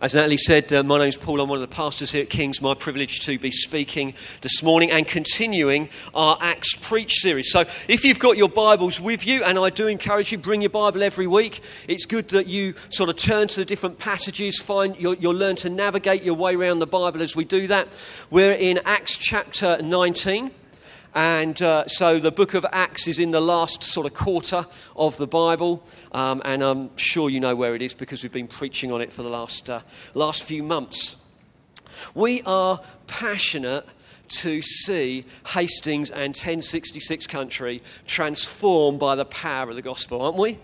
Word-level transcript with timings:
As 0.00 0.14
Natalie 0.14 0.36
said, 0.36 0.72
uh, 0.72 0.84
my 0.84 0.96
name's 0.96 1.16
Paul. 1.16 1.40
I'm 1.40 1.48
one 1.48 1.60
of 1.60 1.68
the 1.68 1.74
pastors 1.74 2.12
here 2.12 2.22
at 2.22 2.30
King's. 2.30 2.62
My 2.62 2.72
privilege 2.74 3.18
to 3.26 3.36
be 3.36 3.50
speaking 3.50 4.14
this 4.42 4.62
morning 4.62 4.92
and 4.92 5.04
continuing 5.04 5.88
our 6.14 6.38
Acts 6.40 6.76
Preach 6.76 7.14
series. 7.14 7.50
So, 7.50 7.64
if 7.88 8.04
you've 8.04 8.20
got 8.20 8.36
your 8.36 8.48
Bibles 8.48 9.00
with 9.00 9.26
you, 9.26 9.42
and 9.42 9.58
I 9.58 9.70
do 9.70 9.88
encourage 9.88 10.30
you, 10.30 10.38
bring 10.38 10.60
your 10.62 10.70
Bible 10.70 11.02
every 11.02 11.26
week. 11.26 11.62
It's 11.88 12.06
good 12.06 12.28
that 12.28 12.46
you 12.46 12.74
sort 12.90 13.10
of 13.10 13.16
turn 13.16 13.48
to 13.48 13.56
the 13.56 13.64
different 13.64 13.98
passages, 13.98 14.62
find 14.62 14.94
you'll, 15.00 15.14
you'll 15.14 15.34
learn 15.34 15.56
to 15.56 15.68
navigate 15.68 16.22
your 16.22 16.34
way 16.34 16.54
around 16.54 16.78
the 16.78 16.86
Bible 16.86 17.20
as 17.20 17.34
we 17.34 17.44
do 17.44 17.66
that. 17.66 17.88
We're 18.30 18.52
in 18.52 18.78
Acts 18.84 19.18
chapter 19.18 19.82
19. 19.82 20.52
And 21.14 21.60
uh, 21.62 21.86
so 21.86 22.18
the 22.18 22.30
book 22.30 22.54
of 22.54 22.66
Acts 22.70 23.08
is 23.08 23.18
in 23.18 23.30
the 23.30 23.40
last 23.40 23.82
sort 23.82 24.06
of 24.06 24.14
quarter 24.14 24.66
of 24.96 25.16
the 25.16 25.26
Bible. 25.26 25.82
Um, 26.12 26.42
and 26.44 26.62
I'm 26.62 26.96
sure 26.96 27.30
you 27.30 27.40
know 27.40 27.56
where 27.56 27.74
it 27.74 27.82
is 27.82 27.94
because 27.94 28.22
we've 28.22 28.32
been 28.32 28.46
preaching 28.46 28.92
on 28.92 29.00
it 29.00 29.12
for 29.12 29.22
the 29.22 29.28
last, 29.28 29.68
uh, 29.70 29.80
last 30.14 30.42
few 30.42 30.62
months. 30.62 31.16
We 32.14 32.42
are 32.42 32.80
passionate 33.06 33.86
to 34.28 34.62
see 34.62 35.24
Hastings 35.48 36.10
and 36.10 36.34
1066 36.34 37.26
country 37.26 37.82
transformed 38.06 38.98
by 38.98 39.14
the 39.14 39.24
power 39.24 39.70
of 39.70 39.76
the 39.76 39.82
gospel, 39.82 40.22
aren't 40.22 40.36
we? 40.36 40.58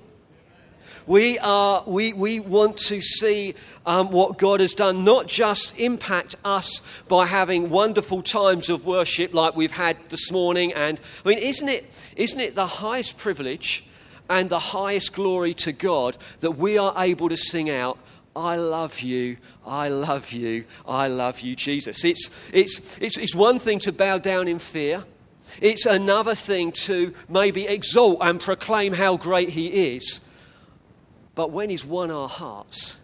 We, 1.07 1.39
are, 1.39 1.83
we, 1.87 2.15
we 2.15 2.41
want 2.41 2.79
to 2.79 3.03
see 3.03 3.55
um, 3.85 4.11
what 4.11 4.39
God 4.39 4.61
has 4.61 4.73
done, 4.73 5.05
not 5.05 5.27
just 5.27 5.79
impact 5.79 6.37
us 6.45 6.81
by 7.09 7.27
having 7.27 7.69
wonderful 7.69 8.23
times 8.23 8.71
of 8.71 8.87
worship 8.87 9.35
like 9.35 9.55
we've 9.55 9.73
had 9.73 9.99
this 10.09 10.33
morning. 10.33 10.73
And 10.73 10.99
I 11.25 11.29
mean, 11.29 11.39
isn't 11.39 11.69
it, 11.69 11.93
isn't 12.17 12.41
it 12.41 12.55
the 12.55 12.67
highest 12.67 13.19
privilege 13.19 13.85
and 14.31 14.49
the 14.49 14.59
highest 14.59 15.13
glory 15.13 15.53
to 15.55 15.73
God 15.73 16.17
that 16.41 16.53
we 16.53 16.79
are 16.79 16.95
able 16.97 17.29
to 17.29 17.37
sing 17.37 17.69
out, 17.69 17.99
I 18.35 18.57
love 18.57 19.01
you, 19.01 19.37
I 19.67 19.89
love 19.89 20.33
you, 20.33 20.65
I 20.89 21.09
love 21.09 21.41
you, 21.41 21.55
Jesus? 21.55 22.05
It's, 22.05 22.31
it's, 22.53 22.81
it's, 22.99 23.19
it's 23.19 23.35
one 23.35 23.59
thing 23.59 23.79
to 23.81 23.93
bow 23.93 24.19
down 24.19 24.49
in 24.49 24.59
fear. 24.59 25.05
It's 25.61 25.87
another 25.87 26.35
thing 26.35 26.73
to 26.73 27.15
maybe 27.29 27.67
exalt 27.67 28.19
and 28.23 28.41
proclaim 28.41 28.95
how 28.95 29.17
great 29.17 29.51
He 29.51 29.95
is. 29.95 30.21
But 31.35 31.51
when 31.51 31.71
He's 31.71 31.85
won 31.85 32.11
our 32.11 32.29
hearts, 32.29 32.99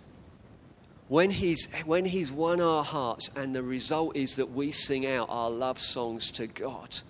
when 1.11 1.31
he's, 1.31 1.67
when 1.86 2.05
he's 2.05 2.31
won 2.31 2.61
our 2.61 2.84
hearts, 2.84 3.31
and 3.34 3.53
the 3.53 3.64
result 3.64 4.14
is 4.14 4.36
that 4.36 4.53
we 4.53 4.70
sing 4.70 5.05
out 5.05 5.27
our 5.28 5.50
love 5.50 5.81
songs 5.81 6.31
to 6.31 6.47
God, 6.47 7.01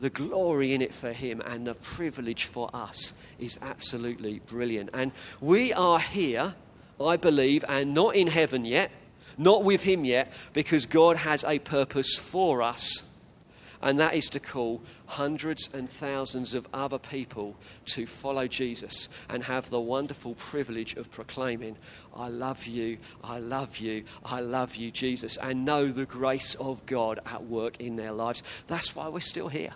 the 0.00 0.08
glory 0.08 0.72
in 0.72 0.80
it 0.80 0.94
for 0.94 1.12
Him 1.12 1.42
and 1.44 1.66
the 1.66 1.74
privilege 1.74 2.44
for 2.44 2.70
us 2.72 3.12
is 3.38 3.58
absolutely 3.60 4.38
brilliant. 4.46 4.88
And 4.94 5.12
we 5.42 5.70
are 5.74 5.98
here, 5.98 6.54
I 6.98 7.18
believe, 7.18 7.62
and 7.68 7.92
not 7.92 8.16
in 8.16 8.28
heaven 8.28 8.64
yet, 8.64 8.90
not 9.36 9.64
with 9.64 9.82
Him 9.82 10.06
yet, 10.06 10.32
because 10.54 10.86
God 10.86 11.18
has 11.18 11.44
a 11.44 11.58
purpose 11.58 12.16
for 12.16 12.62
us 12.62 13.13
and 13.84 14.00
that 14.00 14.14
is 14.14 14.30
to 14.30 14.40
call 14.40 14.82
hundreds 15.06 15.68
and 15.72 15.88
thousands 15.88 16.54
of 16.54 16.66
other 16.72 16.98
people 16.98 17.54
to 17.84 18.06
follow 18.06 18.48
Jesus 18.48 19.10
and 19.28 19.44
have 19.44 19.68
the 19.68 19.80
wonderful 19.80 20.34
privilege 20.34 20.94
of 20.94 21.10
proclaiming, 21.10 21.76
I 22.16 22.28
love 22.28 22.66
you, 22.66 22.96
I 23.22 23.38
love 23.38 23.76
you, 23.76 24.04
I 24.24 24.40
love 24.40 24.76
you, 24.76 24.90
Jesus, 24.90 25.36
and 25.36 25.66
know 25.66 25.86
the 25.88 26.06
grace 26.06 26.54
of 26.54 26.84
God 26.86 27.20
at 27.26 27.44
work 27.44 27.78
in 27.78 27.96
their 27.96 28.12
lives. 28.12 28.42
That's 28.66 28.96
why 28.96 29.08
we're 29.08 29.20
still 29.20 29.48
here. 29.48 29.74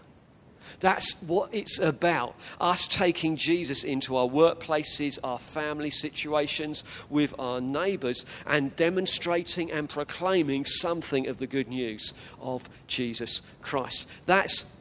That's 0.80 1.20
what 1.22 1.52
it's 1.52 1.78
about. 1.78 2.34
Us 2.60 2.86
taking 2.86 3.36
Jesus 3.36 3.84
into 3.84 4.16
our 4.16 4.26
workplaces, 4.26 5.18
our 5.22 5.38
family 5.38 5.90
situations, 5.90 6.84
with 7.08 7.34
our 7.38 7.60
neighbours, 7.60 8.24
and 8.46 8.74
demonstrating 8.76 9.70
and 9.70 9.88
proclaiming 9.88 10.64
something 10.64 11.26
of 11.26 11.38
the 11.38 11.46
good 11.46 11.68
news 11.68 12.14
of 12.40 12.68
Jesus 12.86 13.42
Christ. 13.62 14.06
That's, 14.26 14.74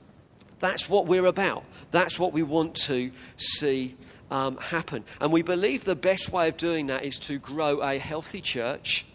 that's 0.60 0.90
what 0.90 1.08
we're 1.08 1.26
about. 1.26 1.64
That's 1.92 2.20
what 2.20 2.34
we 2.34 2.44
want 2.44 2.76
to 2.88 3.12
see 3.38 3.96
um, 4.30 4.58
happen. 4.58 5.04
And 5.22 5.32
we 5.32 5.42
believe 5.42 5.84
the 5.84 5.96
best 5.96 6.32
way 6.32 6.48
of 6.48 6.58
doing 6.58 6.88
that 6.88 7.04
is 7.04 7.20
to 7.20 7.38
grow 7.38 7.82
a 7.82 7.98
healthy 7.98 8.42
church 8.42 9.06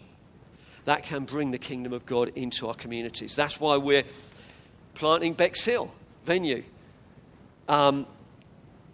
that 0.85 1.03
can 1.03 1.23
bring 1.25 1.51
the 1.51 1.57
kingdom 1.57 1.93
of 1.93 2.05
God 2.05 2.31
into 2.35 2.67
our 2.67 2.73
communities. 2.73 3.35
That's 3.35 3.59
why 3.59 3.77
we're 3.77 4.03
planting 4.95 5.33
Bexhill 5.33 5.93
venue. 6.25 6.63
Um, 7.67 8.05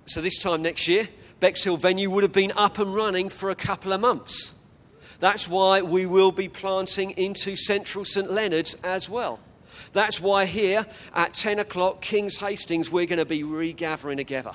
so, 0.06 0.22
this 0.22 0.38
time 0.38 0.62
next 0.62 0.88
year, 0.88 1.10
Bexhill 1.40 1.78
venue 1.78 2.10
would 2.10 2.24
have 2.24 2.34
been 2.34 2.52
up 2.56 2.80
and 2.80 2.94
running 2.94 3.30
for 3.30 3.50
a 3.50 3.56
couple 3.56 3.94
of 3.94 4.02
months. 4.02 4.60
That's 5.20 5.48
why 5.48 5.82
we 5.82 6.06
will 6.06 6.32
be 6.32 6.48
planting 6.48 7.12
into 7.12 7.56
Central 7.56 8.06
St 8.06 8.32
Leonard's 8.32 8.76
as 8.84 9.10
well. 9.10 9.40
That's 9.94 10.22
why 10.22 10.46
here 10.46 10.86
at 11.14 11.34
10 11.34 11.60
o'clock, 11.60 12.02
King's 12.02 12.38
Hastings, 12.38 12.92
we're 12.92 13.06
going 13.06 13.20
to 13.20 13.26
be 13.26 13.44
regathering 13.44 14.18
together. 14.18 14.54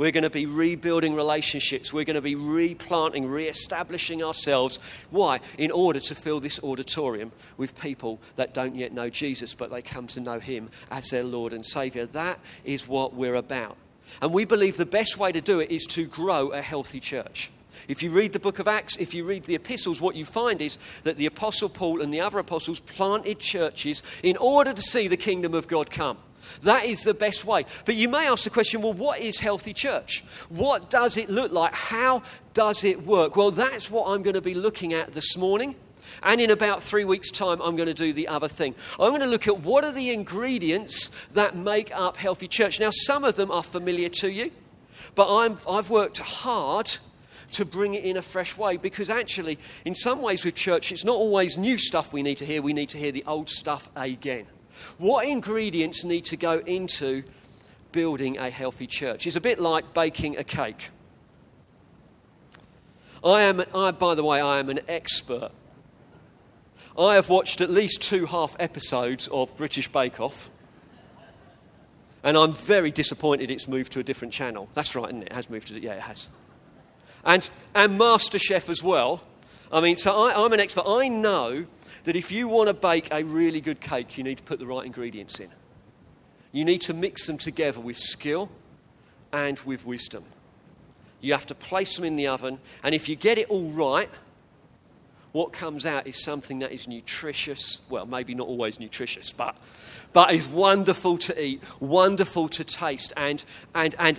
We're 0.00 0.12
going 0.12 0.22
to 0.22 0.30
be 0.30 0.46
rebuilding 0.46 1.14
relationships. 1.14 1.92
We're 1.92 2.06
going 2.06 2.14
to 2.14 2.22
be 2.22 2.34
replanting, 2.34 3.26
re 3.26 3.46
establishing 3.46 4.24
ourselves. 4.24 4.78
Why? 5.10 5.40
In 5.58 5.70
order 5.70 6.00
to 6.00 6.14
fill 6.14 6.40
this 6.40 6.58
auditorium 6.64 7.32
with 7.58 7.78
people 7.78 8.18
that 8.36 8.54
don't 8.54 8.74
yet 8.74 8.94
know 8.94 9.10
Jesus, 9.10 9.54
but 9.54 9.70
they 9.70 9.82
come 9.82 10.06
to 10.06 10.20
know 10.20 10.38
Him 10.38 10.70
as 10.90 11.10
their 11.10 11.22
Lord 11.22 11.52
and 11.52 11.66
Savior. 11.66 12.06
That 12.06 12.40
is 12.64 12.88
what 12.88 13.12
we're 13.12 13.34
about. 13.34 13.76
And 14.22 14.32
we 14.32 14.46
believe 14.46 14.78
the 14.78 14.86
best 14.86 15.18
way 15.18 15.32
to 15.32 15.42
do 15.42 15.60
it 15.60 15.70
is 15.70 15.84
to 15.88 16.06
grow 16.06 16.48
a 16.48 16.62
healthy 16.62 17.00
church. 17.00 17.50
If 17.86 18.02
you 18.02 18.08
read 18.08 18.32
the 18.32 18.40
book 18.40 18.58
of 18.58 18.66
Acts, 18.66 18.96
if 18.96 19.12
you 19.12 19.24
read 19.24 19.44
the 19.44 19.54
epistles, 19.54 20.00
what 20.00 20.16
you 20.16 20.24
find 20.24 20.62
is 20.62 20.78
that 21.02 21.18
the 21.18 21.26
Apostle 21.26 21.68
Paul 21.68 22.00
and 22.00 22.10
the 22.10 22.22
other 22.22 22.38
apostles 22.38 22.80
planted 22.80 23.38
churches 23.38 24.02
in 24.22 24.38
order 24.38 24.72
to 24.72 24.80
see 24.80 25.08
the 25.08 25.18
kingdom 25.18 25.52
of 25.52 25.68
God 25.68 25.90
come. 25.90 26.16
That 26.62 26.84
is 26.84 27.02
the 27.02 27.14
best 27.14 27.44
way. 27.44 27.66
But 27.84 27.96
you 27.96 28.08
may 28.08 28.28
ask 28.28 28.44
the 28.44 28.50
question 28.50 28.82
well, 28.82 28.92
what 28.92 29.20
is 29.20 29.40
healthy 29.40 29.72
church? 29.72 30.24
What 30.48 30.90
does 30.90 31.16
it 31.16 31.28
look 31.28 31.52
like? 31.52 31.74
How 31.74 32.22
does 32.54 32.84
it 32.84 33.02
work? 33.02 33.36
Well, 33.36 33.50
that's 33.50 33.90
what 33.90 34.08
I'm 34.08 34.22
going 34.22 34.34
to 34.34 34.40
be 34.40 34.54
looking 34.54 34.92
at 34.92 35.14
this 35.14 35.36
morning. 35.36 35.74
And 36.22 36.40
in 36.40 36.50
about 36.50 36.82
three 36.82 37.04
weeks' 37.04 37.30
time, 37.30 37.60
I'm 37.62 37.76
going 37.76 37.88
to 37.88 37.94
do 37.94 38.12
the 38.12 38.28
other 38.28 38.48
thing. 38.48 38.74
I'm 38.98 39.10
going 39.10 39.20
to 39.20 39.26
look 39.26 39.46
at 39.46 39.60
what 39.60 39.84
are 39.84 39.92
the 39.92 40.10
ingredients 40.10 41.08
that 41.32 41.56
make 41.56 41.94
up 41.94 42.16
healthy 42.16 42.48
church. 42.48 42.80
Now, 42.80 42.90
some 42.90 43.24
of 43.24 43.36
them 43.36 43.50
are 43.50 43.62
familiar 43.62 44.08
to 44.08 44.30
you, 44.30 44.50
but 45.14 45.34
i 45.34 45.44
have 45.44 45.90
worked 45.90 46.18
hard 46.18 46.96
to 47.52 47.64
bring 47.64 47.94
it 47.94 48.04
in 48.04 48.16
a 48.16 48.22
fresh 48.22 48.56
way 48.56 48.76
because 48.76 49.10
actually, 49.10 49.58
in 49.84 49.94
some 49.94 50.22
ways 50.22 50.44
with 50.44 50.54
church, 50.54 50.92
it's 50.92 51.04
not 51.04 51.16
always 51.16 51.58
new 51.58 51.78
stuff 51.78 52.12
we 52.12 52.22
need 52.22 52.36
to 52.38 52.46
hear, 52.46 52.62
we 52.62 52.72
need 52.72 52.88
to 52.90 52.98
hear 52.98 53.12
the 53.12 53.24
old 53.26 53.48
stuff 53.48 53.88
again. 53.96 54.46
What 54.98 55.26
ingredients 55.26 56.04
need 56.04 56.24
to 56.26 56.36
go 56.36 56.58
into 56.60 57.22
building 57.92 58.38
a 58.38 58.50
healthy 58.50 58.86
church? 58.86 59.26
It's 59.26 59.36
a 59.36 59.40
bit 59.40 59.60
like 59.60 59.94
baking 59.94 60.36
a 60.36 60.44
cake. 60.44 60.90
I 63.22 63.42
am, 63.42 63.62
I, 63.74 63.90
by 63.90 64.14
the 64.14 64.24
way, 64.24 64.40
I 64.40 64.58
am 64.58 64.70
an 64.70 64.80
expert. 64.88 65.50
I 66.98 67.14
have 67.14 67.28
watched 67.28 67.60
at 67.60 67.70
least 67.70 68.02
two 68.02 68.26
half 68.26 68.56
episodes 68.58 69.28
of 69.28 69.56
British 69.56 69.88
Bake 69.88 70.20
Off. 70.20 70.50
And 72.22 72.36
I'm 72.36 72.52
very 72.52 72.90
disappointed 72.90 73.50
it's 73.50 73.68
moved 73.68 73.92
to 73.92 74.00
a 74.00 74.02
different 74.02 74.34
channel. 74.34 74.68
That's 74.74 74.94
right, 74.94 75.08
isn't 75.08 75.22
it? 75.22 75.26
It 75.28 75.32
has 75.32 75.48
moved 75.48 75.68
to, 75.68 75.80
yeah, 75.80 75.94
it 75.94 76.02
has. 76.02 76.28
And, 77.24 77.48
and 77.74 77.98
MasterChef 77.98 78.68
as 78.68 78.82
well. 78.82 79.22
I 79.72 79.80
mean, 79.80 79.96
so 79.96 80.26
I, 80.26 80.44
I'm 80.44 80.52
an 80.52 80.60
expert. 80.60 80.84
I 80.86 81.08
know 81.08 81.66
that 82.10 82.16
if 82.16 82.32
you 82.32 82.48
want 82.48 82.66
to 82.66 82.74
bake 82.74 83.06
a 83.12 83.22
really 83.22 83.60
good 83.60 83.80
cake, 83.80 84.18
you 84.18 84.24
need 84.24 84.36
to 84.36 84.42
put 84.42 84.58
the 84.58 84.66
right 84.66 84.84
ingredients 84.84 85.38
in. 85.38 85.48
You 86.50 86.64
need 86.64 86.80
to 86.80 86.92
mix 86.92 87.28
them 87.28 87.38
together 87.38 87.78
with 87.78 87.98
skill 87.98 88.50
and 89.32 89.60
with 89.60 89.86
wisdom. 89.86 90.24
You 91.20 91.34
have 91.34 91.46
to 91.46 91.54
place 91.54 91.94
them 91.94 92.04
in 92.04 92.16
the 92.16 92.26
oven, 92.26 92.58
and 92.82 92.96
if 92.96 93.08
you 93.08 93.14
get 93.14 93.38
it 93.38 93.48
all 93.48 93.70
right, 93.70 94.10
what 95.30 95.52
comes 95.52 95.86
out 95.86 96.08
is 96.08 96.20
something 96.20 96.58
that 96.58 96.72
is 96.72 96.88
nutritious. 96.88 97.78
Well, 97.88 98.06
maybe 98.06 98.34
not 98.34 98.48
always 98.48 98.80
nutritious, 98.80 99.30
but, 99.30 99.56
but 100.12 100.34
is 100.34 100.48
wonderful 100.48 101.16
to 101.18 101.40
eat, 101.40 101.62
wonderful 101.78 102.48
to 102.48 102.64
taste, 102.64 103.12
and, 103.16 103.44
and, 103.72 103.94
and, 104.00 104.18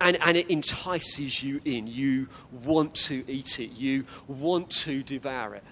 and, 0.00 0.22
and 0.22 0.36
it 0.36 0.48
entices 0.48 1.42
you 1.42 1.60
in. 1.64 1.88
You 1.88 2.28
want 2.62 2.94
to 2.94 3.28
eat 3.28 3.58
it, 3.58 3.72
you 3.72 4.04
want 4.28 4.70
to 4.70 5.02
devour 5.02 5.56
it. 5.56 5.64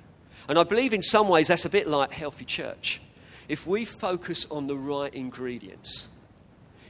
And 0.49 0.59
I 0.59 0.65
believe 0.65 0.93
in 0.93 1.03
some 1.03 1.29
ways 1.29 1.49
that's 1.49 1.65
a 1.65 1.71
bit 1.71 1.89
like 1.89 2.13
healthy 2.13 2.45
church. 2.45 3.01
If 3.49 3.67
we 3.67 3.85
focus 3.85 4.47
on 4.51 4.67
the 4.67 4.77
right 4.77 5.13
ingredients, 5.15 6.09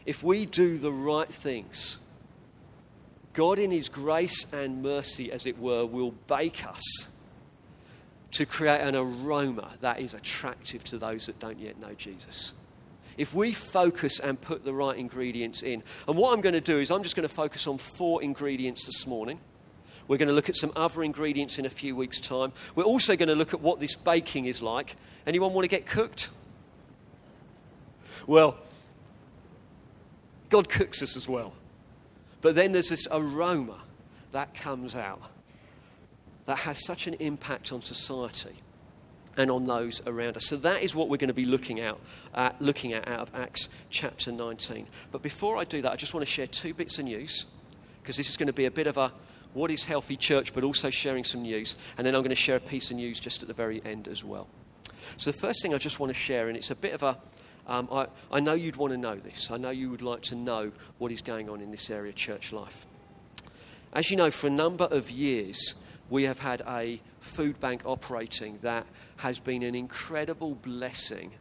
if 0.05 0.23
we 0.23 0.47
do 0.47 0.79
the 0.79 0.93
right 0.93 1.29
things, 1.29 1.99
God, 3.33 3.59
in 3.59 3.71
His 3.71 3.89
grace 3.89 4.51
and 4.53 4.83
mercy, 4.83 5.31
as 5.31 5.47
it 5.47 5.59
were, 5.59 5.85
will 5.85 6.13
bake 6.27 6.67
us 6.67 7.13
to 8.33 8.47
create 8.47 8.81
an 8.81 8.97
aroma 8.97 9.73
that 9.81 10.01
is 10.01 10.15
attractive 10.15 10.85
to 10.85 10.99
those 10.99 11.27
that 11.27 11.39
don't 11.39 11.59
yet 11.59 11.79
know 11.79 11.95
Jesus. 11.95 12.53
If 13.19 13.35
we 13.35 13.53
focus 13.53 14.21
and 14.21 14.41
put 14.41 14.65
the 14.65 14.75
right 14.75 14.97
ingredients 14.97 15.63
in, 15.63 15.83
and 16.07 16.17
what 16.17 16.35
I'm 16.35 16.43
going 16.43 16.55
to 16.55 16.61
do 16.61 16.79
is 16.79 16.91
I'm 16.91 17.03
just 17.03 17.17
going 17.17 17.29
to 17.29 17.35
focus 17.35 17.67
on 17.67 17.79
four 17.79 18.23
ingredients 18.23 18.85
this 18.85 19.07
morning 19.07 19.39
We're 20.09 20.19
going 20.19 20.29
to 20.29 20.35
look 20.35 20.49
at 20.49 20.57
some 20.57 20.73
other 20.77 21.03
ingredients 21.03 21.59
in 21.59 21.67
a 21.67 21.71
few 21.71 21.97
weeks' 21.97 22.21
time. 22.21 22.53
We're 22.75 22.85
also 22.85 23.17
going 23.17 23.29
to 23.29 23.35
look 23.35 23.53
at 23.53 23.61
what 23.61 23.81
this 23.81 23.97
baking 23.97 24.47
is 24.47 24.63
like. 24.63 24.97
Anyone 25.27 25.53
want 25.53 25.65
to 25.65 25.69
get 25.69 25.87
cooked? 25.87 26.31
Well, 28.27 28.57
God 30.49 30.69
cooks 30.69 31.03
us 31.03 31.17
as 31.17 31.29
well. 31.29 31.53
But 32.41 32.55
then 32.55 32.73
there's 32.73 32.91
this 32.91 33.09
aroma 33.11 33.79
that 34.33 34.55
comes 34.55 34.95
out 34.95 35.23
that 36.45 36.59
has 36.59 36.85
such 36.85 37.07
an 37.07 37.15
impact 37.15 37.73
on 37.73 37.83
society 37.83 38.63
and 39.37 39.51
on 39.51 39.65
those 39.65 40.01
around 40.07 40.37
us. 40.37 40.47
So 40.47 40.57
that 40.57 40.83
is 40.83 40.95
what 40.95 41.09
we're 41.09 41.17
going 41.17 41.29
to 41.29 41.35
be 41.35 41.45
looking 41.45 41.81
at, 41.81 41.97
looking 42.61 42.93
at 42.93 43.07
out 43.09 43.21
of 43.21 43.35
Acts 43.35 43.69
chapter 43.91 44.33
19. 44.33 44.87
But 45.11 45.23
before 45.23 45.57
I 45.59 45.65
do 45.65 45.83
that, 45.83 45.93
I 45.93 45.97
just 45.97 46.15
want 46.15 46.25
to 46.25 46.31
share 46.31 46.47
two 46.47 46.73
bits 46.73 46.99
of 46.99 47.07
news 47.07 47.47
because 48.01 48.17
this 48.17 48.31
is 48.31 48.37
going 48.37 48.47
to 48.47 48.53
be 48.53 48.67
a 48.67 48.71
bit 48.71 48.87
of 48.87 48.97
a 48.97 49.13
what 49.57 49.71
is 49.71 49.85
healthy 49.85 50.17
church, 50.17 50.53
but 50.53 50.63
also 50.63 50.91
sharing 50.91 51.25
some 51.25 51.43
news. 51.43 51.77
And 51.97 52.07
then 52.07 52.15
I'm 52.15 52.21
going 52.21 52.29
to 52.29 52.37
share 52.37 52.57
a 52.57 52.61
piece 52.61 52.91
of 52.91 52.99
news 52.99 53.19
just 53.19 53.43
at 53.43 53.49
the 53.49 53.55
very 53.55 53.83
end 53.85 54.07
as 54.07 54.23
well. 54.23 54.49
So 55.17 55.31
the 55.31 55.39
first 55.39 55.63
thing 55.63 55.75
I 55.75 55.79
just 55.79 55.99
want 55.99 56.11
to 56.11 56.19
share, 56.19 56.49
and 56.49 56.57
it's 56.57 56.71
a 56.71 56.75
bit 56.77 56.93
of 56.93 57.03
a 57.03 57.19
um, 57.69 57.89
I, 57.91 58.07
I 58.31 58.39
know 58.39 58.53
you'd 58.53 58.77
want 58.77 58.93
to 58.93 58.97
know 58.97 59.17
this. 59.17 59.51
I 59.51 59.57
know 59.57 59.71
you 59.71 59.91
would 59.91 60.03
like 60.03 60.23
to 60.23 60.37
know 60.37 60.71
what 60.99 61.11
is 61.11 61.21
going 61.21 61.49
on 61.49 61.61
in 61.61 61.73
this 61.73 61.91
area 61.91 62.11
of 62.11 62.15
church 62.15 62.53
life. 62.53 62.87
As 63.93 64.09
you 64.11 64.17
know, 64.17 64.31
for 64.31 64.47
a 64.47 64.51
number 64.51 64.85
of 64.85 65.11
years, 65.11 65.75
we 66.09 66.25
have 66.25 66.39
had 66.39 66.63
a 66.69 67.01
food 67.19 67.59
bank 67.59 67.83
operating 67.85 68.61
that 68.63 68.87
has 69.17 69.41
been 69.41 69.65
an 69.65 69.75
incredible 69.75 70.55
blessing 70.55 71.33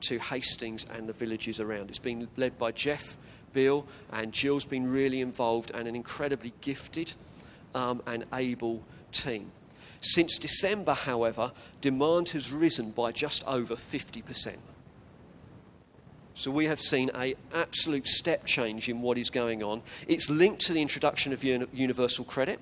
to 0.00 0.18
Hastings 0.18 0.84
and 0.92 1.08
the 1.08 1.12
villages 1.12 1.60
around. 1.60 1.90
It's 1.90 1.98
been 2.00 2.26
led 2.36 2.58
by 2.58 2.72
Jeff, 2.72 3.16
Bill, 3.52 3.86
and 4.12 4.32
Jill's 4.32 4.64
been 4.64 4.90
really 4.90 5.20
involved 5.20 5.70
and 5.72 5.86
an 5.86 5.94
incredibly 5.94 6.52
gifted 6.60 7.14
um, 7.78 8.02
and 8.06 8.24
able 8.32 8.82
team. 9.12 9.52
Since 10.00 10.38
December, 10.38 10.94
however, 10.94 11.52
demand 11.80 12.30
has 12.30 12.52
risen 12.52 12.90
by 12.90 13.12
just 13.12 13.44
over 13.46 13.74
50%. 13.74 14.56
So 16.34 16.50
we 16.50 16.66
have 16.66 16.80
seen 16.80 17.10
a 17.16 17.34
absolute 17.52 18.06
step 18.06 18.44
change 18.44 18.88
in 18.88 19.00
what 19.00 19.18
is 19.18 19.30
going 19.30 19.62
on. 19.62 19.82
It's 20.06 20.28
linked 20.30 20.60
to 20.66 20.72
the 20.72 20.82
introduction 20.82 21.32
of 21.32 21.42
universal 21.42 22.24
credit, 22.24 22.60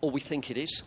or 0.00 0.10
we 0.10 0.20
think 0.20 0.50
it 0.50 0.56
is, 0.56 0.82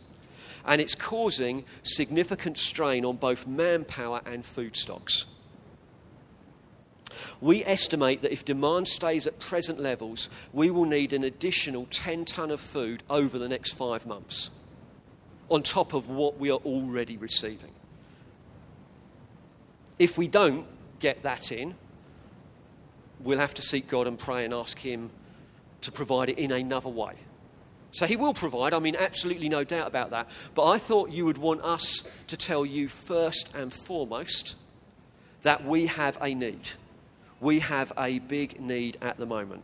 and 0.65 0.81
it's 0.81 0.95
causing 0.95 1.65
significant 1.83 2.57
strain 2.57 3.05
on 3.05 3.17
both 3.17 3.45
manpower 3.45 4.21
and 4.25 4.45
food 4.45 4.75
stocks. 4.75 5.25
We 7.39 7.63
estimate 7.65 8.21
that 8.21 8.31
if 8.31 8.45
demand 8.45 8.87
stays 8.87 9.25
at 9.27 9.39
present 9.39 9.79
levels, 9.79 10.29
we 10.53 10.69
will 10.69 10.85
need 10.85 11.13
an 11.13 11.23
additional 11.23 11.87
10 11.89 12.25
tonne 12.25 12.51
of 12.51 12.59
food 12.59 13.03
over 13.09 13.37
the 13.37 13.49
next 13.49 13.73
five 13.73 14.05
months, 14.05 14.49
on 15.49 15.63
top 15.63 15.93
of 15.93 16.07
what 16.07 16.37
we 16.37 16.49
are 16.51 16.59
already 16.59 17.17
receiving. 17.17 17.71
If 19.99 20.17
we 20.17 20.27
don't, 20.27 20.65
get 21.01 21.23
that 21.23 21.51
in, 21.51 21.75
we'll 23.19 23.39
have 23.39 23.53
to 23.55 23.61
seek 23.61 23.89
God 23.89 24.07
and 24.07 24.17
pray 24.17 24.45
and 24.45 24.53
ask 24.53 24.79
Him 24.79 25.09
to 25.81 25.91
provide 25.91 26.29
it 26.29 26.37
in 26.37 26.51
another 26.51 26.89
way. 26.89 27.15
So 27.91 28.05
He 28.05 28.15
will 28.15 28.33
provide, 28.33 28.73
I 28.73 28.79
mean, 28.79 28.95
absolutely 28.95 29.49
no 29.49 29.63
doubt 29.65 29.87
about 29.87 30.11
that. 30.11 30.29
But 30.55 30.67
I 30.67 30.77
thought 30.77 31.09
you 31.09 31.25
would 31.25 31.37
want 31.37 31.61
us 31.61 32.07
to 32.27 32.37
tell 32.37 32.65
you 32.65 32.87
first 32.87 33.53
and 33.53 33.73
foremost 33.73 34.55
that 35.41 35.65
we 35.65 35.87
have 35.87 36.17
a 36.21 36.33
need. 36.33 36.71
We 37.41 37.59
have 37.59 37.91
a 37.97 38.19
big 38.19 38.61
need 38.61 38.97
at 39.01 39.17
the 39.17 39.25
moment. 39.25 39.63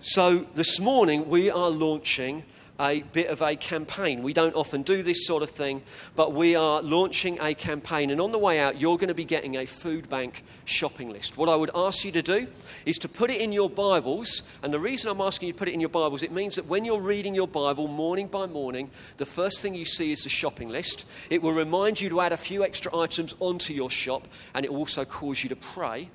So 0.00 0.46
this 0.54 0.80
morning 0.80 1.28
we 1.28 1.50
are 1.50 1.68
launching 1.68 2.44
a 2.80 3.02
bit 3.12 3.28
of 3.28 3.40
a 3.40 3.54
campaign. 3.54 4.22
We 4.22 4.32
don't 4.32 4.54
often 4.56 4.82
do 4.82 5.02
this 5.02 5.26
sort 5.26 5.42
of 5.42 5.50
thing, 5.50 5.82
but 6.16 6.32
we 6.32 6.56
are 6.56 6.82
launching 6.82 7.38
a 7.40 7.54
campaign. 7.54 8.10
And 8.10 8.20
on 8.20 8.32
the 8.32 8.38
way 8.38 8.58
out, 8.58 8.80
you're 8.80 8.96
going 8.96 9.08
to 9.08 9.14
be 9.14 9.24
getting 9.24 9.56
a 9.56 9.64
food 9.64 10.08
bank 10.08 10.42
shopping 10.64 11.10
list. 11.10 11.36
What 11.36 11.48
I 11.48 11.54
would 11.54 11.70
ask 11.74 12.04
you 12.04 12.10
to 12.12 12.22
do 12.22 12.48
is 12.84 12.98
to 12.98 13.08
put 13.08 13.30
it 13.30 13.40
in 13.40 13.52
your 13.52 13.70
Bibles. 13.70 14.42
And 14.62 14.72
the 14.72 14.80
reason 14.80 15.10
I'm 15.10 15.20
asking 15.20 15.46
you 15.48 15.52
to 15.52 15.58
put 15.58 15.68
it 15.68 15.74
in 15.74 15.80
your 15.80 15.88
Bibles, 15.88 16.22
it 16.22 16.32
means 16.32 16.56
that 16.56 16.66
when 16.66 16.84
you're 16.84 17.00
reading 17.00 17.34
your 17.34 17.48
Bible 17.48 17.86
morning 17.86 18.26
by 18.26 18.46
morning, 18.46 18.90
the 19.18 19.26
first 19.26 19.62
thing 19.62 19.74
you 19.74 19.84
see 19.84 20.10
is 20.10 20.24
the 20.24 20.28
shopping 20.28 20.68
list. 20.68 21.04
It 21.30 21.42
will 21.42 21.52
remind 21.52 22.00
you 22.00 22.08
to 22.08 22.20
add 22.20 22.32
a 22.32 22.36
few 22.36 22.64
extra 22.64 22.96
items 22.96 23.36
onto 23.38 23.72
your 23.72 23.90
shop, 23.90 24.26
and 24.52 24.64
it 24.64 24.72
will 24.72 24.80
also 24.80 25.04
cause 25.04 25.42
you 25.42 25.48
to 25.50 25.56
pray 25.56 26.10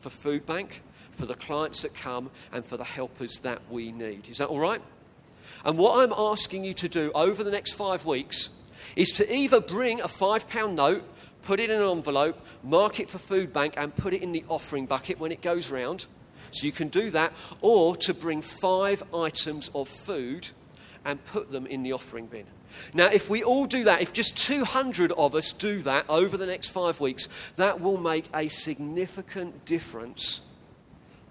for 0.00 0.10
food 0.10 0.46
bank. 0.46 0.82
For 1.12 1.26
the 1.26 1.34
clients 1.34 1.82
that 1.82 1.94
come 1.94 2.30
and 2.52 2.64
for 2.64 2.78
the 2.78 2.84
helpers 2.84 3.36
that 3.40 3.60
we 3.70 3.92
need. 3.92 4.30
Is 4.30 4.38
that 4.38 4.48
all 4.48 4.58
right? 4.58 4.80
And 5.64 5.78
what 5.78 5.98
I'm 5.98 6.12
asking 6.12 6.64
you 6.64 6.74
to 6.74 6.88
do 6.88 7.12
over 7.14 7.44
the 7.44 7.50
next 7.50 7.72
five 7.72 8.04
weeks 8.04 8.50
is 8.96 9.10
to 9.12 9.34
either 9.34 9.60
bring 9.60 10.00
a 10.00 10.08
£5 10.08 10.74
note, 10.74 11.04
put 11.42 11.60
it 11.60 11.70
in 11.70 11.80
an 11.80 11.88
envelope, 11.88 12.44
mark 12.62 13.00
it 13.00 13.08
for 13.08 13.18
food 13.18 13.52
bank, 13.52 13.74
and 13.76 13.94
put 13.94 14.12
it 14.12 14.22
in 14.22 14.32
the 14.32 14.44
offering 14.48 14.86
bucket 14.86 15.18
when 15.18 15.32
it 15.32 15.40
goes 15.40 15.70
round. 15.70 16.06
So 16.50 16.66
you 16.66 16.72
can 16.72 16.88
do 16.88 17.10
that, 17.10 17.32
or 17.60 17.96
to 17.96 18.12
bring 18.12 18.42
five 18.42 19.02
items 19.14 19.70
of 19.74 19.88
food 19.88 20.50
and 21.04 21.24
put 21.24 21.50
them 21.50 21.66
in 21.66 21.82
the 21.82 21.92
offering 21.92 22.26
bin. 22.26 22.46
Now, 22.94 23.06
if 23.06 23.28
we 23.28 23.42
all 23.42 23.66
do 23.66 23.84
that, 23.84 24.02
if 24.02 24.12
just 24.12 24.36
200 24.36 25.12
of 25.12 25.34
us 25.34 25.52
do 25.52 25.80
that 25.82 26.06
over 26.08 26.36
the 26.36 26.46
next 26.46 26.68
five 26.68 27.00
weeks, 27.00 27.28
that 27.56 27.80
will 27.80 27.98
make 27.98 28.28
a 28.34 28.48
significant 28.48 29.64
difference 29.64 30.42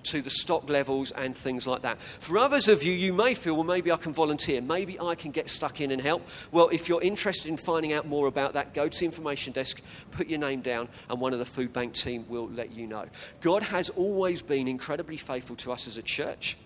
to 0.05 0.21
the 0.21 0.29
stock 0.29 0.69
levels 0.69 1.11
and 1.11 1.35
things 1.35 1.67
like 1.67 1.81
that. 1.81 2.01
For 2.01 2.37
others 2.37 2.67
of 2.67 2.83
you, 2.83 2.93
you 2.93 3.13
may 3.13 3.33
feel, 3.33 3.55
well, 3.55 3.63
maybe 3.63 3.91
I 3.91 3.97
can 3.97 4.13
volunteer. 4.13 4.61
Maybe 4.61 4.99
I 4.99 5.15
can 5.15 5.31
get 5.31 5.49
stuck 5.49 5.81
in 5.81 5.91
and 5.91 6.01
help. 6.01 6.27
Well, 6.51 6.69
if 6.69 6.89
you're 6.89 7.01
interested 7.01 7.49
in 7.49 7.57
finding 7.57 7.93
out 7.93 8.07
more 8.07 8.27
about 8.27 8.53
that, 8.53 8.73
go 8.73 8.87
to 8.87 8.99
the 8.99 9.05
information 9.05 9.53
desk, 9.53 9.81
put 10.11 10.27
your 10.27 10.39
name 10.39 10.61
down, 10.61 10.87
and 11.09 11.19
one 11.19 11.33
of 11.33 11.39
the 11.39 11.45
food 11.45 11.73
bank 11.73 11.93
team 11.93 12.25
will 12.27 12.49
let 12.49 12.71
you 12.71 12.87
know. 12.87 13.05
God 13.41 13.63
has 13.63 13.89
always 13.89 14.41
been 14.41 14.67
incredibly 14.67 15.17
faithful 15.17 15.55
to 15.57 15.71
us 15.71 15.87
as 15.87 15.97
a 15.97 16.01
church 16.01 16.57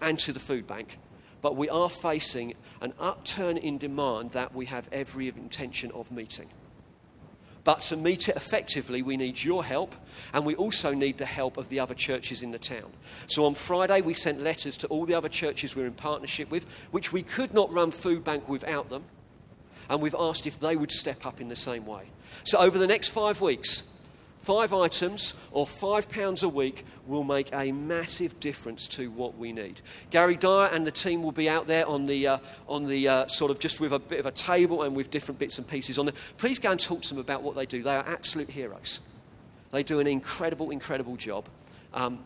and 0.00 0.18
to 0.20 0.32
the 0.32 0.40
food 0.40 0.66
bank, 0.66 0.98
but 1.40 1.56
we 1.56 1.68
are 1.68 1.88
facing 1.88 2.54
an 2.80 2.92
upturn 3.00 3.56
in 3.56 3.78
demand 3.78 4.32
that 4.32 4.54
we 4.54 4.66
have 4.66 4.88
every 4.92 5.28
intention 5.28 5.90
of 5.92 6.10
meeting. 6.10 6.48
But 7.64 7.80
to 7.82 7.96
meet 7.96 8.28
it 8.28 8.36
effectively, 8.36 9.00
we 9.00 9.16
need 9.16 9.42
your 9.42 9.64
help, 9.64 9.94
and 10.34 10.44
we 10.44 10.54
also 10.54 10.92
need 10.92 11.16
the 11.16 11.24
help 11.24 11.56
of 11.56 11.70
the 11.70 11.80
other 11.80 11.94
churches 11.94 12.42
in 12.42 12.50
the 12.50 12.58
town. 12.58 12.92
So 13.26 13.46
on 13.46 13.54
Friday, 13.54 14.02
we 14.02 14.12
sent 14.12 14.42
letters 14.42 14.76
to 14.78 14.86
all 14.88 15.06
the 15.06 15.14
other 15.14 15.30
churches 15.30 15.74
we're 15.74 15.86
in 15.86 15.94
partnership 15.94 16.50
with, 16.50 16.66
which 16.90 17.10
we 17.10 17.22
could 17.22 17.54
not 17.54 17.72
run 17.72 17.90
Food 17.90 18.22
Bank 18.22 18.46
without 18.48 18.90
them, 18.90 19.04
and 19.88 20.02
we've 20.02 20.14
asked 20.18 20.46
if 20.46 20.60
they 20.60 20.76
would 20.76 20.92
step 20.92 21.24
up 21.24 21.40
in 21.40 21.48
the 21.48 21.56
same 21.56 21.86
way. 21.86 22.04
So 22.44 22.58
over 22.58 22.78
the 22.78 22.86
next 22.86 23.08
five 23.08 23.40
weeks, 23.40 23.88
Five 24.44 24.74
items 24.74 25.32
or 25.52 25.66
five 25.66 26.06
pounds 26.10 26.42
a 26.42 26.50
week 26.50 26.84
will 27.06 27.24
make 27.24 27.50
a 27.54 27.72
massive 27.72 28.38
difference 28.40 28.86
to 28.88 29.10
what 29.10 29.38
we 29.38 29.54
need. 29.54 29.80
Gary 30.10 30.36
Dyer 30.36 30.68
and 30.70 30.86
the 30.86 30.90
team 30.90 31.22
will 31.22 31.32
be 31.32 31.48
out 31.48 31.66
there 31.66 31.88
on 31.88 32.04
the, 32.04 32.26
uh, 32.26 32.38
on 32.68 32.84
the 32.84 33.08
uh, 33.08 33.26
sort 33.26 33.50
of 33.50 33.58
just 33.58 33.80
with 33.80 33.94
a 33.94 33.98
bit 33.98 34.20
of 34.20 34.26
a 34.26 34.30
table 34.30 34.82
and 34.82 34.94
with 34.94 35.10
different 35.10 35.38
bits 35.38 35.56
and 35.56 35.66
pieces 35.66 35.98
on 35.98 36.04
there. 36.04 36.14
Please 36.36 36.58
go 36.58 36.70
and 36.72 36.78
talk 36.78 37.00
to 37.00 37.08
them 37.08 37.20
about 37.20 37.42
what 37.42 37.54
they 37.54 37.64
do. 37.64 37.82
They 37.82 37.96
are 37.96 38.04
absolute 38.06 38.50
heroes. 38.50 39.00
They 39.72 39.82
do 39.82 39.98
an 39.98 40.06
incredible, 40.06 40.72
incredible 40.72 41.16
job. 41.16 41.48
Um, 41.94 42.18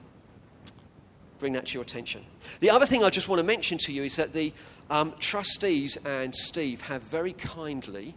bring 1.38 1.52
that 1.52 1.66
to 1.66 1.74
your 1.74 1.82
attention. 1.82 2.24
The 2.58 2.70
other 2.70 2.84
thing 2.84 3.04
I 3.04 3.10
just 3.10 3.28
want 3.28 3.38
to 3.38 3.44
mention 3.44 3.78
to 3.78 3.92
you 3.92 4.02
is 4.02 4.16
that 4.16 4.32
the 4.32 4.52
um, 4.90 5.14
trustees 5.20 5.96
and 6.04 6.34
Steve 6.34 6.80
have 6.80 7.02
very 7.02 7.34
kindly 7.34 8.16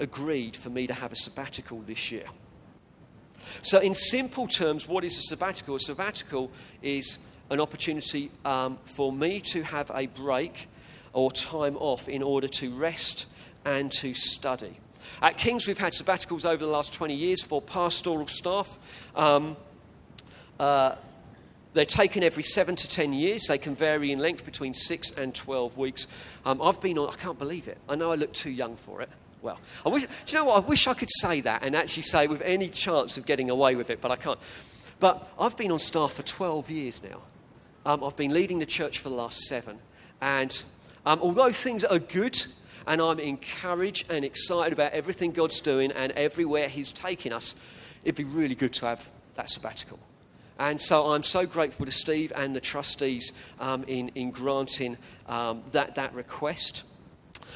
agreed 0.00 0.56
for 0.56 0.70
me 0.70 0.88
to 0.88 0.94
have 0.94 1.12
a 1.12 1.16
sabbatical 1.16 1.82
this 1.82 2.10
year. 2.10 2.24
So, 3.62 3.78
in 3.78 3.94
simple 3.94 4.46
terms, 4.46 4.88
what 4.88 5.04
is 5.04 5.18
a 5.18 5.22
sabbatical? 5.22 5.76
A 5.76 5.80
sabbatical 5.80 6.50
is 6.82 7.18
an 7.50 7.60
opportunity 7.60 8.30
um, 8.44 8.78
for 8.84 9.12
me 9.12 9.40
to 9.40 9.62
have 9.62 9.90
a 9.94 10.06
break 10.06 10.68
or 11.12 11.30
time 11.32 11.76
off 11.76 12.08
in 12.08 12.22
order 12.22 12.48
to 12.48 12.70
rest 12.74 13.26
and 13.64 13.90
to 13.92 14.14
study. 14.14 14.78
At 15.20 15.36
King's, 15.36 15.66
we've 15.66 15.78
had 15.78 15.92
sabbaticals 15.92 16.44
over 16.44 16.64
the 16.64 16.70
last 16.70 16.94
20 16.94 17.14
years 17.14 17.42
for 17.42 17.60
pastoral 17.60 18.26
staff. 18.28 18.78
Um, 19.16 19.56
uh, 20.58 20.94
they're 21.72 21.84
taken 21.84 22.22
every 22.22 22.42
seven 22.42 22.74
to 22.76 22.88
ten 22.88 23.12
years. 23.12 23.46
They 23.46 23.58
can 23.58 23.74
vary 23.74 24.10
in 24.10 24.18
length 24.18 24.44
between 24.44 24.74
six 24.74 25.10
and 25.12 25.34
12 25.34 25.76
weeks. 25.76 26.06
Um, 26.44 26.60
I've 26.60 26.80
been 26.80 26.98
on, 26.98 27.08
I 27.08 27.16
can't 27.16 27.38
believe 27.38 27.68
it. 27.68 27.78
I 27.88 27.94
know 27.94 28.10
I 28.10 28.16
look 28.16 28.32
too 28.32 28.50
young 28.50 28.76
for 28.76 29.00
it 29.00 29.08
well. 29.42 29.58
I 29.84 29.88
wish, 29.88 30.02
do 30.02 30.08
you 30.28 30.38
know 30.38 30.46
what? 30.46 30.64
I 30.64 30.66
wish 30.66 30.86
I 30.86 30.94
could 30.94 31.10
say 31.10 31.40
that 31.42 31.62
and 31.62 31.74
actually 31.74 32.04
say 32.04 32.26
with 32.26 32.42
any 32.42 32.68
chance 32.68 33.18
of 33.18 33.26
getting 33.26 33.50
away 33.50 33.74
with 33.74 33.90
it, 33.90 34.00
but 34.00 34.10
I 34.10 34.16
can't. 34.16 34.38
But 34.98 35.32
I've 35.38 35.56
been 35.56 35.72
on 35.72 35.78
staff 35.78 36.12
for 36.12 36.22
12 36.22 36.70
years 36.70 37.02
now. 37.02 37.22
Um, 37.86 38.04
I've 38.04 38.16
been 38.16 38.32
leading 38.32 38.58
the 38.58 38.66
church 38.66 38.98
for 38.98 39.08
the 39.08 39.14
last 39.14 39.40
seven. 39.46 39.78
And 40.20 40.62
um, 41.06 41.20
although 41.22 41.50
things 41.50 41.84
are 41.84 41.98
good 41.98 42.38
and 42.86 43.00
I'm 43.00 43.18
encouraged 43.18 44.10
and 44.10 44.24
excited 44.24 44.72
about 44.72 44.92
everything 44.92 45.32
God's 45.32 45.60
doing 45.60 45.90
and 45.92 46.12
everywhere 46.12 46.68
He's 46.68 46.92
taking 46.92 47.32
us, 47.32 47.54
it'd 48.04 48.16
be 48.16 48.24
really 48.24 48.54
good 48.54 48.72
to 48.74 48.86
have 48.86 49.10
that 49.34 49.48
sabbatical 49.48 49.98
And 50.58 50.80
so 50.80 51.12
I'm 51.12 51.22
so 51.22 51.46
grateful 51.46 51.86
to 51.86 51.92
Steve 51.92 52.32
and 52.36 52.54
the 52.54 52.60
trustees 52.60 53.32
um, 53.58 53.84
in, 53.84 54.10
in 54.14 54.30
granting 54.30 54.98
um, 55.26 55.62
that, 55.72 55.94
that 55.94 56.14
request. 56.14 56.84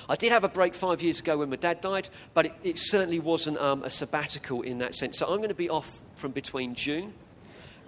I 0.09 0.17
did 0.17 0.33
have 0.33 0.45
a 0.45 0.49
break 0.49 0.75
five 0.75 1.03
years 1.03 1.21
ago 1.21 1.39
when 1.39 1.51
my 1.51 1.57
dad 1.57 1.81
died, 1.81 2.09
but 2.35 2.47
it, 2.47 2.55
it 2.63 2.79
certainly 2.79 3.21
wasn't 3.21 3.59
um, 3.59 3.83
a 3.83 3.91
sabbatical 3.91 4.63
in 4.63 4.79
that 4.79 4.95
sense. 4.95 5.19
So 5.19 5.27
I'm 5.27 5.39
going 5.39 5.49
to 5.49 5.55
be 5.55 5.71
off 5.71 6.03
from 6.17 6.33
between 6.33 6.75
June 6.75 7.15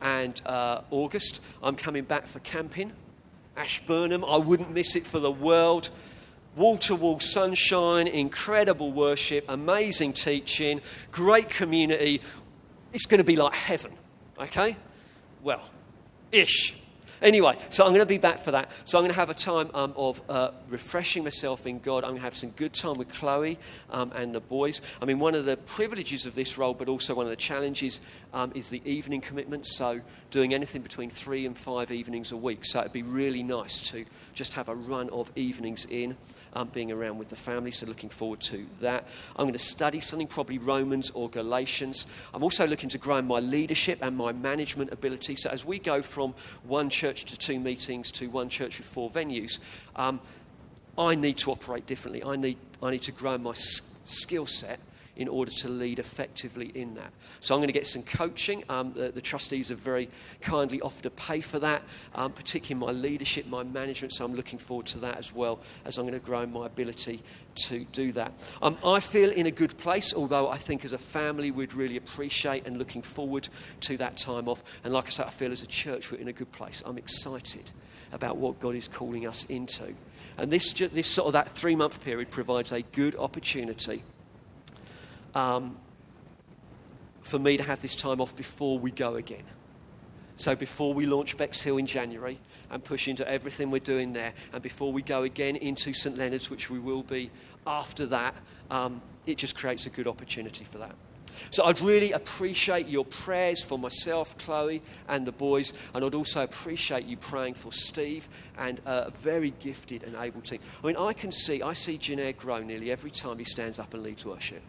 and 0.00 0.40
uh, 0.46 0.82
August. 0.90 1.40
I'm 1.62 1.76
coming 1.76 2.04
back 2.04 2.26
for 2.26 2.38
camping. 2.40 2.92
Ashburnham, 3.56 4.24
I 4.24 4.36
wouldn't 4.36 4.72
miss 4.72 4.96
it 4.96 5.06
for 5.06 5.18
the 5.18 5.30
world. 5.30 5.90
Wall 6.54 6.78
to 6.78 6.94
wall 6.94 7.20
sunshine, 7.20 8.06
incredible 8.06 8.92
worship, 8.92 9.44
amazing 9.48 10.14
teaching, 10.14 10.80
great 11.10 11.50
community. 11.50 12.22
It's 12.92 13.06
going 13.06 13.18
to 13.18 13.24
be 13.24 13.36
like 13.36 13.54
heaven, 13.54 13.92
okay? 14.38 14.76
Well, 15.42 15.62
ish. 16.32 16.74
Anyway, 17.22 17.56
so 17.70 17.84
I'm 17.84 17.90
going 17.90 18.00
to 18.00 18.06
be 18.06 18.18
back 18.18 18.38
for 18.38 18.50
that. 18.50 18.70
So 18.84 18.98
I'm 18.98 19.02
going 19.04 19.12
to 19.12 19.18
have 19.18 19.30
a 19.30 19.34
time 19.34 19.70
um, 19.74 19.94
of 19.96 20.22
uh, 20.28 20.50
refreshing 20.68 21.24
myself 21.24 21.66
in 21.66 21.78
God. 21.78 22.04
I'm 22.04 22.10
going 22.10 22.16
to 22.16 22.22
have 22.22 22.36
some 22.36 22.50
good 22.50 22.74
time 22.74 22.94
with 22.98 23.08
Chloe 23.08 23.58
um, 23.90 24.12
and 24.14 24.34
the 24.34 24.40
boys. 24.40 24.82
I 25.00 25.04
mean, 25.04 25.18
one 25.18 25.34
of 25.34 25.44
the 25.44 25.56
privileges 25.56 26.26
of 26.26 26.34
this 26.34 26.58
role, 26.58 26.74
but 26.74 26.88
also 26.88 27.14
one 27.14 27.26
of 27.26 27.30
the 27.30 27.36
challenges, 27.36 28.00
um, 28.34 28.52
is 28.54 28.68
the 28.68 28.82
evening 28.84 29.20
commitment. 29.20 29.66
So 29.66 30.00
doing 30.30 30.52
anything 30.52 30.82
between 30.82 31.10
three 31.10 31.46
and 31.46 31.56
five 31.56 31.90
evenings 31.90 32.32
a 32.32 32.36
week. 32.36 32.64
So 32.64 32.80
it'd 32.80 32.92
be 32.92 33.02
really 33.02 33.42
nice 33.42 33.80
to 33.90 34.04
just 34.34 34.54
have 34.54 34.68
a 34.68 34.74
run 34.74 35.08
of 35.10 35.32
evenings 35.36 35.86
in 35.88 36.16
um, 36.54 36.68
being 36.68 36.92
around 36.92 37.18
with 37.18 37.28
the 37.28 37.36
family, 37.36 37.70
so 37.70 37.86
looking 37.86 38.10
forward 38.10 38.40
to 38.42 38.66
that. 38.80 39.06
I'm 39.36 39.44
going 39.44 39.52
to 39.52 39.58
study 39.58 40.00
something, 40.00 40.26
probably 40.26 40.58
Romans 40.58 41.10
or 41.10 41.28
Galatians. 41.28 42.06
I'm 42.32 42.42
also 42.42 42.66
looking 42.66 42.88
to 42.90 42.98
grow 42.98 43.16
in 43.16 43.26
my 43.26 43.40
leadership 43.40 43.98
and 44.02 44.16
my 44.16 44.32
management 44.32 44.92
ability. 44.92 45.36
So 45.36 45.50
as 45.50 45.64
we 45.64 45.78
go 45.78 46.02
from 46.02 46.34
one 46.64 46.90
church 46.90 47.24
to 47.26 47.36
two 47.36 47.60
meetings 47.60 48.10
to 48.12 48.28
one 48.28 48.48
church 48.48 48.78
with 48.78 48.86
four 48.86 49.10
venues, 49.10 49.58
um, 49.96 50.20
I 50.98 51.14
need 51.14 51.36
to 51.38 51.50
operate 51.50 51.86
differently. 51.86 52.24
I 52.24 52.36
need, 52.36 52.58
I 52.82 52.90
need 52.90 53.02
to 53.02 53.12
grow 53.12 53.36
my 53.38 53.54
skill 54.04 54.46
set 54.46 54.80
in 55.16 55.28
order 55.28 55.50
to 55.50 55.68
lead 55.68 55.98
effectively 55.98 56.70
in 56.74 56.94
that. 56.94 57.12
So 57.40 57.54
I'm 57.54 57.60
going 57.60 57.68
to 57.68 57.72
get 57.72 57.86
some 57.86 58.02
coaching. 58.02 58.62
Um, 58.68 58.92
the, 58.92 59.10
the, 59.10 59.20
trustees 59.20 59.70
have 59.70 59.78
very 59.78 60.08
kindly 60.40 60.80
offered 60.80 61.02
to 61.04 61.10
pay 61.10 61.40
for 61.40 61.58
that, 61.58 61.82
um, 62.14 62.32
particularly 62.32 62.86
my 62.86 62.92
leadership, 62.92 63.46
my 63.46 63.62
management. 63.62 64.12
So 64.12 64.24
I'm 64.24 64.34
looking 64.34 64.58
forward 64.58 64.86
to 64.86 64.98
that 65.00 65.16
as 65.18 65.34
well 65.34 65.60
as 65.84 65.98
I'm 65.98 66.06
going 66.06 66.18
to 66.18 66.24
grow 66.24 66.46
my 66.46 66.66
ability 66.66 67.22
to 67.56 67.84
do 67.92 68.12
that. 68.12 68.32
Um, 68.60 68.76
I 68.84 69.00
feel 69.00 69.30
in 69.30 69.46
a 69.46 69.50
good 69.50 69.76
place, 69.78 70.12
although 70.14 70.50
I 70.50 70.58
think 70.58 70.84
as 70.84 70.92
a 70.92 70.98
family 70.98 71.50
we'd 71.50 71.74
really 71.74 71.96
appreciate 71.96 72.66
and 72.66 72.78
looking 72.78 73.02
forward 73.02 73.48
to 73.80 73.96
that 73.96 74.16
time 74.16 74.48
off. 74.48 74.62
And 74.84 74.92
like 74.92 75.06
I 75.06 75.10
said, 75.10 75.26
I 75.26 75.30
feel 75.30 75.52
as 75.52 75.62
a 75.62 75.66
church 75.66 76.12
we're 76.12 76.18
in 76.18 76.28
a 76.28 76.32
good 76.32 76.52
place. 76.52 76.82
I'm 76.84 76.98
excited 76.98 77.70
about 78.12 78.36
what 78.36 78.60
God 78.60 78.74
is 78.74 78.88
calling 78.88 79.26
us 79.26 79.44
into. 79.46 79.94
And 80.38 80.50
this, 80.50 80.72
this 80.72 81.08
sort 81.08 81.28
of 81.28 81.32
that 81.32 81.48
three 81.48 81.74
month 81.74 82.04
period 82.04 82.30
provides 82.30 82.72
a 82.72 82.82
good 82.82 83.16
opportunity 83.16 84.02
um, 85.36 85.76
for 87.20 87.38
me 87.38 87.58
to 87.58 87.62
have 87.62 87.82
this 87.82 87.94
time 87.94 88.20
off 88.20 88.34
before 88.34 88.78
we 88.78 88.90
go 88.90 89.16
again. 89.16 89.44
So 90.36 90.56
before 90.56 90.94
we 90.94 91.06
launch 91.06 91.36
Bexhill 91.36 91.76
in 91.76 91.86
January 91.86 92.38
and 92.70 92.82
push 92.82 93.06
into 93.06 93.28
everything 93.28 93.70
we're 93.70 93.78
doing 93.78 94.14
there, 94.14 94.32
and 94.52 94.62
before 94.62 94.92
we 94.92 95.02
go 95.02 95.22
again 95.22 95.56
into 95.56 95.92
St 95.92 96.16
Leonard's, 96.16 96.50
which 96.50 96.70
we 96.70 96.78
will 96.78 97.02
be 97.02 97.30
after 97.66 98.06
that, 98.06 98.34
um, 98.70 99.02
it 99.26 99.36
just 99.36 99.56
creates 99.56 99.86
a 99.86 99.90
good 99.90 100.06
opportunity 100.06 100.64
for 100.64 100.78
that. 100.78 100.94
So 101.50 101.64
I'd 101.64 101.82
really 101.82 102.12
appreciate 102.12 102.88
your 102.88 103.04
prayers 103.04 103.62
for 103.62 103.78
myself, 103.78 104.38
Chloe, 104.38 104.82
and 105.06 105.26
the 105.26 105.32
boys, 105.32 105.74
and 105.92 106.02
I'd 106.02 106.14
also 106.14 106.42
appreciate 106.42 107.04
you 107.04 107.18
praying 107.18 107.54
for 107.54 107.72
Steve 107.72 108.26
and 108.56 108.80
a 108.86 109.10
very 109.10 109.52
gifted 109.60 110.02
and 110.02 110.16
able 110.16 110.40
team. 110.40 110.60
I 110.82 110.86
mean, 110.86 110.96
I 110.96 111.12
can 111.12 111.32
see, 111.32 111.60
I 111.60 111.74
see 111.74 111.98
Janair 111.98 112.34
grow 112.34 112.62
nearly 112.62 112.90
every 112.90 113.10
time 113.10 113.38
he 113.38 113.44
stands 113.44 113.78
up 113.78 113.92
and 113.92 114.02
leads 114.02 114.24
worship. 114.24 114.62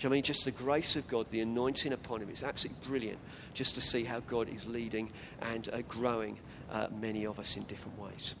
Do 0.00 0.06
you 0.06 0.12
I 0.12 0.16
mean 0.16 0.22
just 0.22 0.46
the 0.46 0.50
grace 0.50 0.96
of 0.96 1.06
God, 1.08 1.28
the 1.28 1.40
anointing 1.40 1.92
upon 1.92 2.22
him? 2.22 2.30
It's 2.30 2.42
absolutely 2.42 2.88
brilliant 2.88 3.18
just 3.52 3.74
to 3.74 3.82
see 3.82 4.02
how 4.02 4.20
God 4.20 4.48
is 4.48 4.66
leading 4.66 5.10
and 5.42 5.68
uh, 5.68 5.82
growing 5.88 6.38
uh, 6.70 6.86
many 6.98 7.26
of 7.26 7.38
us 7.38 7.54
in 7.58 7.64
different 7.64 7.98
ways. 7.98 8.34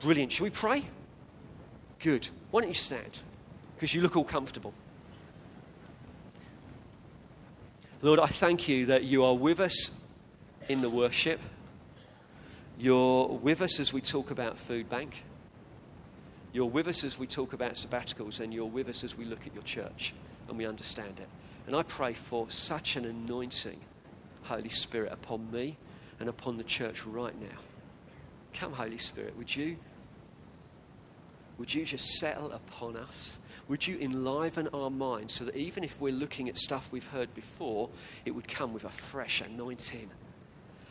Brilliant. 0.00 0.32
Shall 0.32 0.44
we 0.44 0.50
pray? 0.50 0.84
Good. 2.00 2.28
Why 2.50 2.60
don't 2.60 2.68
you 2.68 2.74
stand? 2.74 3.22
Because 3.76 3.94
you 3.94 4.02
look 4.02 4.14
all 4.14 4.24
comfortable. 4.24 4.74
Lord, 8.02 8.20
I 8.20 8.26
thank 8.26 8.68
you 8.68 8.84
that 8.86 9.04
you 9.04 9.24
are 9.24 9.34
with 9.34 9.58
us 9.58 10.06
in 10.68 10.82
the 10.82 10.90
worship. 10.90 11.40
You're 12.78 13.28
with 13.28 13.62
us 13.62 13.80
as 13.80 13.94
we 13.94 14.02
talk 14.02 14.30
about 14.30 14.58
Food 14.58 14.90
Bank. 14.90 15.24
You're 16.54 16.66
with 16.66 16.86
us 16.86 17.02
as 17.02 17.18
we 17.18 17.26
talk 17.26 17.52
about 17.52 17.72
sabbaticals, 17.72 18.38
and 18.38 18.54
you're 18.54 18.64
with 18.64 18.88
us 18.88 19.02
as 19.02 19.18
we 19.18 19.24
look 19.24 19.44
at 19.44 19.52
your 19.54 19.64
church 19.64 20.14
and 20.48 20.56
we 20.56 20.64
understand 20.64 21.18
it. 21.18 21.28
And 21.66 21.74
I 21.74 21.82
pray 21.82 22.14
for 22.14 22.48
such 22.48 22.94
an 22.94 23.04
anointing, 23.04 23.80
Holy 24.44 24.68
Spirit, 24.68 25.12
upon 25.12 25.50
me 25.50 25.76
and 26.20 26.28
upon 26.28 26.56
the 26.56 26.62
church 26.62 27.04
right 27.04 27.34
now. 27.40 27.58
Come, 28.52 28.72
Holy 28.72 28.98
Spirit, 28.98 29.36
would 29.36 29.54
you? 29.54 29.78
Would 31.58 31.74
you 31.74 31.84
just 31.84 32.18
settle 32.18 32.52
upon 32.52 32.96
us? 32.96 33.38
Would 33.66 33.88
you 33.88 33.98
enliven 33.98 34.68
our 34.72 34.90
minds 34.90 35.34
so 35.34 35.46
that 35.46 35.56
even 35.56 35.82
if 35.82 36.00
we're 36.00 36.12
looking 36.12 36.48
at 36.48 36.56
stuff 36.56 36.88
we've 36.92 37.08
heard 37.08 37.34
before, 37.34 37.88
it 38.24 38.30
would 38.30 38.46
come 38.46 38.72
with 38.72 38.84
a 38.84 38.90
fresh 38.90 39.40
anointing? 39.40 40.08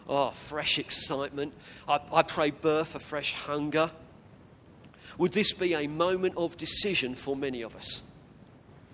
Oh, 0.10 0.32
fresh 0.32 0.77
excitement. 0.77 1.53
I, 1.88 2.01
I 2.12 2.24
pray 2.24 2.51
birth 2.51 2.96
a 2.96 3.00
fresh 3.00 3.34
hunger 3.34 3.91
would 5.17 5.34
this 5.34 5.53
be 5.53 5.74
a 5.74 5.88
moment 5.88 6.36
of 6.38 6.58
decision 6.58 7.15
for 7.15 7.36
many 7.36 7.62
of 7.62 7.75
us? 7.75 8.10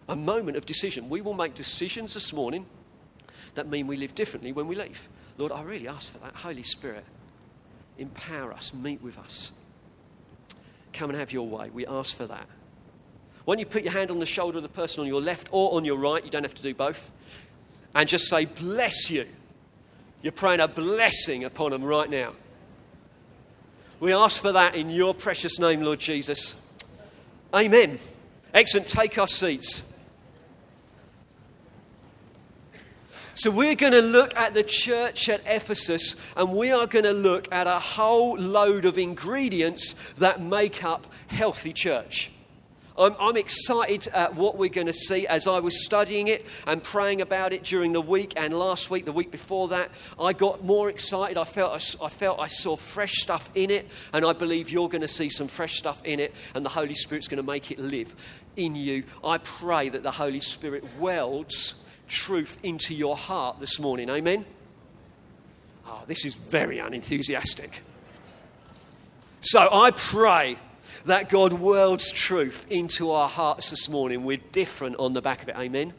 A 0.08 0.16
moment 0.16 0.58
of 0.58 0.66
decision. 0.66 1.10
We 1.10 1.22
will 1.22 1.34
make 1.34 1.56
decisions 1.56 2.14
this 2.14 2.34
morning 2.34 2.66
that 3.56 3.68
mean 3.68 3.88
we 3.88 3.98
live 3.98 4.16
differently 4.16 4.52
when 4.52 4.68
we 4.68 4.76
leave. 4.76 5.08
Lord, 5.38 5.52
I 5.52 5.62
really 5.64 5.88
ask 5.88 6.12
for 6.12 6.18
that. 6.20 6.36
Holy 6.36 6.64
Spirit, 6.64 7.06
empower 7.98 8.54
us, 8.54 8.74
meet 8.74 9.02
with 9.02 9.18
us. 9.18 9.52
Come 10.94 11.10
and 11.12 11.20
have 11.20 11.32
your 11.32 11.48
way. 11.48 11.70
We 11.70 11.86
ask 11.86 12.16
for 12.16 12.26
that. 12.26 12.48
When 13.46 13.60
you 13.60 13.66
put 13.66 13.84
your 13.84 13.94
hand 13.94 14.12
on 14.12 14.20
the 14.20 14.26
shoulder 14.26 14.58
of 14.58 14.64
the 14.64 14.70
person 14.70 15.02
on 15.02 15.08
your 15.08 15.22
left 15.22 15.50
or 15.52 15.76
on 15.76 15.86
your 15.86 15.98
right? 15.98 16.24
You 16.24 16.30
don't 16.30 16.44
have 16.44 16.56
to 16.56 16.64
do 16.64 16.74
both. 16.74 17.10
And 17.96 18.08
just 18.08 18.28
say, 18.28 18.46
Bless 18.46 19.10
you. 19.10 19.26
You're 20.22 20.34
praying 20.34 20.60
a 20.60 20.68
blessing 20.68 21.44
upon 21.44 21.72
them 21.72 21.84
right 21.84 22.10
now. 22.10 22.34
We 24.00 24.14
ask 24.14 24.42
for 24.42 24.54
that 24.54 24.76
in 24.76 24.90
your 24.90 25.14
precious 25.14 25.60
name, 25.60 25.82
Lord 25.82 26.00
Jesus. 26.00 26.62
Amen. 27.54 28.00
Excellent. 28.54 28.88
Take 28.88 29.18
our 29.18 29.28
seats. 29.28 29.94
So, 33.36 33.52
we're 33.52 33.76
going 33.76 33.94
to 33.94 34.02
look 34.02 34.36
at 34.36 34.54
the 34.54 34.64
church 34.64 35.30
at 35.30 35.42
Ephesus 35.46 36.16
and 36.36 36.54
we 36.54 36.72
are 36.72 36.86
going 36.88 37.06
to 37.06 37.14
look 37.14 37.50
at 37.54 37.68
a 37.68 37.80
whole 37.80 38.38
load 38.38 38.84
of 38.84 38.98
ingredients 38.98 39.96
that 40.18 40.42
make 40.42 40.84
up 40.84 41.08
healthy 41.28 41.72
church. 41.72 42.32
I'm, 43.00 43.16
I'm 43.20 43.38
excited 43.38 44.08
at 44.14 44.36
what 44.36 44.58
we're 44.58 44.70
going 44.70 44.88
to 44.88 44.94
see 44.94 45.26
as 45.26 45.48
I 45.48 45.60
was 45.60 45.86
studying 45.86 46.28
it 46.28 46.46
and 46.68 46.84
praying 46.84 47.22
about 47.22 47.54
it 47.54 47.64
during 47.64 47.94
the 47.94 48.02
week 48.02 48.34
and 48.36 48.54
last 48.54 48.90
week, 48.90 49.06
the 49.06 49.14
week 49.14 49.32
before 49.32 49.70
that. 49.70 49.90
I 50.20 50.34
got 50.34 50.64
more 50.66 50.90
excited. 50.90 51.38
I 51.38 51.46
felt 51.46 51.72
I, 51.72 52.06
I 52.06 52.10
felt 52.10 52.40
I 52.40 52.48
saw 52.48 52.76
fresh 52.76 53.14
stuff 53.14 53.50
in 53.56 53.72
it, 53.72 53.88
and 54.14 54.26
I 54.26 54.34
believe 54.34 54.70
you're 54.70 54.90
going 54.90 55.02
to 55.02 55.08
see 55.08 55.30
some 55.30 55.48
fresh 55.48 55.78
stuff 55.78 56.02
in 56.04 56.20
it, 56.20 56.36
and 56.54 56.66
the 56.66 56.70
Holy 56.70 56.96
Spirit's 56.96 57.30
going 57.30 57.42
to 57.42 57.50
make 57.50 57.72
it 57.72 57.80
live 57.80 58.14
in 58.58 58.76
you. 58.76 59.04
I 59.24 59.38
pray 59.38 59.90
that 59.90 60.04
the 60.04 60.12
Holy 60.12 60.42
Spirit 60.42 60.84
welds 61.00 61.76
truth 62.10 62.58
into 62.64 62.94
your 62.94 63.16
heart 63.16 63.60
this 63.60 63.80
morning. 63.80 64.10
Amen? 64.10 64.46
Oh, 65.88 66.04
this 66.06 66.26
is 66.26 66.36
very 66.36 66.80
unenthusiastic. 66.80 67.82
So 69.42 69.70
I 69.72 69.92
pray 69.92 70.58
that 71.06 71.30
God 71.30 71.54
welds 71.54 72.12
truth 72.12 72.66
into 72.70 73.12
our 73.12 73.30
hearts 73.30 73.70
this 73.70 73.90
morning. 73.90 74.24
We're 74.24 74.42
different 74.52 74.98
on 74.98 75.14
the 75.14 75.22
back 75.22 75.44
of 75.44 75.50
it. 75.50 75.56
Amen? 75.56 75.94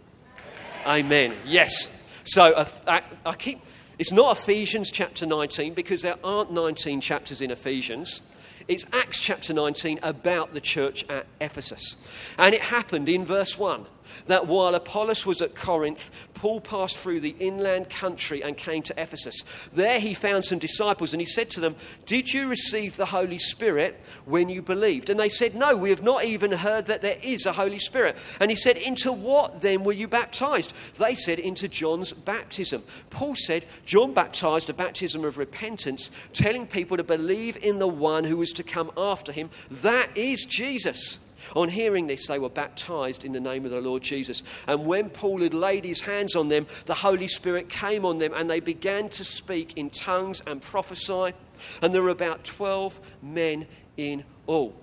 Amen. 0.87 1.35
Yes. 1.45 2.05
So 2.25 2.53
uh, 2.53 2.65
I, 2.87 3.03
I 3.27 3.35
keep. 3.35 3.61
It's 3.99 4.13
not 4.13 4.39
Ephesians 4.39 4.91
chapter 4.91 5.27
19 5.27 5.75
because 5.75 6.03
there 6.03 6.17
aren't 6.25 6.53
19 6.53 7.01
chapters 7.01 7.41
in 7.41 7.51
Ephesians. 7.51 8.23
It's 8.67 8.87
Acts 8.93 9.21
chapter 9.21 9.53
19 9.53 10.01
about 10.03 10.55
the 10.55 10.61
church 10.61 11.05
at 11.09 11.27
Ephesus. 11.41 11.97
And 12.39 12.55
it 12.55 12.63
happened 12.63 13.09
in 13.09 13.25
verse 13.25 13.59
1 13.59 13.85
that 14.27 14.47
while 14.47 14.75
Apollos 14.75 15.27
was 15.27 15.43
at 15.43 15.55
Corinth, 15.55 16.11
Paul 16.35 16.61
passed 16.61 16.97
through 16.97 17.21
the 17.21 17.37
inland 17.39 17.91
country 17.91 18.43
and 18.43 18.57
came 18.57 18.83
to 18.83 18.95
Ephesus. 18.97 19.45
There 19.73 20.01
he 20.01 20.15
found 20.15 20.45
some 20.45 20.59
disciples 20.59 21.13
and 21.13 21.21
he 21.21 21.27
said 21.27 21.51
to 21.51 21.61
them, 21.61 21.77
Did 22.07 22.33
you 22.33 22.49
receive 22.49 22.97
the 22.97 23.07
Holy 23.07 23.39
Spirit 23.39 24.01
when 24.25 24.49
you 24.49 24.63
believed? 24.63 25.11
And 25.11 25.21
they 25.21 25.29
said, 25.29 25.55
No, 25.55 25.77
we 25.77 25.91
have 25.91 26.03
not 26.03 26.25
even 26.25 26.53
heard 26.53 26.87
that 26.87 27.03
there 27.03 27.19
is 27.23 27.47
a 27.47 27.53
Holy 27.53 27.79
Spirit. 27.79 28.17
And 28.41 28.51
he 28.51 28.57
said, 28.57 28.77
Into 28.77 29.13
what 29.13 29.61
then 29.61 29.85
were 29.85 29.93
you 29.93 30.09
baptized? 30.09 30.73
They 30.99 31.15
said, 31.15 31.39
Into 31.39 31.69
John's 31.69 32.13
baptism. 32.13 32.83
Paul 33.11 33.37
said, 33.37 33.65
John 33.85 34.15
baptized 34.15 34.71
a 34.71 34.75
baptism 34.75 35.25
of 35.25 35.39
repentance, 35.39 36.11
telling 36.33 36.67
people 36.67 36.97
to 36.97 37.05
believe 37.05 37.57
in 37.63 37.79
the 37.79 37.89
one 37.89 38.25
who 38.25 38.37
was 38.37 38.53
to 38.53 38.63
come 38.63 38.91
after 38.97 39.33
him. 39.33 39.51
That 39.71 40.09
is 40.15 40.45
Jesus. 40.45 41.19
On 41.57 41.69
hearing 41.69 42.07
this, 42.07 42.27
they 42.27 42.39
were 42.39 42.49
baptized 42.49 43.25
in 43.25 43.33
the 43.33 43.41
name 43.41 43.65
of 43.65 43.71
the 43.71 43.81
Lord 43.81 44.03
Jesus. 44.03 44.43
And 44.67 44.87
when 44.87 45.11
Paul 45.11 45.43
had 45.43 45.55
laid 45.55 45.85
his 45.85 46.03
hands 46.03 46.37
on 46.37 46.49
them, 46.49 46.67
the 46.87 46.95
Holy 46.95 47.29
Spirit 47.29 47.69
came 47.69 48.05
on 48.05 48.19
them, 48.19 48.33
and 48.35 48.49
they 48.49 48.61
began 48.61 49.09
to 49.11 49.25
speak 49.25 49.73
in 49.77 49.91
tongues 49.91 50.43
and 50.47 50.63
prophesy. 50.63 51.35
And 51.83 51.95
there 51.95 52.03
were 52.03 52.11
about 52.11 52.45
12 52.45 53.01
men 53.23 53.67
in 53.97 54.25
all. 54.47 54.75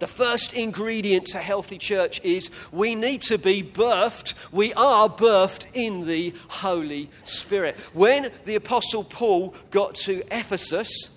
The 0.00 0.06
first 0.06 0.54
ingredient 0.54 1.26
to 1.26 1.38
healthy 1.38 1.76
church 1.76 2.22
is 2.24 2.50
we 2.72 2.94
need 2.94 3.20
to 3.22 3.36
be 3.36 3.62
birthed. 3.62 4.32
We 4.50 4.72
are 4.72 5.10
birthed 5.10 5.66
in 5.74 6.06
the 6.06 6.32
Holy 6.48 7.10
Spirit. 7.24 7.76
When 7.92 8.30
the 8.46 8.54
Apostle 8.54 9.04
Paul 9.04 9.54
got 9.70 9.94
to 9.96 10.22
Ephesus, 10.30 11.10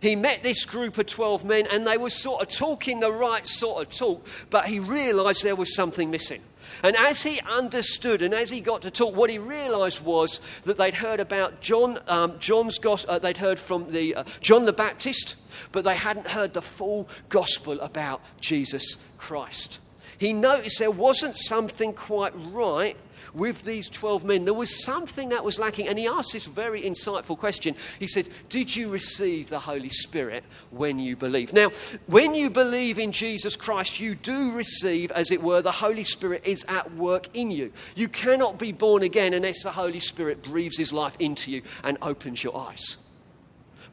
he 0.00 0.16
met 0.16 0.42
this 0.42 0.64
group 0.64 0.98
of 0.98 1.06
12 1.06 1.44
men 1.44 1.66
and 1.70 1.86
they 1.86 1.96
were 1.96 2.10
sort 2.10 2.42
of 2.42 2.48
talking 2.48 3.00
the 3.00 3.12
right 3.12 3.46
sort 3.46 3.82
of 3.82 3.96
talk, 3.96 4.26
but 4.50 4.66
he 4.66 4.78
realized 4.78 5.44
there 5.44 5.56
was 5.56 5.74
something 5.74 6.10
missing. 6.10 6.42
And 6.82 6.96
as 6.96 7.22
he 7.22 7.40
understood 7.40 8.22
and 8.22 8.34
as 8.34 8.50
he 8.50 8.60
got 8.60 8.82
to 8.82 8.90
talk, 8.90 9.14
what 9.16 9.30
he 9.30 9.38
realized 9.38 10.04
was 10.04 10.40
that 10.62 10.76
they'd 10.76 10.94
heard 10.94 11.20
about 11.20 11.60
John, 11.60 11.98
um, 12.06 12.38
John's 12.38 12.78
gospel, 12.78 13.14
uh, 13.14 13.18
they'd 13.18 13.36
heard 13.36 13.58
from 13.58 13.90
the, 13.90 14.14
uh, 14.14 14.24
John 14.40 14.64
the 14.64 14.72
Baptist, 14.72 15.36
but 15.72 15.84
they 15.84 15.96
hadn't 15.96 16.28
heard 16.28 16.54
the 16.54 16.62
full 16.62 17.08
gospel 17.28 17.80
about 17.80 18.20
Jesus 18.40 19.04
Christ. 19.16 19.80
He 20.18 20.32
noticed 20.32 20.78
there 20.78 20.90
wasn't 20.90 21.36
something 21.36 21.92
quite 21.92 22.32
right 22.34 22.96
with 23.34 23.64
these 23.64 23.88
12 23.88 24.24
men, 24.24 24.44
there 24.44 24.54
was 24.54 24.82
something 24.84 25.28
that 25.30 25.44
was 25.44 25.58
lacking. 25.58 25.88
And 25.88 25.98
he 25.98 26.06
asked 26.06 26.32
this 26.32 26.46
very 26.46 26.82
insightful 26.82 27.38
question. 27.38 27.74
He 27.98 28.06
said, 28.06 28.28
Did 28.48 28.74
you 28.74 28.90
receive 28.90 29.48
the 29.48 29.60
Holy 29.60 29.90
Spirit 29.90 30.44
when 30.70 30.98
you 30.98 31.16
believe? 31.16 31.52
Now, 31.52 31.70
when 32.06 32.34
you 32.34 32.50
believe 32.50 32.98
in 32.98 33.12
Jesus 33.12 33.56
Christ, 33.56 34.00
you 34.00 34.14
do 34.14 34.52
receive, 34.52 35.10
as 35.12 35.30
it 35.30 35.42
were, 35.42 35.62
the 35.62 35.72
Holy 35.72 36.04
Spirit 36.04 36.42
is 36.44 36.64
at 36.68 36.94
work 36.94 37.28
in 37.34 37.50
you. 37.50 37.72
You 37.94 38.08
cannot 38.08 38.58
be 38.58 38.72
born 38.72 39.02
again 39.02 39.32
unless 39.34 39.62
the 39.62 39.72
Holy 39.72 40.00
Spirit 40.00 40.42
breathes 40.42 40.78
his 40.78 40.92
life 40.92 41.16
into 41.18 41.50
you 41.50 41.62
and 41.84 41.98
opens 42.02 42.42
your 42.42 42.56
eyes. 42.56 42.96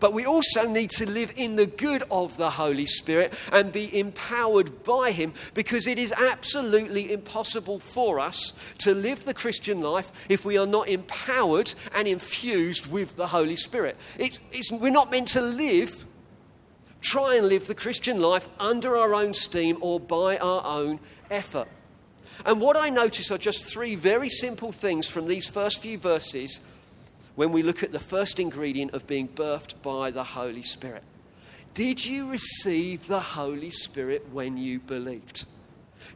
But 0.05 0.13
we 0.13 0.23
also 0.23 0.67
need 0.67 0.91
to 0.91 1.09
live 1.09 1.33
in 1.35 1.55
the 1.55 1.65
good 1.65 2.03
of 2.11 2.37
the 2.37 2.51
Holy 2.51 2.85
Spirit 2.85 3.33
and 3.51 3.71
be 3.71 3.97
empowered 3.97 4.83
by 4.83 5.09
Him 5.09 5.33
because 5.55 5.87
it 5.87 5.97
is 5.97 6.13
absolutely 6.15 7.11
impossible 7.11 7.79
for 7.79 8.19
us 8.19 8.53
to 8.77 8.93
live 8.93 9.25
the 9.25 9.33
Christian 9.33 9.81
life 9.81 10.11
if 10.29 10.45
we 10.45 10.59
are 10.59 10.67
not 10.67 10.89
empowered 10.89 11.73
and 11.91 12.07
infused 12.07 12.85
with 12.85 13.15
the 13.15 13.25
Holy 13.25 13.55
Spirit. 13.55 13.97
It's, 14.19 14.39
it's, 14.51 14.71
we're 14.71 14.91
not 14.91 15.09
meant 15.09 15.29
to 15.29 15.41
live, 15.41 16.05
try 17.01 17.37
and 17.37 17.47
live 17.47 17.65
the 17.65 17.73
Christian 17.73 18.19
life 18.19 18.47
under 18.59 18.95
our 18.95 19.15
own 19.15 19.33
steam 19.33 19.79
or 19.81 19.99
by 19.99 20.37
our 20.37 20.63
own 20.63 20.99
effort. 21.31 21.67
And 22.45 22.61
what 22.61 22.77
I 22.77 22.91
notice 22.91 23.31
are 23.31 23.39
just 23.39 23.65
three 23.65 23.95
very 23.95 24.29
simple 24.29 24.71
things 24.71 25.07
from 25.07 25.25
these 25.25 25.47
first 25.47 25.81
few 25.81 25.97
verses 25.97 26.59
when 27.35 27.51
we 27.51 27.63
look 27.63 27.83
at 27.83 27.91
the 27.91 27.99
first 27.99 28.39
ingredient 28.39 28.93
of 28.93 29.07
being 29.07 29.27
birthed 29.27 29.81
by 29.81 30.11
the 30.11 30.23
Holy 30.23 30.63
Spirit. 30.63 31.03
Did 31.73 32.05
you 32.05 32.31
receive 32.31 33.07
the 33.07 33.19
Holy 33.19 33.71
Spirit 33.71 34.27
when 34.31 34.57
you 34.57 34.79
believed? 34.79 35.45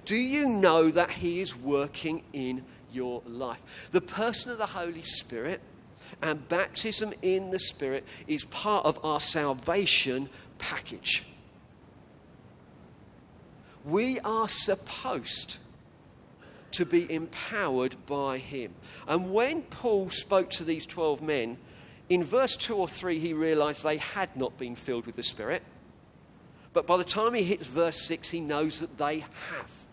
Do 0.06 0.16
you 0.16 0.48
know 0.48 0.90
that 0.90 1.12
He 1.12 1.42
is 1.42 1.56
working 1.56 2.24
in 2.32 2.64
your 2.92 3.22
life? 3.26 3.90
The 3.92 4.02
person 4.02 4.52
of 4.52 4.58
the 4.58 4.68
Holy 4.68 5.04
Spirit 5.04 5.60
and 6.22 6.48
baptism 6.48 7.14
in 7.22 7.52
the 7.52 7.60
Spirit 7.60 8.06
is 8.28 8.46
part 8.46 8.86
of 8.86 9.04
our 9.04 9.20
salvation 9.20 10.30
package. 10.58 11.26
We 13.84 14.20
are 14.20 14.48
supposed 14.48 15.58
to 16.74 16.86
be 16.86 17.12
empowered 17.12 17.96
by 18.06 18.38
him. 18.38 18.74
And 19.08 19.34
when 19.34 19.64
Paul 19.64 20.10
spoke 20.10 20.50
to 20.52 20.64
these 20.64 20.86
12 20.86 21.22
men, 21.22 21.58
in 22.10 22.24
verse 22.24 22.56
2 22.58 22.76
or 22.76 22.88
3, 22.88 23.20
he 23.20 23.34
realized 23.34 23.84
they 23.84 23.98
had 23.98 24.36
not 24.36 24.58
been 24.58 24.76
filled 24.76 25.06
with 25.06 25.16
the 25.16 25.24
Spirit. 25.24 25.64
But 26.74 26.88
by 26.88 26.98
the 26.98 27.04
time 27.04 27.34
he 27.34 27.44
hits 27.44 27.68
verse 27.68 28.02
6, 28.02 28.30
he 28.30 28.40
knows 28.40 28.80
that 28.80 28.98
they 28.98 29.20
have. 29.20 29.86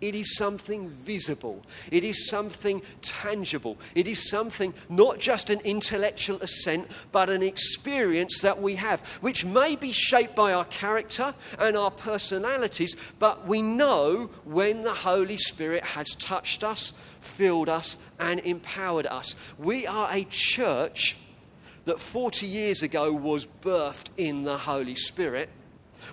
It 0.00 0.14
is 0.14 0.36
something 0.36 0.90
visible. 0.90 1.64
It 1.90 2.04
is 2.04 2.28
something 2.28 2.82
tangible. 3.00 3.78
It 3.94 4.06
is 4.06 4.28
something 4.28 4.74
not 4.90 5.18
just 5.18 5.48
an 5.48 5.60
intellectual 5.60 6.36
assent, 6.42 6.88
but 7.12 7.30
an 7.30 7.42
experience 7.42 8.40
that 8.40 8.60
we 8.60 8.74
have, 8.76 9.00
which 9.22 9.46
may 9.46 9.74
be 9.74 9.92
shaped 9.92 10.36
by 10.36 10.52
our 10.52 10.66
character 10.66 11.34
and 11.58 11.76
our 11.76 11.90
personalities, 11.90 12.94
but 13.18 13.46
we 13.46 13.62
know 13.62 14.28
when 14.44 14.82
the 14.82 14.92
Holy 14.94 15.38
Spirit 15.38 15.82
has 15.84 16.14
touched 16.14 16.62
us, 16.62 16.92
filled 17.22 17.70
us, 17.70 17.96
and 18.18 18.40
empowered 18.40 19.06
us. 19.06 19.34
We 19.58 19.86
are 19.86 20.08
a 20.12 20.24
church 20.24 21.16
that 21.86 22.00
40 22.00 22.46
years 22.46 22.82
ago 22.82 23.12
was 23.12 23.46
birthed 23.46 24.10
in 24.18 24.42
the 24.42 24.58
Holy 24.58 24.96
Spirit 24.96 25.48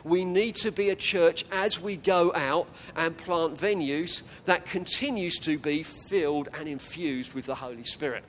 we 0.04 0.26
need 0.26 0.56
to 0.56 0.72
be 0.72 0.90
a 0.90 0.96
church 0.96 1.46
as 1.52 1.80
we 1.80 1.98
go 1.98 2.34
out 2.34 2.68
and 2.96 3.18
plant 3.18 3.56
venues 3.56 4.24
that 4.46 4.66
continues 4.66 5.38
to 5.40 5.58
be 5.58 5.84
filled 5.84 6.50
and 6.54 6.68
infused 6.68 7.34
with 7.34 7.46
the 7.46 7.56
Holy 7.56 7.84
Spirit. 7.84 8.24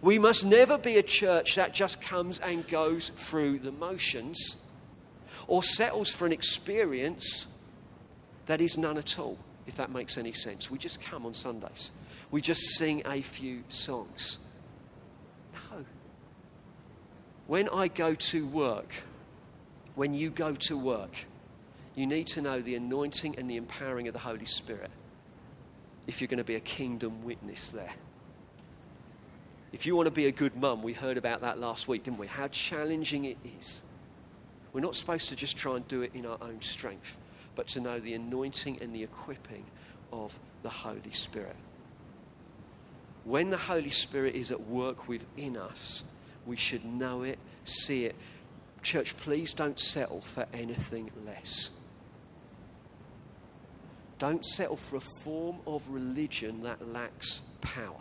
We 0.00 0.18
must 0.18 0.44
never 0.44 0.78
be 0.78 0.98
a 0.98 1.02
church 1.02 1.56
that 1.56 1.74
just 1.74 2.00
comes 2.00 2.38
and 2.38 2.66
goes 2.68 3.08
through 3.08 3.60
the 3.60 3.72
motions 3.72 4.66
or 5.46 5.62
settles 5.62 6.10
for 6.10 6.26
an 6.26 6.32
experience 6.32 7.46
that 8.46 8.60
is 8.60 8.78
none 8.78 8.98
at 8.98 9.18
all, 9.18 9.38
if 9.66 9.76
that 9.76 9.90
makes 9.90 10.18
any 10.18 10.32
sense. 10.32 10.70
We 10.70 10.78
just 10.78 11.00
come 11.00 11.26
on 11.26 11.34
Sundays, 11.34 11.92
we 12.30 12.40
just 12.40 12.76
sing 12.76 13.02
a 13.06 13.20
few 13.22 13.64
songs. 13.68 14.38
No. 15.70 15.84
When 17.46 17.68
I 17.68 17.88
go 17.88 18.14
to 18.14 18.46
work, 18.46 19.04
when 19.94 20.14
you 20.14 20.30
go 20.30 20.54
to 20.54 20.76
work, 20.76 21.26
you 21.94 22.06
need 22.06 22.26
to 22.28 22.42
know 22.42 22.60
the 22.60 22.74
anointing 22.74 23.38
and 23.38 23.50
the 23.50 23.56
empowering 23.56 24.08
of 24.08 24.14
the 24.14 24.20
Holy 24.20 24.46
Spirit 24.46 24.90
if 26.06 26.20
you're 26.20 26.28
going 26.28 26.38
to 26.38 26.44
be 26.44 26.56
a 26.56 26.60
kingdom 26.60 27.24
witness 27.24 27.68
there. 27.68 27.92
If 29.72 29.86
you 29.86 29.96
want 29.96 30.06
to 30.06 30.12
be 30.12 30.26
a 30.26 30.32
good 30.32 30.56
mum, 30.56 30.82
we 30.82 30.92
heard 30.92 31.16
about 31.16 31.40
that 31.42 31.58
last 31.58 31.88
week, 31.88 32.04
didn't 32.04 32.18
we? 32.18 32.26
How 32.26 32.48
challenging 32.48 33.24
it 33.24 33.38
is. 33.58 33.82
We're 34.72 34.80
not 34.80 34.96
supposed 34.96 35.28
to 35.30 35.36
just 35.36 35.56
try 35.56 35.76
and 35.76 35.86
do 35.88 36.02
it 36.02 36.12
in 36.14 36.26
our 36.26 36.38
own 36.40 36.60
strength, 36.60 37.16
but 37.54 37.68
to 37.68 37.80
know 37.80 37.98
the 37.98 38.14
anointing 38.14 38.78
and 38.80 38.94
the 38.94 39.02
equipping 39.02 39.64
of 40.12 40.38
the 40.62 40.68
Holy 40.68 41.12
Spirit. 41.12 41.56
When 43.24 43.50
the 43.50 43.56
Holy 43.56 43.90
Spirit 43.90 44.34
is 44.34 44.50
at 44.50 44.60
work 44.60 45.08
within 45.08 45.56
us, 45.56 46.04
we 46.44 46.56
should 46.56 46.84
know 46.84 47.22
it, 47.22 47.38
see 47.64 48.04
it, 48.04 48.16
Church, 48.82 49.16
please 49.16 49.54
don't 49.54 49.78
settle 49.78 50.20
for 50.20 50.46
anything 50.52 51.10
less. 51.24 51.70
Don't 54.18 54.44
settle 54.44 54.76
for 54.76 54.96
a 54.96 55.00
form 55.00 55.56
of 55.66 55.88
religion 55.88 56.62
that 56.62 56.92
lacks 56.92 57.42
power. 57.60 58.00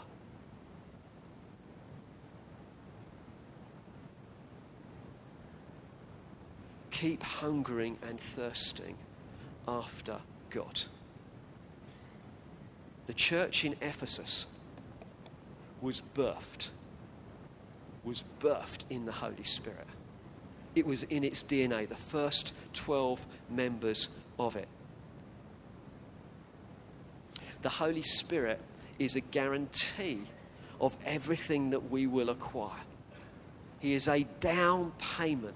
Keep 6.92 7.24
hungering 7.24 7.98
and 8.08 8.20
thirsting 8.20 8.98
after 9.68 10.20
God. 10.50 10.82
The 13.08 13.14
church 13.14 13.66
in 13.66 13.76
Ephesus 13.82 14.46
was 15.82 16.04
birthed, 16.16 16.70
was 18.04 18.24
birthed 18.40 18.86
in 18.90 19.06
the 19.06 19.12
Holy 19.12 19.44
Spirit. 19.44 19.88
It 20.76 20.86
was 20.86 21.04
in 21.04 21.24
its 21.24 21.44
DNA, 21.44 21.88
the 21.88 21.96
first 21.96 22.54
12 22.74 23.26
members 23.50 24.10
of 24.40 24.56
it. 24.56 24.70
The 27.62 27.70
Holy 27.70 28.02
Spirit 28.02 28.60
is 28.98 29.16
a 29.16 29.22
guarantee 29.22 30.22
of 30.80 30.96
everything 31.06 31.72
that 31.72 31.92
we 31.92 32.08
will 32.08 32.30
acquire. 32.30 32.80
He 33.80 33.94
is 33.94 34.08
a 34.08 34.26
down 34.40 34.94
payment. 35.18 35.56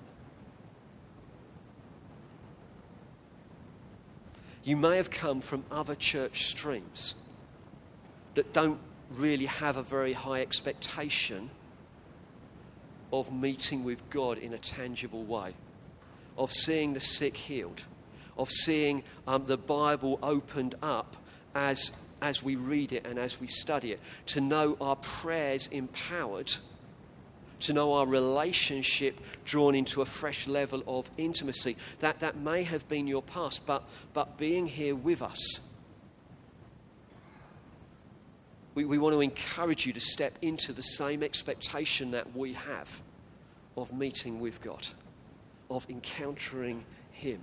You 4.63 4.77
may 4.77 4.97
have 4.97 5.11
come 5.11 5.41
from 5.41 5.63
other 5.71 5.95
church 5.95 6.47
streams 6.47 7.15
that 8.33 8.51
don't 8.51 8.79
really 9.11 9.45
have 9.45 9.77
a 9.77 9.83
very 9.83 10.13
high 10.13 10.41
expectation 10.41 11.51
of 13.11 13.31
meeting 13.31 13.83
with 13.83 14.09
God 14.09 14.37
in 14.37 14.53
a 14.53 14.57
tangible 14.57 15.23
way, 15.23 15.53
of 16.37 16.51
seeing 16.51 16.93
the 16.93 16.99
sick 16.99 17.37
healed, 17.37 17.83
of 18.37 18.51
seeing 18.51 19.03
um, 19.27 19.45
the 19.45 19.57
Bible 19.57 20.19
opened 20.21 20.75
up 20.81 21.15
as, 21.53 21.91
as 22.21 22.43
we 22.43 22.55
read 22.55 22.91
it 22.91 23.05
and 23.05 23.17
as 23.17 23.39
we 23.39 23.47
study 23.47 23.91
it, 23.91 23.99
to 24.27 24.41
know 24.41 24.77
our 24.81 24.97
prayers 24.97 25.67
empowered, 25.71 26.53
to 27.61 27.73
know 27.73 27.93
our 27.93 28.05
relationship 28.05 29.19
drawn 29.45 29.75
into 29.75 30.01
a 30.01 30.05
fresh 30.05 30.47
level 30.47 30.83
of 30.87 31.09
intimacy. 31.17 31.77
That, 31.99 32.19
that 32.19 32.37
may 32.37 32.63
have 32.63 32.87
been 32.87 33.07
your 33.07 33.23
past, 33.23 33.65
but, 33.65 33.83
but 34.13 34.37
being 34.37 34.67
here 34.67 34.95
with 34.95 35.21
us 35.21 35.69
we, 38.75 38.83
we 38.83 38.97
want 38.97 39.13
to 39.13 39.21
encourage 39.21 39.85
you 39.85 39.93
to 39.93 39.99
step 39.99 40.33
into 40.41 40.73
the 40.73 40.83
same 40.83 41.23
expectation 41.23 42.11
that 42.11 42.35
we 42.35 42.53
have 42.53 43.01
of 43.77 43.93
meeting 43.93 44.39
with 44.39 44.61
God, 44.61 44.87
of 45.69 45.89
encountering 45.89 46.85
Him. 47.11 47.41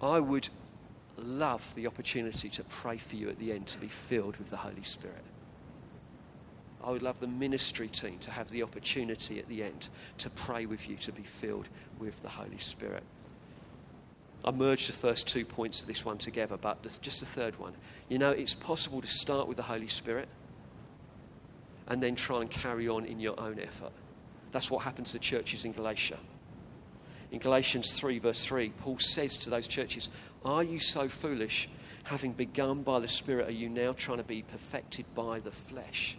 I 0.00 0.20
would 0.20 0.48
love 1.16 1.74
the 1.74 1.88
opportunity 1.88 2.48
to 2.48 2.62
pray 2.64 2.96
for 2.96 3.16
you 3.16 3.28
at 3.28 3.38
the 3.40 3.52
end 3.52 3.66
to 3.66 3.78
be 3.78 3.88
filled 3.88 4.36
with 4.36 4.50
the 4.50 4.56
Holy 4.56 4.84
Spirit. 4.84 5.24
I 6.82 6.92
would 6.92 7.02
love 7.02 7.18
the 7.18 7.26
ministry 7.26 7.88
team 7.88 8.18
to 8.20 8.30
have 8.30 8.48
the 8.50 8.62
opportunity 8.62 9.40
at 9.40 9.48
the 9.48 9.64
end 9.64 9.88
to 10.18 10.30
pray 10.30 10.64
with 10.66 10.88
you 10.88 10.94
to 10.96 11.12
be 11.12 11.24
filled 11.24 11.68
with 11.98 12.22
the 12.22 12.28
Holy 12.28 12.58
Spirit. 12.58 13.02
I 14.44 14.50
merged 14.50 14.88
the 14.88 14.92
first 14.92 15.26
two 15.26 15.44
points 15.44 15.80
of 15.80 15.86
this 15.86 16.04
one 16.04 16.18
together, 16.18 16.56
but 16.56 16.82
just 17.02 17.20
the 17.20 17.26
third 17.26 17.58
one. 17.58 17.74
You 18.08 18.18
know, 18.18 18.30
it's 18.30 18.54
possible 18.54 19.00
to 19.00 19.06
start 19.06 19.48
with 19.48 19.56
the 19.56 19.64
Holy 19.64 19.88
Spirit 19.88 20.28
and 21.88 22.02
then 22.02 22.14
try 22.14 22.40
and 22.40 22.50
carry 22.50 22.88
on 22.88 23.04
in 23.04 23.18
your 23.18 23.38
own 23.40 23.58
effort. 23.58 23.92
That's 24.52 24.70
what 24.70 24.84
happens 24.84 25.08
to 25.08 25.14
the 25.14 25.24
churches 25.24 25.64
in 25.64 25.72
Galatia. 25.72 26.18
In 27.30 27.38
Galatians 27.38 27.92
3, 27.92 28.18
verse 28.20 28.44
3, 28.46 28.70
Paul 28.80 28.98
says 28.98 29.36
to 29.38 29.50
those 29.50 29.66
churches, 29.66 30.08
Are 30.44 30.62
you 30.62 30.78
so 30.78 31.08
foolish? 31.08 31.68
Having 32.04 32.32
begun 32.32 32.82
by 32.82 33.00
the 33.00 33.08
Spirit, 33.08 33.48
are 33.48 33.52
you 33.52 33.68
now 33.68 33.92
trying 33.92 34.16
to 34.18 34.24
be 34.24 34.42
perfected 34.42 35.04
by 35.14 35.40
the 35.40 35.50
flesh? 35.50 36.16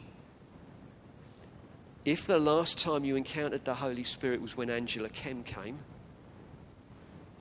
If 2.06 2.28
the 2.28 2.38
last 2.38 2.80
time 2.80 3.04
you 3.06 3.16
encountered 3.16 3.66
the 3.66 3.76
Holy 3.76 4.04
Spirit 4.04 4.42
was 4.42 4.56
when 4.56 4.70
Angela 4.70 5.10
Kem 5.10 5.44
came, 5.44 5.80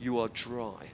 you 0.00 0.18
are 0.18 0.28
dry. 0.28 0.88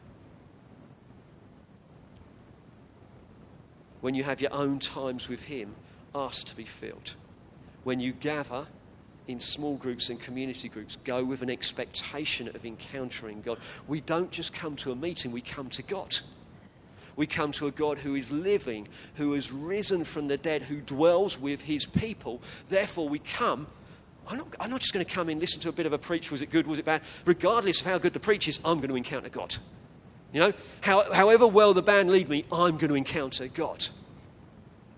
When 4.01 4.15
you 4.15 4.25
have 4.25 4.41
your 4.41 4.53
own 4.53 4.79
times 4.79 5.29
with 5.29 5.45
Him, 5.45 5.75
ask 6.15 6.47
to 6.47 6.57
be 6.57 6.65
filled. 6.65 7.15
When 7.85 8.01
you 8.01 8.13
gather 8.13 8.67
in 9.27 9.41
small 9.41 9.77
groups 9.77 10.11
and 10.11 10.21
community 10.21 10.69
groups, 10.69 10.99
go 11.05 11.25
with 11.25 11.43
an 11.43 11.51
expectation 11.51 12.49
of 12.49 12.67
encountering 12.67 13.41
God. 13.41 13.59
We 13.89 14.01
don't 14.01 14.31
just 14.31 14.53
come 14.53 14.77
to 14.77 14.93
a 14.93 14.97
meeting, 14.97 15.33
we 15.33 15.41
come 15.41 15.71
to 15.71 15.83
God. 15.83 16.17
We 17.17 17.27
come 17.27 17.53
to 17.53 17.69
a 17.69 17.71
God 17.71 17.99
who 17.99 18.15
is 18.15 18.33
living, 18.33 18.89
who 19.15 19.33
has 19.35 19.53
risen 19.53 20.05
from 20.05 20.29
the 20.29 20.37
dead, 20.37 20.63
who 20.63 20.81
dwells 20.81 21.39
with 21.39 21.63
his 21.63 21.87
people. 21.87 22.43
Therefore, 22.69 23.09
we 23.09 23.21
come 23.21 23.69
I'm 24.29 24.39
not, 24.39 24.57
I'm 24.59 24.71
not 24.71 24.81
just 24.81 24.95
going 24.95 25.05
to 25.05 25.13
come 25.13 25.29
in, 25.29 25.39
listen 25.39 25.61
to 25.61 25.69
a 25.69 25.73
bit 25.73 25.87
of 25.87 25.93
a 25.93 25.99
preach. 25.99 26.31
Was 26.31 26.41
it 26.43 26.51
good? 26.51 26.67
Was 26.67 26.79
it 26.79 26.85
bad? 26.85 27.03
Regardless 27.25 27.81
of 27.81 27.87
how 27.87 27.99
good 27.99 28.13
the 28.13 28.21
preach 28.21 28.49
is, 28.49 28.59
I'm 28.65 28.79
going 28.79 28.89
to 28.89 28.97
encounter 28.97 29.29
God. 29.29 29.57
You 30.33 30.41
know, 30.41 30.53
how, 30.81 31.13
however 31.13 31.47
well 31.47 31.75
the 31.75 31.83
band 31.83 32.11
lead 32.11 32.29
me, 32.29 32.45
I'm 32.51 32.77
going 32.77 32.89
to 32.89 32.95
encounter 32.95 33.49
God. 33.49 33.87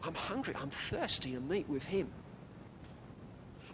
I'm 0.02 0.14
hungry. 0.14 0.54
I'm 0.60 0.70
thirsty 0.70 1.32
to 1.32 1.40
meet 1.40 1.68
with 1.68 1.86
Him. 1.86 2.08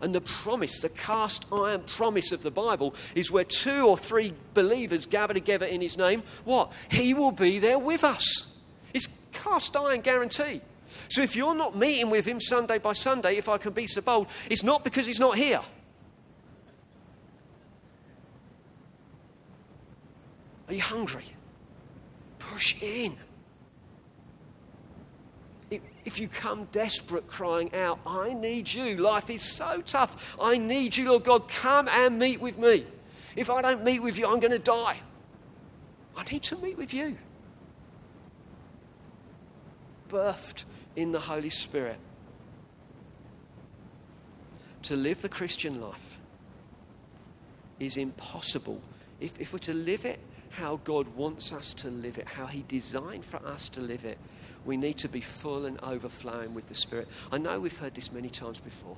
And 0.00 0.14
the 0.14 0.20
promise, 0.20 0.80
the 0.80 0.88
cast 0.88 1.46
iron 1.52 1.82
promise 1.82 2.32
of 2.32 2.42
the 2.42 2.50
Bible 2.50 2.94
is 3.14 3.30
where 3.30 3.44
two 3.44 3.86
or 3.86 3.96
three 3.96 4.32
believers 4.54 5.06
gather 5.06 5.34
together 5.34 5.66
in 5.66 5.80
His 5.80 5.96
name, 5.96 6.24
what? 6.44 6.72
He 6.90 7.14
will 7.14 7.30
be 7.30 7.58
there 7.58 7.78
with 7.78 8.02
us. 8.02 8.58
It's 8.92 9.22
cast 9.32 9.76
iron 9.76 10.00
guarantee. 10.00 10.62
So 11.12 11.20
if 11.20 11.36
you're 11.36 11.54
not 11.54 11.76
meeting 11.76 12.08
with 12.08 12.24
him 12.24 12.40
Sunday 12.40 12.78
by 12.78 12.94
Sunday, 12.94 13.36
if 13.36 13.46
I 13.46 13.58
can 13.58 13.74
be 13.74 13.86
so 13.86 14.00
bold, 14.00 14.28
it's 14.48 14.62
not 14.62 14.82
because 14.82 15.06
he's 15.06 15.20
not 15.20 15.36
here. 15.36 15.60
Are 20.68 20.72
you 20.72 20.80
hungry? 20.80 21.26
Push 22.38 22.80
in. 22.80 23.18
If 26.06 26.18
you 26.18 26.28
come 26.28 26.66
desperate, 26.72 27.26
crying 27.26 27.74
out, 27.74 27.98
I 28.06 28.32
need 28.32 28.72
you, 28.72 28.96
life 28.96 29.28
is 29.28 29.42
so 29.42 29.82
tough. 29.82 30.34
I 30.40 30.56
need 30.56 30.96
you, 30.96 31.10
Lord 31.10 31.24
God, 31.24 31.46
come 31.46 31.88
and 31.88 32.18
meet 32.18 32.40
with 32.40 32.56
me. 32.56 32.86
If 33.36 33.50
I 33.50 33.60
don't 33.60 33.84
meet 33.84 34.02
with 34.02 34.18
you, 34.18 34.26
I'm 34.26 34.40
going 34.40 34.52
to 34.52 34.58
die. 34.58 34.96
I 36.16 36.24
need 36.32 36.42
to 36.44 36.56
meet 36.56 36.78
with 36.78 36.94
you. 36.94 37.18
Birthed 40.08 40.64
in 40.96 41.12
the 41.12 41.20
Holy 41.20 41.50
Spirit. 41.50 41.98
To 44.84 44.96
live 44.96 45.22
the 45.22 45.28
Christian 45.28 45.80
life 45.80 46.18
is 47.78 47.96
impossible. 47.96 48.80
If, 49.20 49.40
if 49.40 49.52
we're 49.52 49.58
to 49.60 49.74
live 49.74 50.04
it 50.04 50.18
how 50.52 50.80
God 50.84 51.08
wants 51.16 51.52
us 51.52 51.72
to 51.72 51.88
live 51.88 52.18
it, 52.18 52.26
how 52.26 52.46
He 52.46 52.64
designed 52.68 53.24
for 53.24 53.38
us 53.46 53.68
to 53.70 53.80
live 53.80 54.04
it, 54.04 54.18
we 54.64 54.76
need 54.76 54.98
to 54.98 55.08
be 55.08 55.20
full 55.20 55.64
and 55.64 55.80
overflowing 55.82 56.54
with 56.54 56.68
the 56.68 56.74
Spirit. 56.74 57.08
I 57.32 57.38
know 57.38 57.58
we've 57.58 57.76
heard 57.76 57.94
this 57.94 58.12
many 58.12 58.28
times 58.28 58.60
before, 58.60 58.96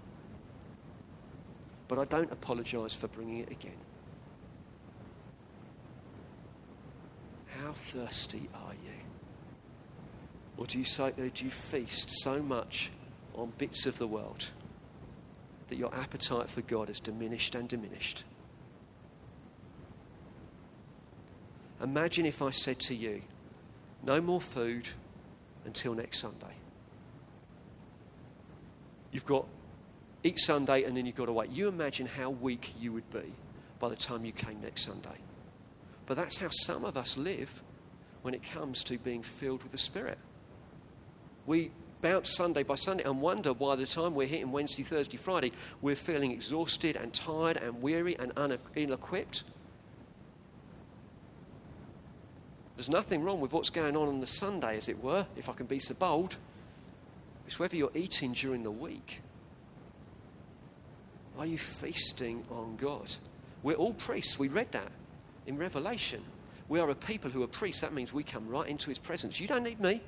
but 1.86 1.98
I 1.98 2.04
don't 2.04 2.32
apologize 2.32 2.94
for 2.94 3.08
bringing 3.08 3.38
it 3.38 3.50
again. 3.50 3.76
How 7.62 7.72
thirsty 7.72 8.48
are 8.52 8.74
you? 8.84 9.13
Or 10.56 10.66
do 10.66 10.78
you, 10.78 10.84
do 10.84 11.44
you 11.44 11.50
feast 11.50 12.10
so 12.22 12.40
much 12.40 12.90
on 13.34 13.52
bits 13.58 13.86
of 13.86 13.98
the 13.98 14.06
world 14.06 14.50
that 15.68 15.76
your 15.76 15.92
appetite 15.94 16.48
for 16.48 16.60
God 16.62 16.88
has 16.88 17.00
diminished 17.00 17.54
and 17.54 17.68
diminished? 17.68 18.24
Imagine 21.82 22.24
if 22.24 22.40
I 22.40 22.50
said 22.50 22.78
to 22.80 22.94
you, 22.94 23.22
no 24.04 24.20
more 24.20 24.40
food 24.40 24.88
until 25.64 25.94
next 25.94 26.20
Sunday. 26.20 26.54
You've 29.10 29.26
got 29.26 29.46
each 30.22 30.40
Sunday 30.40 30.84
and 30.84 30.96
then 30.96 31.06
you've 31.06 31.14
got 31.14 31.26
to 31.26 31.32
wait. 31.32 31.50
You 31.50 31.68
imagine 31.68 32.06
how 32.06 32.30
weak 32.30 32.72
you 32.80 32.92
would 32.92 33.08
be 33.10 33.32
by 33.78 33.88
the 33.88 33.96
time 33.96 34.24
you 34.24 34.32
came 34.32 34.60
next 34.60 34.82
Sunday. 34.82 35.18
But 36.06 36.16
that's 36.16 36.38
how 36.38 36.48
some 36.48 36.84
of 36.84 36.96
us 36.96 37.16
live 37.16 37.62
when 38.22 38.34
it 38.34 38.42
comes 38.42 38.82
to 38.84 38.98
being 38.98 39.22
filled 39.22 39.62
with 39.62 39.72
the 39.72 39.78
Spirit. 39.78 40.18
We 41.46 41.70
bounce 42.00 42.34
Sunday 42.34 42.62
by 42.62 42.74
Sunday 42.74 43.04
and 43.04 43.20
wonder 43.20 43.54
by 43.54 43.76
the 43.76 43.86
time 43.86 44.14
we're 44.14 44.26
hitting 44.26 44.52
Wednesday, 44.52 44.82
Thursday, 44.82 45.16
Friday, 45.16 45.52
we're 45.80 45.96
feeling 45.96 46.32
exhausted 46.32 46.96
and 46.96 47.12
tired 47.12 47.56
and 47.56 47.80
weary 47.80 48.16
and 48.18 48.32
ill 48.76 48.92
equipped. 48.92 49.44
There's 52.76 52.90
nothing 52.90 53.22
wrong 53.22 53.40
with 53.40 53.52
what's 53.52 53.70
going 53.70 53.96
on 53.96 54.08
on 54.08 54.20
the 54.20 54.26
Sunday, 54.26 54.76
as 54.76 54.88
it 54.88 55.02
were, 55.02 55.26
if 55.36 55.48
I 55.48 55.52
can 55.52 55.66
be 55.66 55.78
so 55.78 55.94
bold. 55.94 56.36
It's 57.46 57.58
whether 57.58 57.76
you're 57.76 57.90
eating 57.94 58.32
during 58.32 58.62
the 58.62 58.70
week. 58.70 59.20
Are 61.38 61.46
you 61.46 61.58
feasting 61.58 62.44
on 62.50 62.76
God? 62.76 63.14
We're 63.62 63.76
all 63.76 63.94
priests. 63.94 64.38
We 64.38 64.48
read 64.48 64.72
that 64.72 64.90
in 65.46 65.56
Revelation. 65.56 66.22
We 66.68 66.80
are 66.80 66.90
a 66.90 66.94
people 66.94 67.30
who 67.30 67.42
are 67.42 67.46
priests. 67.46 67.82
That 67.82 67.92
means 67.92 68.12
we 68.12 68.24
come 68.24 68.48
right 68.48 68.68
into 68.68 68.88
his 68.90 68.98
presence. 68.98 69.38
You 69.40 69.46
don't 69.46 69.62
need 69.62 69.80
me. 69.80 70.00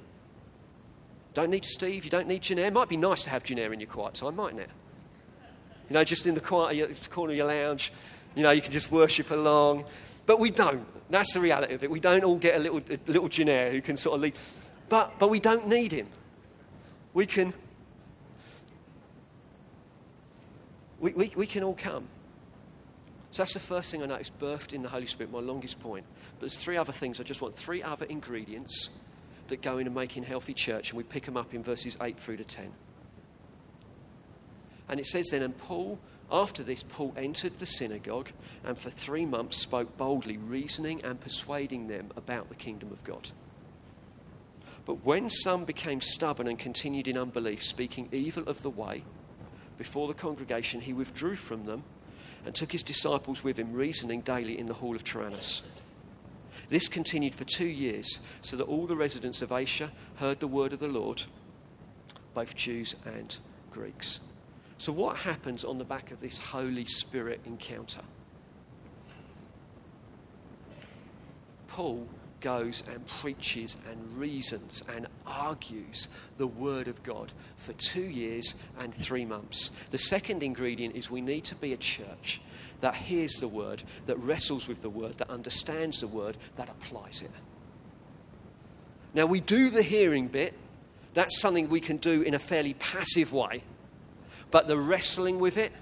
Don't 1.36 1.50
need 1.50 1.66
Steve, 1.66 2.02
you 2.02 2.10
don't 2.10 2.28
need 2.28 2.40
Janair. 2.40 2.68
It 2.68 2.72
might 2.72 2.88
be 2.88 2.96
nice 2.96 3.22
to 3.24 3.28
have 3.28 3.44
Janair 3.44 3.70
in 3.70 3.78
your 3.78 3.90
quiet 3.90 4.14
time, 4.14 4.36
mightn't 4.36 4.60
it? 4.60 4.70
You 5.90 5.92
know, 5.92 6.02
just 6.02 6.26
in 6.26 6.32
the 6.32 6.40
quiet 6.40 7.10
corner 7.10 7.32
of 7.32 7.36
your 7.36 7.46
lounge, 7.46 7.92
you 8.34 8.42
know, 8.42 8.52
you 8.52 8.62
can 8.62 8.72
just 8.72 8.90
worship 8.90 9.30
along. 9.30 9.84
But 10.24 10.40
we 10.40 10.50
don't. 10.50 10.86
That's 11.10 11.34
the 11.34 11.40
reality 11.40 11.74
of 11.74 11.84
it. 11.84 11.90
We 11.90 12.00
don't 12.00 12.24
all 12.24 12.36
get 12.36 12.56
a 12.56 12.58
little, 12.58 12.78
a 12.78 12.98
little 13.06 13.28
Janair 13.28 13.70
who 13.70 13.82
can 13.82 13.98
sort 13.98 14.14
of 14.14 14.22
lead. 14.22 14.32
But, 14.88 15.18
but 15.18 15.28
we 15.28 15.38
don't 15.38 15.68
need 15.68 15.92
him. 15.92 16.06
We 17.12 17.26
can, 17.26 17.52
we, 21.00 21.10
we, 21.12 21.32
we 21.36 21.46
can 21.46 21.64
all 21.64 21.74
come. 21.74 22.08
So 23.32 23.42
that's 23.42 23.52
the 23.52 23.60
first 23.60 23.90
thing 23.90 24.02
I 24.02 24.06
noticed, 24.06 24.38
birthed 24.38 24.72
in 24.72 24.82
the 24.82 24.88
Holy 24.88 25.04
Spirit, 25.04 25.30
my 25.30 25.40
longest 25.40 25.80
point. 25.80 26.06
But 26.38 26.48
there's 26.48 26.62
three 26.62 26.78
other 26.78 26.92
things. 26.92 27.20
I 27.20 27.24
just 27.24 27.42
want 27.42 27.54
three 27.54 27.82
other 27.82 28.06
ingredients 28.06 28.88
that 29.48 29.62
go 29.62 29.78
into 29.78 29.90
making 29.90 30.24
healthy 30.24 30.54
church, 30.54 30.90
and 30.90 30.98
we 30.98 31.04
pick 31.04 31.24
them 31.24 31.36
up 31.36 31.54
in 31.54 31.62
verses 31.62 31.96
8 32.00 32.18
through 32.18 32.38
to 32.38 32.44
10. 32.44 32.72
And 34.88 35.00
it 35.00 35.06
says 35.06 35.28
then, 35.30 35.42
and 35.42 35.56
Paul 35.56 35.98
After 36.30 36.64
this, 36.64 36.82
Paul 36.82 37.14
entered 37.16 37.58
the 37.58 37.66
synagogue 37.66 38.30
and 38.64 38.76
for 38.76 38.90
three 38.90 39.24
months 39.24 39.56
spoke 39.56 39.96
boldly, 39.96 40.36
reasoning 40.36 41.04
and 41.04 41.20
persuading 41.20 41.86
them 41.86 42.10
about 42.16 42.48
the 42.48 42.56
kingdom 42.56 42.90
of 42.90 43.04
God. 43.04 43.30
But 44.84 45.04
when 45.04 45.30
some 45.30 45.64
became 45.64 46.00
stubborn 46.00 46.48
and 46.48 46.58
continued 46.58 47.08
in 47.08 47.16
unbelief, 47.16 47.62
speaking 47.62 48.08
evil 48.12 48.44
of 48.48 48.62
the 48.62 48.70
way 48.70 49.04
before 49.78 50.08
the 50.08 50.14
congregation, 50.14 50.80
he 50.80 50.92
withdrew 50.92 51.36
from 51.36 51.66
them 51.66 51.84
and 52.44 52.54
took 52.54 52.72
his 52.72 52.82
disciples 52.82 53.44
with 53.44 53.58
him, 53.58 53.72
reasoning 53.72 54.20
daily 54.20 54.58
in 54.58 54.66
the 54.66 54.74
hall 54.74 54.94
of 54.94 55.04
Tyrannus. 55.04 55.62
This 56.68 56.88
continued 56.88 57.34
for 57.34 57.44
two 57.44 57.66
years, 57.66 58.20
so 58.42 58.56
that 58.56 58.64
all 58.64 58.86
the 58.86 58.96
residents 58.96 59.42
of 59.42 59.52
Asia 59.52 59.92
heard 60.16 60.40
the 60.40 60.48
word 60.48 60.72
of 60.72 60.80
the 60.80 60.88
Lord, 60.88 61.22
both 62.34 62.56
Jews 62.56 62.96
and 63.04 63.36
Greeks. 63.70 64.20
So, 64.78 64.92
what 64.92 65.16
happens 65.16 65.64
on 65.64 65.78
the 65.78 65.84
back 65.84 66.10
of 66.10 66.20
this 66.20 66.38
Holy 66.38 66.84
Spirit 66.84 67.40
encounter? 67.46 68.02
Paul 71.68 72.08
goes 72.40 72.84
and 72.90 73.06
preaches 73.06 73.76
and 73.90 74.18
reasons 74.18 74.82
and 74.94 75.06
argues 75.26 76.08
the 76.36 76.46
Word 76.46 76.88
of 76.88 77.02
God 77.02 77.32
for 77.56 77.72
two 77.74 78.04
years 78.04 78.54
and 78.78 78.94
three 78.94 79.24
months. 79.24 79.70
The 79.90 79.98
second 79.98 80.42
ingredient 80.42 80.96
is 80.96 81.10
we 81.10 81.20
need 81.20 81.44
to 81.44 81.54
be 81.54 81.72
a 81.72 81.76
church 81.76 82.40
that 82.80 82.94
hears 82.94 83.34
the 83.34 83.48
Word, 83.48 83.82
that 84.06 84.18
wrestles 84.18 84.68
with 84.68 84.82
the 84.82 84.90
Word, 84.90 85.18
that 85.18 85.30
understands 85.30 86.00
the 86.00 86.06
Word, 86.06 86.36
that 86.56 86.68
applies 86.68 87.22
it. 87.22 87.30
Now, 89.14 89.26
we 89.26 89.40
do 89.40 89.70
the 89.70 89.82
hearing 89.82 90.28
bit. 90.28 90.54
That's 91.14 91.40
something 91.40 91.68
we 91.68 91.80
can 91.80 91.96
do 91.96 92.22
in 92.22 92.34
a 92.34 92.38
fairly 92.38 92.74
passive 92.74 93.32
way. 93.32 93.62
But 94.50 94.68
the 94.68 94.76
wrestling 94.76 95.38
with 95.38 95.56
it, 95.56 95.72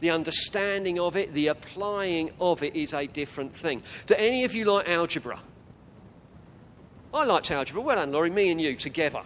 the 0.00 0.10
understanding 0.10 0.98
of 0.98 1.16
it, 1.16 1.32
the 1.32 1.48
applying 1.48 2.30
of 2.40 2.62
it 2.62 2.74
is 2.76 2.92
a 2.92 3.06
different 3.06 3.54
thing. 3.54 3.82
Do 4.06 4.14
any 4.16 4.44
of 4.44 4.54
you 4.54 4.64
like 4.64 4.88
algebra? 4.88 5.40
I 7.14 7.24
liked 7.24 7.50
algebra. 7.50 7.80
Well 7.80 7.96
done, 7.96 8.12
Laurie, 8.12 8.30
me 8.30 8.50
and 8.50 8.60
you 8.60 8.74
together. 8.74 9.22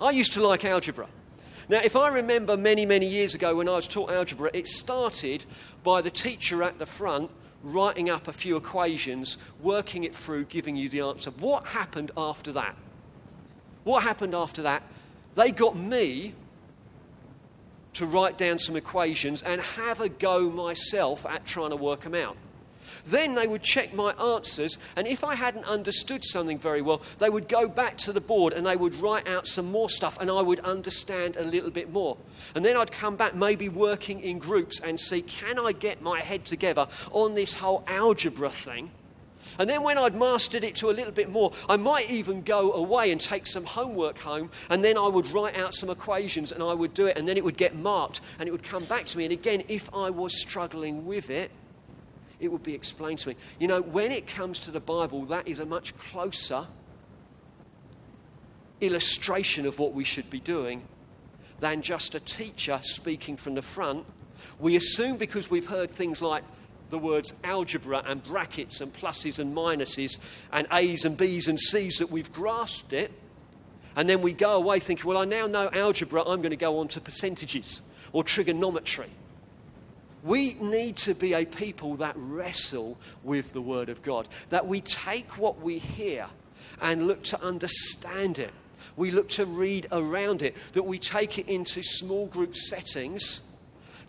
I 0.00 0.10
used 0.10 0.32
to 0.34 0.46
like 0.46 0.64
algebra. 0.64 1.08
Now, 1.68 1.80
if 1.82 1.96
I 1.96 2.08
remember 2.08 2.56
many, 2.56 2.86
many 2.86 3.06
years 3.06 3.34
ago 3.34 3.56
when 3.56 3.68
I 3.68 3.72
was 3.72 3.86
taught 3.86 4.10
algebra, 4.10 4.50
it 4.52 4.68
started 4.68 5.44
by 5.82 6.02
the 6.02 6.10
teacher 6.10 6.62
at 6.62 6.78
the 6.78 6.86
front 6.86 7.30
writing 7.62 8.10
up 8.10 8.28
a 8.28 8.32
few 8.32 8.56
equations, 8.56 9.38
working 9.60 10.04
it 10.04 10.14
through, 10.14 10.44
giving 10.44 10.76
you 10.76 10.88
the 10.88 11.00
answer. 11.00 11.30
What 11.30 11.66
happened 11.66 12.10
after 12.16 12.52
that? 12.52 12.76
What 13.84 14.02
happened 14.02 14.34
after 14.34 14.62
that? 14.62 14.82
They 15.34 15.50
got 15.50 15.76
me 15.76 16.34
to 17.94 18.06
write 18.06 18.38
down 18.38 18.58
some 18.58 18.76
equations 18.76 19.42
and 19.42 19.60
have 19.60 20.00
a 20.00 20.08
go 20.08 20.50
myself 20.50 21.26
at 21.26 21.44
trying 21.44 21.70
to 21.70 21.76
work 21.76 22.00
them 22.00 22.14
out. 22.14 22.36
Then 23.04 23.34
they 23.34 23.46
would 23.46 23.62
check 23.62 23.92
my 23.92 24.12
answers, 24.12 24.78
and 24.96 25.06
if 25.06 25.24
I 25.24 25.34
hadn't 25.34 25.64
understood 25.64 26.24
something 26.24 26.58
very 26.58 26.82
well, 26.82 27.02
they 27.18 27.30
would 27.30 27.48
go 27.48 27.68
back 27.68 27.96
to 27.98 28.12
the 28.12 28.20
board 28.20 28.52
and 28.52 28.64
they 28.64 28.76
would 28.76 28.94
write 28.94 29.28
out 29.28 29.48
some 29.48 29.70
more 29.70 29.90
stuff, 29.90 30.20
and 30.20 30.30
I 30.30 30.40
would 30.40 30.60
understand 30.60 31.36
a 31.36 31.44
little 31.44 31.70
bit 31.70 31.92
more. 31.92 32.16
And 32.54 32.64
then 32.64 32.76
I'd 32.76 32.92
come 32.92 33.16
back, 33.16 33.34
maybe 33.34 33.68
working 33.68 34.20
in 34.20 34.38
groups, 34.38 34.80
and 34.80 34.98
see 34.98 35.22
can 35.22 35.58
I 35.58 35.72
get 35.72 36.02
my 36.02 36.20
head 36.20 36.44
together 36.44 36.86
on 37.10 37.34
this 37.34 37.54
whole 37.54 37.84
algebra 37.86 38.50
thing? 38.50 38.90
And 39.58 39.68
then 39.68 39.82
when 39.82 39.98
I'd 39.98 40.14
mastered 40.14 40.64
it 40.64 40.76
to 40.76 40.90
a 40.90 40.92
little 40.92 41.12
bit 41.12 41.30
more, 41.30 41.52
I 41.68 41.76
might 41.76 42.10
even 42.10 42.42
go 42.42 42.72
away 42.72 43.10
and 43.10 43.20
take 43.20 43.46
some 43.46 43.64
homework 43.64 44.18
home, 44.18 44.50
and 44.70 44.84
then 44.84 44.96
I 44.96 45.08
would 45.08 45.26
write 45.32 45.58
out 45.58 45.74
some 45.74 45.90
equations 45.90 46.52
and 46.52 46.62
I 46.62 46.72
would 46.72 46.94
do 46.94 47.06
it, 47.06 47.18
and 47.18 47.28
then 47.28 47.36
it 47.36 47.44
would 47.44 47.56
get 47.56 47.74
marked 47.74 48.20
and 48.38 48.48
it 48.48 48.52
would 48.52 48.62
come 48.62 48.84
back 48.84 49.06
to 49.06 49.18
me. 49.18 49.24
And 49.24 49.32
again, 49.32 49.64
if 49.68 49.92
I 49.94 50.10
was 50.10 50.40
struggling 50.40 51.06
with 51.06 51.28
it, 51.28 51.50
it 52.42 52.50
would 52.50 52.62
be 52.62 52.74
explained 52.74 53.20
to 53.20 53.30
me. 53.30 53.36
You 53.60 53.68
know, 53.68 53.80
when 53.80 54.10
it 54.10 54.26
comes 54.26 54.58
to 54.60 54.70
the 54.72 54.80
Bible, 54.80 55.24
that 55.26 55.46
is 55.46 55.60
a 55.60 55.64
much 55.64 55.96
closer 55.96 56.66
illustration 58.80 59.64
of 59.64 59.78
what 59.78 59.94
we 59.94 60.02
should 60.02 60.28
be 60.28 60.40
doing 60.40 60.82
than 61.60 61.82
just 61.82 62.16
a 62.16 62.20
teacher 62.20 62.80
speaking 62.82 63.36
from 63.36 63.54
the 63.54 63.62
front. 63.62 64.04
We 64.58 64.74
assume 64.74 65.16
because 65.16 65.48
we've 65.48 65.68
heard 65.68 65.88
things 65.88 66.20
like 66.20 66.42
the 66.90 66.98
words 66.98 67.32
algebra 67.44 68.02
and 68.04 68.22
brackets 68.22 68.80
and 68.80 68.92
pluses 68.92 69.38
and 69.38 69.56
minuses 69.56 70.18
and 70.52 70.66
A's 70.72 71.04
and 71.04 71.16
B's 71.16 71.46
and 71.46 71.58
C's 71.58 71.98
that 71.98 72.10
we've 72.10 72.32
grasped 72.32 72.92
it. 72.92 73.12
And 73.94 74.08
then 74.08 74.20
we 74.20 74.32
go 74.32 74.54
away 74.54 74.80
thinking, 74.80 75.06
well, 75.06 75.18
I 75.18 75.26
now 75.26 75.46
know 75.46 75.70
algebra, 75.72 76.22
I'm 76.22 76.42
going 76.42 76.50
to 76.50 76.56
go 76.56 76.80
on 76.80 76.88
to 76.88 77.00
percentages 77.00 77.82
or 78.12 78.24
trigonometry. 78.24 79.10
We 80.22 80.54
need 80.54 80.96
to 80.98 81.14
be 81.14 81.32
a 81.32 81.44
people 81.44 81.96
that 81.96 82.14
wrestle 82.16 82.96
with 83.24 83.52
the 83.52 83.60
Word 83.60 83.88
of 83.88 84.02
God, 84.02 84.28
that 84.50 84.66
we 84.66 84.80
take 84.80 85.38
what 85.38 85.60
we 85.60 85.78
hear 85.78 86.26
and 86.80 87.06
look 87.06 87.22
to 87.24 87.42
understand 87.42 88.38
it. 88.38 88.52
We 88.96 89.10
look 89.10 89.28
to 89.30 89.46
read 89.46 89.86
around 89.90 90.42
it, 90.42 90.56
that 90.74 90.84
we 90.84 90.98
take 90.98 91.38
it 91.38 91.48
into 91.48 91.82
small 91.82 92.26
group 92.26 92.54
settings 92.54 93.42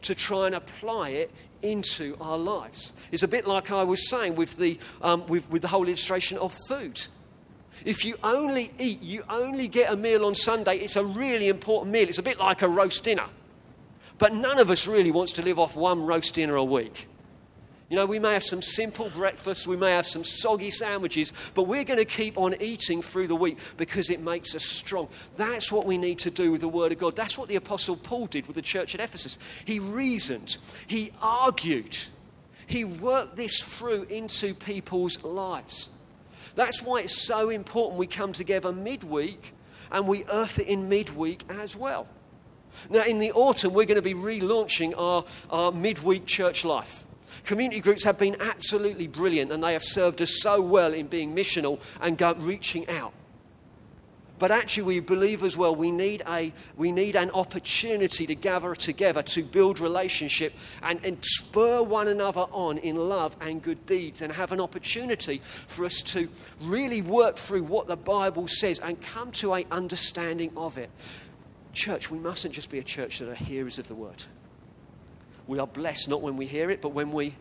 to 0.02 0.14
try 0.14 0.48
and 0.48 0.56
apply 0.56 1.10
it 1.10 1.32
into 1.62 2.18
our 2.20 2.38
lives. 2.38 2.94
It's 3.12 3.24
a 3.24 3.28
bit 3.28 3.48
like 3.48 3.72
I 3.72 3.84
was 3.84 4.10
saying 4.10 4.36
with 4.36 4.58
the, 4.58 4.78
um, 5.02 5.26
with, 5.28 5.50
with 5.50 5.62
the 5.62 5.70
whole 5.70 5.88
illustration 5.88 6.38
of 6.38 6.56
food. 6.68 7.02
If 7.86 8.06
you 8.06 8.18
only 8.24 8.72
eat, 8.78 9.02
you 9.02 9.24
only 9.30 9.68
get 9.68 9.92
a 9.92 9.96
meal 9.96 10.26
on 10.26 10.36
Sunday, 10.36 10.78
it's 10.78 10.96
a 10.96 11.04
really 11.04 11.48
important 11.48 11.92
meal. 11.92 12.08
It's 12.08 12.18
a 12.18 12.24
bit 12.24 12.38
like 12.38 12.62
a 12.62 12.68
roast 12.68 13.04
dinner. 13.04 13.26
But 14.24 14.34
none 14.34 14.58
of 14.58 14.70
us 14.70 14.88
really 14.88 15.12
wants 15.12 15.34
to 15.34 15.42
live 15.42 15.60
off 15.60 15.76
one 15.76 16.06
roast 16.06 16.36
dinner 16.36 16.56
a 16.56 16.64
week. 16.64 17.10
You 17.90 17.98
know, 17.98 18.06
we 18.06 18.20
may 18.20 18.32
have 18.36 18.44
some 18.46 18.62
simple 18.62 19.10
breakfasts, 19.10 19.68
we 19.68 19.76
may 19.76 19.92
have 19.92 20.08
some 20.08 20.24
soggy 20.24 20.72
sandwiches, 20.72 21.34
but 21.54 21.64
we're 21.64 21.84
going 21.84 22.00
to 22.00 22.06
keep 22.06 22.38
on 22.38 22.56
eating 22.62 23.02
through 23.02 23.28
the 23.28 23.36
week 23.36 23.58
because 23.76 24.10
it 24.10 24.22
makes 24.22 24.56
us 24.56 24.64
strong. 24.64 25.10
That's 25.36 25.74
what 25.74 25.86
we 25.86 25.98
need 25.98 26.20
to 26.20 26.32
do 26.32 26.54
with 26.54 26.62
the 26.62 26.70
Word 26.70 26.94
of 26.94 27.00
God. 27.00 27.18
That's 27.18 27.38
what 27.38 27.50
the 27.50 27.58
Apostle 27.58 27.98
Paul 27.98 28.28
did 28.28 28.48
with 28.48 28.56
the 28.56 28.62
church 28.62 28.96
at 28.96 29.02
Ephesus. 29.02 29.38
He 29.66 29.80
reasoned, 29.80 30.56
he 30.88 31.12
argued, 31.22 31.98
he 32.66 32.86
worked 32.86 33.36
this 33.36 33.62
through 33.62 34.04
into 34.04 34.54
people's 34.54 35.22
lives. 35.26 35.90
That's 36.56 36.82
why 36.82 37.02
it's 37.02 37.28
so 37.28 37.50
important 37.50 38.00
we 38.00 38.08
come 38.08 38.32
together 38.32 38.72
midweek 38.72 39.52
and 39.92 40.08
we 40.08 40.24
earth 40.32 40.60
it 40.60 40.68
in 40.68 40.88
midweek 40.88 41.44
as 41.50 41.76
well. 41.76 42.08
Now, 42.90 43.04
in 43.04 43.20
the 43.20 43.32
autumn, 43.32 43.74
we're 43.74 43.86
going 43.86 43.96
to 43.96 44.02
be 44.02 44.14
relaunching 44.14 44.94
our, 44.98 45.26
our 45.50 45.72
midweek 45.72 46.26
church 46.26 46.66
life. 46.66 47.04
Community 47.46 47.82
groups 47.82 48.04
have 48.04 48.18
been 48.18 48.38
absolutely 48.40 49.08
brilliant 49.08 49.52
and 49.52 49.62
they 49.64 49.74
have 49.74 49.84
served 49.84 50.22
us 50.22 50.42
so 50.42 50.62
well 50.62 50.94
in 50.94 51.08
being 51.08 51.36
missional 51.36 51.80
and 52.02 52.18
go, 52.18 52.34
reaching 52.36 52.88
out. 52.90 53.14
But 54.40 54.52
actually, 54.52 54.84
we 54.84 55.00
believe 55.00 55.44
as 55.44 55.56
well 55.56 55.76
we 55.76 55.92
need, 55.92 56.24
a, 56.28 56.52
we 56.76 56.92
need 56.92 57.16
an 57.16 57.32
opportunity 57.32 58.26
to 58.28 58.36
gather 58.36 58.76
together 58.76 59.22
to 59.24 59.44
build 59.44 59.80
relationship 59.80 60.54
and, 60.82 61.00
and 61.06 61.18
spur 61.24 61.82
one 61.82 62.08
another 62.08 62.42
on 62.52 62.78
in 62.80 62.96
love 62.96 63.38
and 63.40 63.62
good 63.62 63.86
deeds 63.86 64.22
and 64.22 64.34
have 64.34 64.52
an 64.52 64.60
opportunity 64.60 65.40
for 65.44 65.86
us 65.86 66.02
to 66.02 66.28
really 66.60 67.02
work 67.02 67.38
through 67.38 67.64
what 67.64 67.88
the 67.88 67.96
Bible 67.96 68.48
says 68.48 68.80
and 68.80 69.00
come 69.02 69.32
to 69.34 69.54
an 69.54 69.66
understanding 69.72 70.52
of 70.58 70.78
it. 70.78 70.90
Church, 71.74 72.12
we 72.12 72.20
mustn't 72.20 72.54
just 72.54 72.70
be 72.70 72.80
a 72.80 72.84
church 72.84 73.20
that 73.20 73.28
are 73.28 73.36
hearers 73.36 73.80
of 73.80 73.88
the 73.88 73.96
word. 73.96 74.24
We 75.48 75.60
are 75.60 75.68
blessed 75.68 76.08
not 76.08 76.22
when 76.22 76.38
we 76.38 76.46
hear 76.46 76.70
it, 76.70 76.82
but 76.82 76.90
when 76.90 77.12
we. 77.12 77.36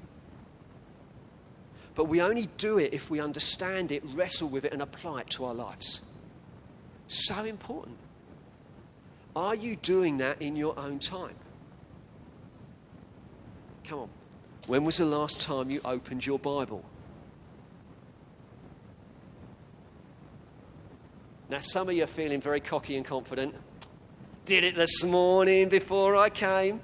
But 1.95 2.07
we 2.07 2.23
only 2.23 2.49
do 2.57 2.79
it 2.79 2.95
if 2.95 3.11
we 3.11 3.21
understand 3.21 3.93
it, 3.93 4.03
wrestle 4.05 4.49
with 4.49 4.65
it, 4.65 4.73
and 4.73 4.81
apply 4.81 5.21
it 5.21 5.31
to 5.31 5.45
our 5.45 5.55
lives. 5.55 6.01
So 7.07 7.45
important. 7.45 7.99
Are 9.37 9.55
you 9.55 9.77
doing 9.77 10.19
that 10.19 10.41
in 10.41 10.57
your 10.57 10.79
own 10.79 10.99
time? 10.99 11.35
Come 13.85 13.99
on. 14.01 14.09
When 14.67 14.85
was 14.85 14.99
the 14.99 15.05
last 15.05 15.41
time 15.41 15.71
you 15.71 15.81
opened 15.85 16.25
your 16.25 16.39
Bible? 16.39 16.85
Now, 21.51 21.59
some 21.59 21.89
of 21.91 21.95
you 21.95 22.05
are 22.05 22.07
feeling 22.07 22.41
very 22.41 22.61
cocky 22.61 22.97
and 22.97 23.05
confident. 23.05 23.55
Did 24.45 24.65
it 24.65 24.75
this 24.75 25.05
morning 25.05 25.69
before 25.69 26.17
I 26.17 26.29
came. 26.29 26.81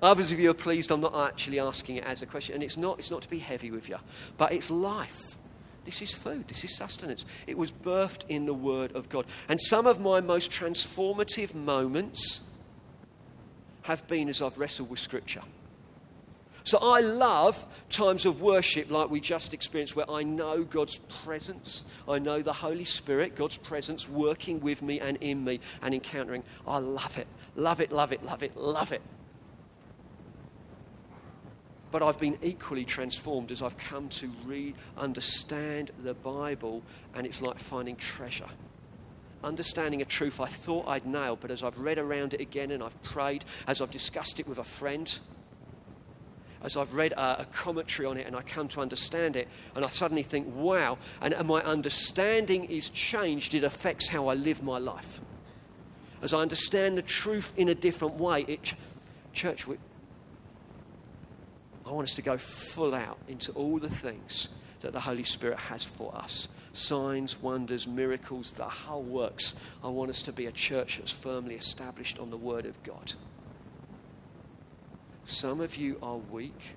Others 0.00 0.30
of 0.30 0.38
you 0.38 0.50
are 0.50 0.54
pleased 0.54 0.90
I'm 0.90 1.00
not 1.00 1.14
actually 1.14 1.58
asking 1.58 1.96
it 1.96 2.04
as 2.04 2.22
a 2.22 2.26
question. 2.26 2.54
And 2.54 2.62
it's 2.62 2.76
not, 2.76 2.98
it's 2.98 3.10
not 3.10 3.22
to 3.22 3.30
be 3.30 3.38
heavy 3.38 3.70
with 3.70 3.88
you, 3.88 3.96
but 4.36 4.52
it's 4.52 4.70
life. 4.70 5.36
This 5.84 6.00
is 6.00 6.14
food, 6.14 6.46
this 6.46 6.64
is 6.64 6.76
sustenance. 6.76 7.24
It 7.46 7.58
was 7.58 7.72
birthed 7.72 8.24
in 8.28 8.46
the 8.46 8.54
Word 8.54 8.94
of 8.94 9.08
God. 9.08 9.26
And 9.48 9.60
some 9.60 9.86
of 9.86 10.00
my 10.00 10.20
most 10.20 10.52
transformative 10.52 11.54
moments 11.54 12.42
have 13.82 14.06
been 14.06 14.28
as 14.28 14.40
I've 14.40 14.58
wrestled 14.58 14.90
with 14.90 15.00
Scripture. 15.00 15.42
So 16.64 16.78
I 16.78 17.00
love 17.00 17.64
times 17.90 18.24
of 18.24 18.40
worship 18.40 18.90
like 18.90 19.10
we 19.10 19.20
just 19.20 19.52
experienced, 19.52 19.96
where 19.96 20.10
I 20.10 20.22
know 20.22 20.62
God's 20.62 20.98
presence. 21.24 21.84
I 22.08 22.18
know 22.18 22.40
the 22.40 22.52
Holy 22.52 22.84
Spirit, 22.84 23.34
God's 23.34 23.56
presence 23.56 24.08
working 24.08 24.60
with 24.60 24.82
me 24.82 25.00
and 25.00 25.16
in 25.18 25.44
me 25.44 25.60
and 25.82 25.92
encountering. 25.94 26.44
I 26.66 26.78
love 26.78 27.18
it. 27.18 27.26
Love 27.56 27.80
it, 27.80 27.92
love 27.92 28.12
it, 28.12 28.24
love 28.24 28.42
it, 28.42 28.56
love 28.56 28.92
it. 28.92 29.02
But 31.90 32.02
I've 32.02 32.18
been 32.18 32.38
equally 32.42 32.86
transformed 32.86 33.52
as 33.52 33.60
I've 33.60 33.76
come 33.76 34.08
to 34.10 34.30
read, 34.46 34.74
understand 34.96 35.90
the 36.02 36.14
Bible, 36.14 36.82
and 37.14 37.26
it's 37.26 37.42
like 37.42 37.58
finding 37.58 37.96
treasure. 37.96 38.48
Understanding 39.44 40.00
a 40.00 40.06
truth 40.06 40.40
I 40.40 40.46
thought 40.46 40.88
I'd 40.88 41.04
nailed, 41.04 41.40
but 41.40 41.50
as 41.50 41.62
I've 41.62 41.76
read 41.76 41.98
around 41.98 42.32
it 42.32 42.40
again 42.40 42.70
and 42.70 42.82
I've 42.82 43.00
prayed, 43.02 43.44
as 43.66 43.82
I've 43.82 43.90
discussed 43.90 44.40
it 44.40 44.48
with 44.48 44.58
a 44.58 44.64
friend, 44.64 45.18
as 46.64 46.76
I've 46.76 46.94
read 46.94 47.12
a, 47.12 47.42
a, 47.42 47.44
commentary 47.46 48.06
on 48.06 48.16
it 48.16 48.26
and 48.26 48.36
I 48.36 48.42
come 48.42 48.68
to 48.68 48.80
understand 48.80 49.36
it, 49.36 49.48
and 49.74 49.84
I 49.84 49.88
suddenly 49.88 50.22
think, 50.22 50.46
wow, 50.54 50.98
and, 51.20 51.34
and 51.34 51.48
my 51.48 51.62
understanding 51.62 52.64
is 52.64 52.88
changed, 52.90 53.54
it 53.54 53.64
affects 53.64 54.08
how 54.08 54.28
I 54.28 54.34
live 54.34 54.62
my 54.62 54.78
life. 54.78 55.20
As 56.22 56.32
I 56.32 56.40
understand 56.40 56.96
the 56.96 57.02
truth 57.02 57.52
in 57.56 57.68
a 57.68 57.74
different 57.74 58.14
way, 58.14 58.42
it, 58.42 58.74
church, 59.32 59.66
we, 59.66 59.76
I 61.84 61.90
want 61.90 62.08
us 62.08 62.14
to 62.14 62.22
go 62.22 62.36
full 62.36 62.94
out 62.94 63.18
into 63.26 63.52
all 63.52 63.78
the 63.78 63.90
things 63.90 64.48
that 64.80 64.92
the 64.92 65.00
Holy 65.00 65.24
Spirit 65.24 65.58
has 65.58 65.84
for 65.84 66.14
us 66.14 66.48
signs, 66.72 67.40
wonders, 67.40 67.86
miracles, 67.86 68.52
the 68.52 68.64
whole 68.64 69.02
works. 69.02 69.54
I 69.84 69.88
want 69.88 70.10
us 70.10 70.22
to 70.22 70.32
be 70.32 70.46
a 70.46 70.52
church 70.52 70.98
that's 70.98 71.12
firmly 71.12 71.54
established 71.54 72.18
on 72.18 72.30
the 72.30 72.36
Word 72.36 72.66
of 72.66 72.82
God. 72.82 73.12
Some 75.24 75.60
of 75.60 75.76
you 75.76 75.98
are 76.02 76.16
weak 76.16 76.76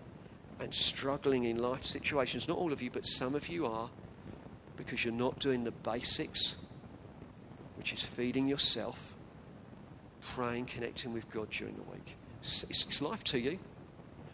and 0.60 0.74
struggling 0.74 1.46
in 1.46 1.58
life 1.58 1.84
situations. 1.84 2.48
Not 2.48 2.58
all 2.58 2.72
of 2.72 2.82
you, 2.82 2.90
but 2.90 3.06
some 3.06 3.36
of 3.36 3.50
you 3.50 3.66
are 3.66 3.90
because 4.78 5.04
you're 5.04 5.14
not 5.14 5.40
doing 5.40 5.64
the 5.64 5.72
basics, 5.72 6.56
which 7.78 7.94
is 7.94 8.04
feeding 8.04 8.48
yourself, 8.48 9.16
praying, 10.22 10.66
connecting 10.66 11.14
with 11.14 11.30
God 11.32 11.50
during 11.50 11.76
the 11.76 11.84
week. 11.84 12.18
It's, 12.42 12.64
it's 12.64 13.02
life 13.02 13.24
to 13.26 13.40
you. 13.40 13.60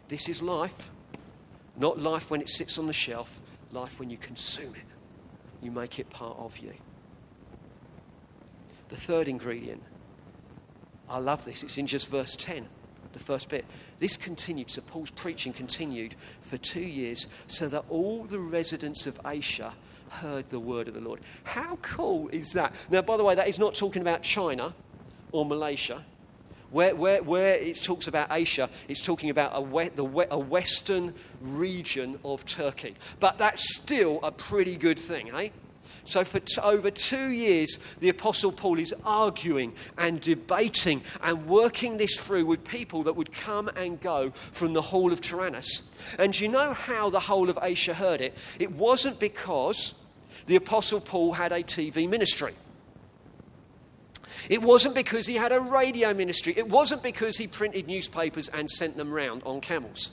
This 0.09 0.27
is 0.27 0.41
life. 0.41 0.89
Not 1.77 1.99
life 1.99 2.29
when 2.29 2.41
it 2.41 2.49
sits 2.49 2.77
on 2.77 2.87
the 2.87 2.93
shelf, 2.93 3.39
life 3.71 3.99
when 3.99 4.09
you 4.09 4.17
consume 4.17 4.75
it. 4.75 4.81
You 5.61 5.71
make 5.71 5.99
it 5.99 6.09
part 6.09 6.37
of 6.37 6.57
you. 6.57 6.73
The 8.89 8.97
third 8.97 9.29
ingredient, 9.29 9.81
I 11.07 11.19
love 11.19 11.45
this, 11.45 11.63
it's 11.63 11.77
in 11.77 11.87
just 11.87 12.09
verse 12.09 12.35
10 12.35 12.67
the 13.13 13.19
first 13.19 13.49
bit. 13.49 13.65
This 13.99 14.17
continued, 14.17 14.71
so 14.71 14.81
Paul's 14.81 15.11
preaching 15.11 15.53
continued 15.53 16.15
for 16.41 16.57
two 16.57 16.81
years, 16.81 17.27
so 17.47 17.67
that 17.69 17.85
all 17.89 18.23
the 18.23 18.39
residents 18.39 19.07
of 19.07 19.19
Asia 19.25 19.73
heard 20.09 20.49
the 20.49 20.59
word 20.59 20.87
of 20.87 20.93
the 20.93 20.99
Lord. 20.99 21.21
How 21.43 21.77
cool 21.81 22.29
is 22.29 22.53
that? 22.53 22.75
Now, 22.89 23.01
by 23.01 23.17
the 23.17 23.23
way, 23.23 23.35
that 23.35 23.47
is 23.47 23.59
not 23.59 23.73
talking 23.73 24.01
about 24.01 24.23
China 24.23 24.73
or 25.31 25.45
Malaysia. 25.45 26.03
Where, 26.71 26.95
where, 26.95 27.21
where 27.21 27.55
it 27.55 27.81
talks 27.83 28.07
about 28.07 28.31
Asia, 28.31 28.69
it's 28.87 29.01
talking 29.01 29.29
about 29.29 29.51
a, 29.53 29.61
we, 29.61 29.89
the, 29.89 30.05
a 30.31 30.39
western 30.39 31.13
region 31.41 32.17
of 32.23 32.45
Turkey. 32.45 32.95
But 33.19 33.37
that's 33.37 33.75
still 33.75 34.19
a 34.23 34.31
pretty 34.31 34.77
good 34.77 34.97
thing, 34.97 35.31
eh? 35.33 35.49
So, 36.05 36.23
for 36.23 36.39
t- 36.39 36.59
over 36.61 36.89
two 36.89 37.29
years, 37.29 37.77
the 37.99 38.09
Apostle 38.09 38.51
Paul 38.51 38.79
is 38.79 38.93
arguing 39.05 39.73
and 39.97 40.19
debating 40.19 41.03
and 41.21 41.45
working 41.47 41.97
this 41.97 42.19
through 42.19 42.45
with 42.45 42.63
people 42.63 43.03
that 43.03 43.15
would 43.15 43.31
come 43.31 43.69
and 43.75 44.01
go 44.01 44.31
from 44.51 44.73
the 44.73 44.81
hall 44.81 45.13
of 45.13 45.21
Tyrannus. 45.21 45.83
And 46.17 46.37
you 46.39 46.47
know 46.47 46.73
how 46.73 47.09
the 47.09 47.19
whole 47.19 47.49
of 47.49 47.59
Asia 47.61 47.93
heard 47.93 48.21
it? 48.21 48.37
It 48.59 48.71
wasn't 48.71 49.19
because 49.19 49.93
the 50.45 50.55
Apostle 50.55 50.99
Paul 50.99 51.33
had 51.33 51.51
a 51.51 51.63
TV 51.63 52.09
ministry. 52.09 52.53
It 54.49 54.61
wasn't 54.61 54.95
because 54.95 55.27
he 55.27 55.35
had 55.35 55.51
a 55.51 55.59
radio 55.59 56.13
ministry. 56.13 56.53
It 56.57 56.67
wasn't 56.67 57.03
because 57.03 57.37
he 57.37 57.47
printed 57.47 57.87
newspapers 57.87 58.49
and 58.49 58.69
sent 58.69 58.97
them 58.97 59.11
round 59.11 59.43
on 59.43 59.61
camels. 59.61 60.11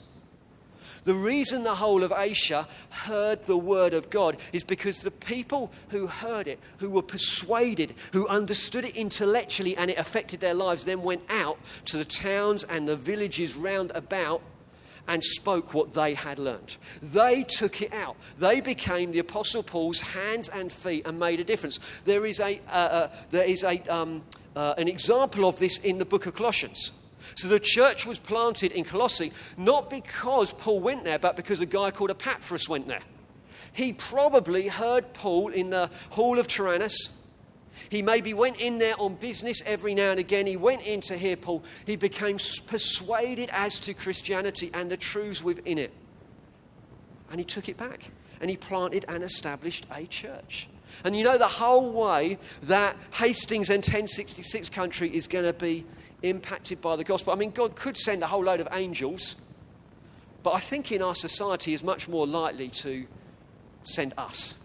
The 1.09 1.15
reason 1.15 1.63
the 1.63 1.73
whole 1.73 2.03
of 2.03 2.13
Asia 2.15 2.67
heard 2.91 3.43
the 3.47 3.57
word 3.57 3.95
of 3.95 4.11
God 4.11 4.37
is 4.53 4.63
because 4.63 5.01
the 5.01 5.09
people 5.09 5.71
who 5.89 6.05
heard 6.05 6.47
it, 6.47 6.59
who 6.77 6.91
were 6.91 7.01
persuaded, 7.01 7.95
who 8.13 8.27
understood 8.27 8.85
it 8.85 8.95
intellectually 8.95 9.75
and 9.75 9.89
it 9.89 9.97
affected 9.97 10.39
their 10.39 10.53
lives, 10.53 10.85
then 10.85 11.01
went 11.01 11.23
out 11.27 11.57
to 11.85 11.97
the 11.97 12.05
towns 12.05 12.63
and 12.63 12.87
the 12.87 12.95
villages 12.95 13.55
round 13.55 13.91
about 13.95 14.43
and 15.07 15.23
spoke 15.23 15.73
what 15.73 15.95
they 15.95 16.13
had 16.13 16.37
learnt. 16.37 16.77
They 17.01 17.41
took 17.41 17.81
it 17.81 17.91
out. 17.91 18.15
They 18.37 18.61
became 18.61 19.11
the 19.11 19.17
Apostle 19.17 19.63
Paul's 19.63 20.01
hands 20.01 20.47
and 20.49 20.71
feet 20.71 21.07
and 21.07 21.17
made 21.17 21.39
a 21.39 21.43
difference. 21.43 21.79
There 22.05 22.27
is, 22.27 22.39
a, 22.39 22.61
uh, 22.69 22.71
uh, 22.71 23.11
there 23.31 23.45
is 23.45 23.63
a, 23.63 23.81
um, 23.91 24.21
uh, 24.55 24.75
an 24.77 24.87
example 24.87 25.49
of 25.49 25.57
this 25.57 25.79
in 25.79 25.97
the 25.97 26.05
book 26.05 26.27
of 26.27 26.35
Colossians. 26.35 26.91
So 27.35 27.47
the 27.47 27.59
church 27.59 28.05
was 28.05 28.19
planted 28.19 28.71
in 28.71 28.83
Colossae 28.83 29.31
not 29.57 29.89
because 29.89 30.51
Paul 30.51 30.79
went 30.79 31.03
there, 31.03 31.19
but 31.19 31.35
because 31.35 31.59
a 31.59 31.65
guy 31.65 31.91
called 31.91 32.11
Epaphras 32.11 32.67
went 32.67 32.87
there. 32.87 33.01
He 33.73 33.93
probably 33.93 34.67
heard 34.67 35.13
Paul 35.13 35.49
in 35.49 35.69
the 35.69 35.89
hall 36.11 36.39
of 36.39 36.47
Tyrannus. 36.47 37.23
He 37.89 38.01
maybe 38.01 38.33
went 38.33 38.59
in 38.59 38.77
there 38.77 38.99
on 38.99 39.15
business 39.15 39.63
every 39.65 39.95
now 39.95 40.11
and 40.11 40.19
again. 40.19 40.45
He 40.47 40.57
went 40.57 40.81
in 40.81 41.01
to 41.01 41.17
hear 41.17 41.37
Paul. 41.37 41.63
He 41.85 41.95
became 41.95 42.37
persuaded 42.67 43.49
as 43.51 43.79
to 43.79 43.93
Christianity 43.93 44.69
and 44.73 44.91
the 44.91 44.97
truths 44.97 45.43
within 45.43 45.77
it. 45.77 45.91
And 47.31 47.39
he 47.39 47.45
took 47.45 47.69
it 47.69 47.77
back 47.77 48.11
and 48.41 48.49
he 48.49 48.57
planted 48.57 49.05
and 49.07 49.23
established 49.23 49.85
a 49.91 50.05
church. 50.05 50.67
And 51.03 51.15
you 51.15 51.23
know, 51.23 51.37
the 51.37 51.47
whole 51.47 51.91
way 51.91 52.37
that 52.63 52.95
Hastings 53.13 53.69
and 53.69 53.77
1066 53.77 54.69
country 54.69 55.15
is 55.15 55.27
going 55.27 55.45
to 55.45 55.53
be 55.53 55.85
impacted 56.23 56.81
by 56.81 56.95
the 56.95 57.03
gospel. 57.03 57.33
I 57.33 57.35
mean, 57.35 57.51
God 57.51 57.75
could 57.75 57.97
send 57.97 58.23
a 58.23 58.27
whole 58.27 58.43
load 58.43 58.59
of 58.59 58.67
angels, 58.71 59.35
but 60.43 60.51
I 60.51 60.59
think 60.59 60.91
in 60.91 61.01
our 61.01 61.15
society 61.15 61.73
is 61.73 61.83
much 61.83 62.07
more 62.07 62.27
likely 62.27 62.69
to 62.69 63.05
send 63.83 64.13
us. 64.17 64.63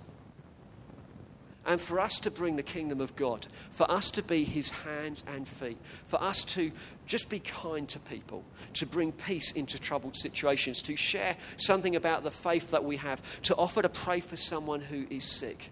And 1.67 1.81
for 1.81 1.99
us 1.99 2.19
to 2.21 2.31
bring 2.31 2.57
the 2.57 2.63
kingdom 2.63 3.01
of 3.01 3.17
God, 3.17 3.47
for 3.71 3.91
us 3.91 4.11
to 4.13 4.23
be 4.23 4.45
his 4.45 4.71
hands 4.71 5.25
and 5.27 5.49
feet, 5.49 5.79
for 6.05 6.23
us 6.23 6.45
to 6.47 6.71
just 7.07 7.31
be 7.31 7.39
kind 7.39 7.89
to 7.89 7.99
people, 7.99 8.45
to 8.75 8.85
bring 8.85 9.13
peace 9.13 9.51
into 9.53 9.81
troubled 9.81 10.15
situations, 10.15 10.83
to 10.83 10.95
share 10.95 11.37
something 11.57 11.97
about 11.97 12.23
the 12.23 12.31
faith 12.31 12.71
that 12.71 12.85
we 12.85 12.99
have, 12.99 13.23
to 13.43 13.57
offer 13.57 13.81
to 13.81 13.89
pray 13.89 14.21
for 14.21 14.37
someone 14.37 14.83
who 14.83 15.07
is 15.09 15.25
sick. 15.25 15.71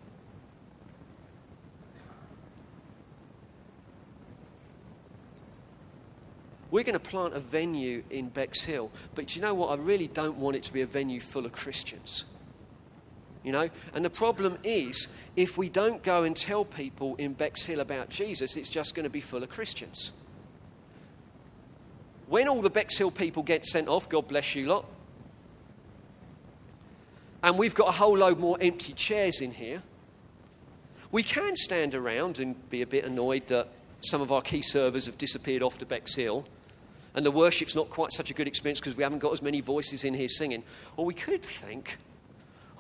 We're 6.73 6.85
going 6.85 6.95
to 6.95 6.99
plant 6.99 7.35
a 7.35 7.41
venue 7.41 8.03
in 8.09 8.31
Bexhill, 8.31 8.91
but 9.15 9.37
you 9.37 9.43
know 9.43 9.53
what? 9.53 9.79
I 9.79 9.83
really 9.83 10.07
don't 10.07 10.39
want 10.39 10.57
it 10.57 10.63
to 10.65 10.73
be 10.73 10.81
a 10.81 10.87
venue 10.87 11.21
full 11.21 11.45
of 11.45 11.53
Christians. 11.53 12.25
You 13.45 13.53
know? 13.53 13.69
And 13.93 14.03
the 14.03 14.11
problem 14.11 14.57
is, 14.65 15.09
if 15.37 15.59
we 15.59 15.69
don't 15.69 16.03
go 16.03 16.23
and 16.23 16.35
tell 16.35 16.65
people 16.65 17.15
in 17.17 17.35
Bexhill 17.35 17.81
about 17.81 18.09
Jesus, 18.09 18.57
it's 18.57 18.71
just 18.71 18.95
going 18.95 19.05
to 19.05 19.11
be 19.11 19.21
full 19.21 19.43
of 19.43 19.51
Christians. 19.51 20.13
When 22.27 22.49
all 22.49 22.63
the 22.63 22.71
Bexhill 22.71 23.11
people 23.11 23.43
get 23.43 23.67
sent 23.67 23.87
off, 23.87 24.09
God 24.09 24.27
bless 24.27 24.55
you 24.55 24.67
lot, 24.67 24.87
and 27.43 27.59
we've 27.59 27.75
got 27.75 27.89
a 27.89 27.93
whole 27.93 28.17
load 28.17 28.39
more 28.39 28.57
empty 28.63 28.95
chairs 28.95 29.43
in 29.43 29.51
here, 29.51 29.83
we 31.11 31.23
can 31.23 31.55
stand 31.55 31.95
around 31.95 32.39
and 32.39 32.71
be 32.71 32.81
a 32.81 32.87
bit 32.87 33.05
annoyed 33.05 33.49
that 33.49 33.69
some 34.01 34.23
of 34.23 34.33
our 34.33 34.41
key 34.41 34.63
servers 34.63 35.05
have 35.05 35.19
disappeared 35.19 35.63
off 35.63 35.77
to 35.77 35.85
Bexhill 35.85 36.47
and 37.15 37.27
the 37.27 37.31
worship's 37.31 37.75
not 37.75 37.91
quite 37.91 38.13
such 38.13 38.31
a 38.31 38.35
good 38.35 38.47
experience 38.47 38.81
because 38.81 38.97
we 38.97 39.03
haven't 39.03 39.19
got 39.19 39.33
as 39.33 39.43
many 39.43 39.61
voices 39.61 40.05
in 40.05 40.15
here 40.15 40.29
singing. 40.29 40.63
Or 40.97 41.05
we 41.05 41.15
could 41.15 41.43
think, 41.43 41.99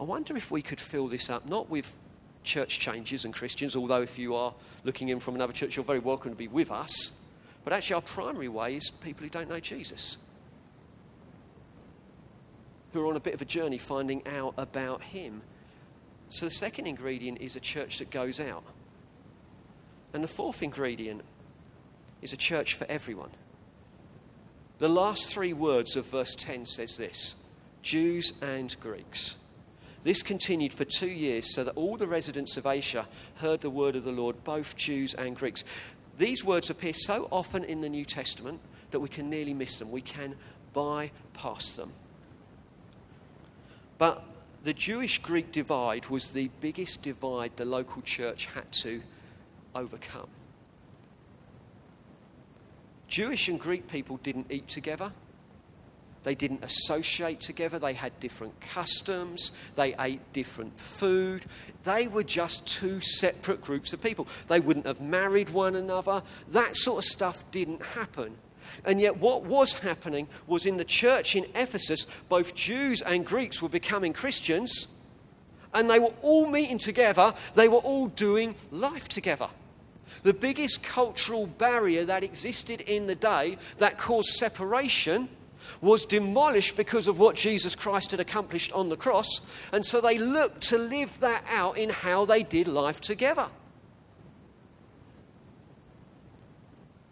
I 0.00 0.04
wonder 0.04 0.36
if 0.36 0.50
we 0.50 0.62
could 0.62 0.80
fill 0.80 1.08
this 1.08 1.28
up, 1.28 1.46
not 1.46 1.68
with 1.68 1.96
church 2.44 2.80
changes 2.80 3.24
and 3.24 3.34
Christians, 3.34 3.76
although 3.76 4.02
if 4.02 4.18
you 4.18 4.34
are 4.34 4.54
looking 4.84 5.10
in 5.10 5.20
from 5.20 5.34
another 5.34 5.52
church, 5.52 5.76
you're 5.76 5.84
very 5.84 5.98
welcome 5.98 6.30
to 6.30 6.36
be 6.36 6.48
with 6.48 6.70
us. 6.70 7.20
But 7.64 7.72
actually, 7.72 7.94
our 7.94 8.02
primary 8.02 8.48
way 8.48 8.76
is 8.76 8.90
people 8.90 9.22
who 9.22 9.30
don't 9.30 9.48
know 9.48 9.60
Jesus, 9.60 10.18
who 12.92 13.02
are 13.02 13.06
on 13.06 13.16
a 13.16 13.20
bit 13.20 13.34
of 13.34 13.42
a 13.42 13.44
journey 13.44 13.78
finding 13.78 14.26
out 14.26 14.54
about 14.56 15.02
Him. 15.02 15.42
So 16.30 16.46
the 16.46 16.50
second 16.50 16.86
ingredient 16.86 17.40
is 17.40 17.54
a 17.54 17.60
church 17.60 17.98
that 17.98 18.10
goes 18.10 18.40
out. 18.40 18.64
And 20.12 20.24
the 20.24 20.28
fourth 20.28 20.62
ingredient 20.62 21.22
is 22.22 22.32
a 22.32 22.36
church 22.36 22.74
for 22.74 22.86
everyone. 22.88 23.30
The 24.82 24.88
last 24.88 25.32
three 25.32 25.52
words 25.52 25.94
of 25.94 26.06
verse 26.06 26.34
10 26.34 26.66
says 26.66 26.96
this 26.96 27.36
Jews 27.82 28.32
and 28.42 28.74
Greeks. 28.80 29.36
This 30.02 30.24
continued 30.24 30.74
for 30.74 30.84
two 30.84 31.06
years 31.06 31.54
so 31.54 31.62
that 31.62 31.76
all 31.76 31.96
the 31.96 32.08
residents 32.08 32.56
of 32.56 32.66
Asia 32.66 33.06
heard 33.36 33.60
the 33.60 33.70
word 33.70 33.94
of 33.94 34.02
the 34.02 34.10
Lord, 34.10 34.42
both 34.42 34.76
Jews 34.76 35.14
and 35.14 35.36
Greeks. 35.36 35.62
These 36.18 36.42
words 36.44 36.68
appear 36.68 36.94
so 36.94 37.28
often 37.30 37.62
in 37.62 37.80
the 37.80 37.88
New 37.88 38.04
Testament 38.04 38.58
that 38.90 38.98
we 38.98 39.08
can 39.08 39.30
nearly 39.30 39.54
miss 39.54 39.76
them. 39.76 39.92
We 39.92 40.00
can 40.00 40.34
bypass 40.72 41.76
them. 41.76 41.92
But 43.98 44.24
the 44.64 44.74
Jewish 44.74 45.18
Greek 45.18 45.52
divide 45.52 46.08
was 46.08 46.32
the 46.32 46.50
biggest 46.60 47.02
divide 47.02 47.52
the 47.54 47.64
local 47.64 48.02
church 48.02 48.46
had 48.46 48.72
to 48.82 49.00
overcome. 49.76 50.26
Jewish 53.12 53.46
and 53.48 53.60
Greek 53.60 53.88
people 53.88 54.16
didn't 54.22 54.46
eat 54.50 54.68
together. 54.68 55.12
They 56.22 56.34
didn't 56.34 56.64
associate 56.64 57.40
together. 57.40 57.78
They 57.78 57.92
had 57.92 58.18
different 58.20 58.58
customs. 58.62 59.52
They 59.74 59.94
ate 60.00 60.32
different 60.32 60.80
food. 60.80 61.44
They 61.84 62.08
were 62.08 62.22
just 62.22 62.66
two 62.66 63.02
separate 63.02 63.60
groups 63.60 63.92
of 63.92 64.02
people. 64.02 64.26
They 64.48 64.60
wouldn't 64.60 64.86
have 64.86 65.02
married 65.02 65.50
one 65.50 65.76
another. 65.76 66.22
That 66.52 66.74
sort 66.74 67.00
of 67.00 67.04
stuff 67.04 67.44
didn't 67.50 67.82
happen. 67.82 68.38
And 68.86 68.98
yet, 68.98 69.18
what 69.18 69.44
was 69.44 69.74
happening 69.74 70.26
was 70.46 70.64
in 70.64 70.78
the 70.78 70.84
church 70.84 71.36
in 71.36 71.44
Ephesus, 71.54 72.06
both 72.30 72.54
Jews 72.54 73.02
and 73.02 73.26
Greeks 73.26 73.60
were 73.60 73.68
becoming 73.68 74.14
Christians, 74.14 74.88
and 75.74 75.90
they 75.90 75.98
were 75.98 76.14
all 76.22 76.46
meeting 76.46 76.78
together. 76.78 77.34
They 77.56 77.68
were 77.68 77.76
all 77.76 78.06
doing 78.06 78.54
life 78.70 79.06
together. 79.06 79.50
The 80.22 80.34
biggest 80.34 80.82
cultural 80.82 81.46
barrier 81.46 82.04
that 82.04 82.22
existed 82.22 82.80
in 82.82 83.06
the 83.06 83.14
day 83.14 83.58
that 83.78 83.98
caused 83.98 84.28
separation 84.28 85.28
was 85.80 86.04
demolished 86.04 86.76
because 86.76 87.08
of 87.08 87.18
what 87.18 87.34
Jesus 87.34 87.74
Christ 87.74 88.12
had 88.12 88.20
accomplished 88.20 88.72
on 88.72 88.88
the 88.88 88.96
cross. 88.96 89.40
And 89.72 89.84
so 89.84 90.00
they 90.00 90.18
looked 90.18 90.60
to 90.68 90.78
live 90.78 91.18
that 91.20 91.44
out 91.48 91.76
in 91.76 91.90
how 91.90 92.24
they 92.24 92.42
did 92.42 92.68
life 92.68 93.00
together. 93.00 93.48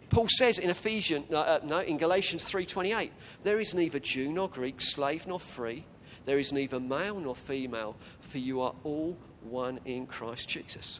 Paul 0.09 0.27
says 0.27 0.57
in 0.57 0.69
Ephesians, 0.69 1.31
uh, 1.31 1.59
no, 1.63 1.79
in 1.79 1.97
Galatians 1.97 2.43
3:28, 2.43 3.11
there 3.43 3.61
is 3.61 3.73
neither 3.73 3.99
Jew 3.99 4.31
nor 4.31 4.49
Greek, 4.49 4.81
slave 4.81 5.25
nor 5.25 5.39
free, 5.39 5.85
there 6.25 6.37
is 6.37 6.51
neither 6.51 6.79
male 6.79 7.17
nor 7.19 7.35
female, 7.35 7.95
for 8.19 8.37
you 8.37 8.59
are 8.59 8.75
all 8.83 9.17
one 9.41 9.79
in 9.85 10.05
Christ 10.05 10.49
Jesus. 10.49 10.99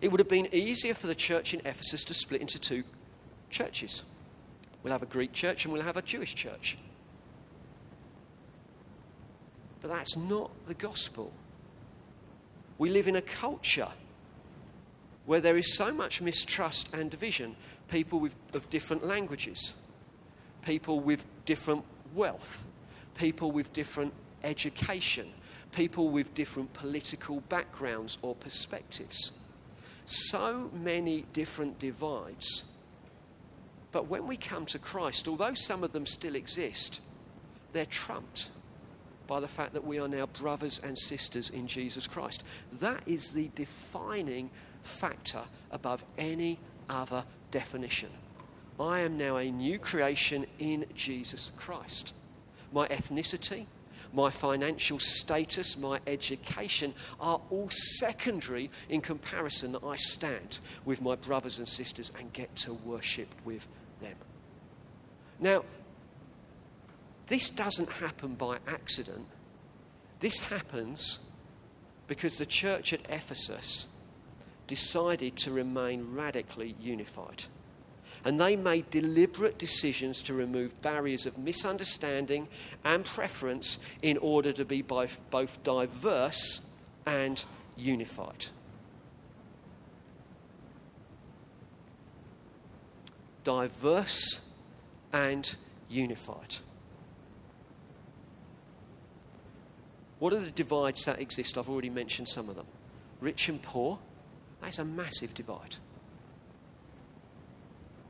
It 0.00 0.10
would 0.10 0.20
have 0.20 0.28
been 0.28 0.48
easier 0.52 0.94
for 0.94 1.06
the 1.06 1.14
church 1.14 1.52
in 1.52 1.60
Ephesus 1.60 2.04
to 2.04 2.14
split 2.14 2.40
into 2.40 2.58
two 2.58 2.84
churches. 3.50 4.04
We'll 4.82 4.92
have 4.92 5.02
a 5.02 5.06
Greek 5.06 5.32
church 5.32 5.64
and 5.64 5.74
we'll 5.74 5.82
have 5.82 5.96
a 5.96 6.02
Jewish 6.02 6.34
church. 6.34 6.78
But 9.82 9.88
that's 9.88 10.16
not 10.16 10.50
the 10.66 10.74
gospel. 10.74 11.32
We 12.78 12.88
live 12.88 13.08
in 13.08 13.16
a 13.16 13.22
culture 13.22 13.88
where 15.26 15.40
there 15.40 15.56
is 15.56 15.74
so 15.74 15.92
much 15.92 16.22
mistrust 16.22 16.92
and 16.94 17.10
division. 17.10 17.56
People 17.88 18.20
with, 18.20 18.36
of 18.54 18.70
different 18.70 19.04
languages, 19.04 19.74
people 20.62 21.00
with 21.00 21.26
different 21.44 21.84
wealth, 22.14 22.66
people 23.14 23.52
with 23.52 23.72
different 23.72 24.14
education, 24.44 25.30
people 25.72 26.08
with 26.08 26.34
different 26.34 26.72
political 26.72 27.40
backgrounds 27.42 28.16
or 28.22 28.34
perspectives. 28.34 29.32
So 30.10 30.70
many 30.74 31.24
different 31.32 31.78
divides 31.78 32.64
but 33.92 34.08
when 34.08 34.26
we 34.26 34.36
come 34.36 34.66
to 34.66 34.78
Christ, 34.78 35.26
although 35.26 35.54
some 35.54 35.82
of 35.82 35.92
them 35.92 36.06
still 36.06 36.34
exist, 36.34 37.00
they're 37.72 37.86
trumped 37.86 38.50
by 39.26 39.40
the 39.40 39.48
fact 39.48 39.74
that 39.74 39.86
we 39.86 39.98
are 39.98 40.08
now 40.08 40.26
brothers 40.26 40.80
and 40.82 40.98
sisters 40.98 41.50
in 41.50 41.66
Jesus 41.66 42.06
Christ. 42.06 42.44
That 42.80 43.02
is 43.06 43.32
the 43.32 43.50
defining 43.54 44.50
factor 44.82 45.42
above 45.70 46.04
any 46.18 46.58
other 46.88 47.24
definition. 47.50 48.10
I 48.78 49.00
am 49.00 49.18
now 49.18 49.36
a 49.36 49.50
new 49.50 49.78
creation 49.78 50.46
in 50.58 50.86
Jesus 50.94 51.52
Christ. 51.56 52.14
My 52.72 52.88
ethnicity, 52.88 53.66
my 54.12 54.30
financial 54.30 54.98
status, 54.98 55.78
my 55.78 56.00
education 56.06 56.94
are 57.20 57.40
all 57.50 57.68
secondary 57.70 58.70
in 58.88 59.00
comparison 59.00 59.72
that 59.72 59.84
I 59.84 59.96
stand 59.96 60.60
with 60.84 61.00
my 61.00 61.16
brothers 61.16 61.58
and 61.58 61.68
sisters 61.68 62.12
and 62.18 62.32
get 62.32 62.54
to 62.56 62.74
worship 62.74 63.28
with 63.44 63.66
them. 64.00 64.16
Now, 65.38 65.64
this 67.28 67.48
doesn't 67.50 67.88
happen 67.88 68.34
by 68.34 68.58
accident. 68.66 69.26
This 70.18 70.40
happens 70.40 71.20
because 72.08 72.38
the 72.38 72.46
church 72.46 72.92
at 72.92 73.00
Ephesus 73.08 73.86
decided 74.66 75.36
to 75.36 75.52
remain 75.52 76.12
radically 76.12 76.74
unified. 76.80 77.44
And 78.24 78.40
they 78.40 78.56
made 78.56 78.90
deliberate 78.90 79.58
decisions 79.58 80.22
to 80.24 80.34
remove 80.34 80.80
barriers 80.82 81.26
of 81.26 81.38
misunderstanding 81.38 82.48
and 82.84 83.04
preference 83.04 83.78
in 84.02 84.18
order 84.18 84.52
to 84.52 84.64
be 84.64 84.82
both, 84.82 85.20
diverse 85.64 86.60
and 87.06 87.44
unified. 87.76 88.46
diverse 93.44 94.40
and 95.12 95.56
unified. 95.88 96.56
What 100.18 100.32
are 100.32 100.38
the 100.38 100.50
divides 100.50 101.04
that 101.06 101.20
exist? 101.20 101.56
I've 101.56 101.68
already 101.68 101.90
mentioned 101.90 102.28
some 102.28 102.48
of 102.48 102.56
them. 102.56 102.66
Rich 103.20 103.48
and 103.48 103.60
poor, 103.62 103.98
that 104.60 104.68
is 104.68 104.78
a 104.78 104.84
massive 104.84 105.34
divide. 105.34 105.76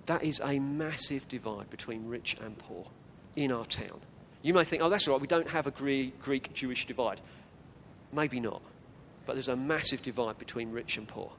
That 0.06 0.22
is 0.22 0.40
a 0.42 0.58
massive 0.58 1.28
divide 1.28 1.70
between 1.70 2.08
rich 2.08 2.36
and 2.40 2.58
poor 2.58 2.86
in 3.36 3.52
our 3.52 3.64
town. 3.64 4.00
You 4.42 4.54
may 4.54 4.64
think, 4.64 4.82
oh, 4.82 4.88
that's 4.88 5.06
all 5.06 5.14
right, 5.14 5.20
we 5.20 5.28
don't 5.28 5.48
have 5.50 5.66
a 5.66 5.70
Greek 5.70 6.52
Jewish 6.54 6.86
divide. 6.86 7.20
Maybe 8.12 8.40
not. 8.40 8.62
But 9.26 9.34
there's 9.34 9.48
a 9.48 9.56
massive 9.56 10.02
divide 10.02 10.38
between 10.38 10.72
rich 10.72 10.96
and 10.96 11.06
poor. 11.06 11.32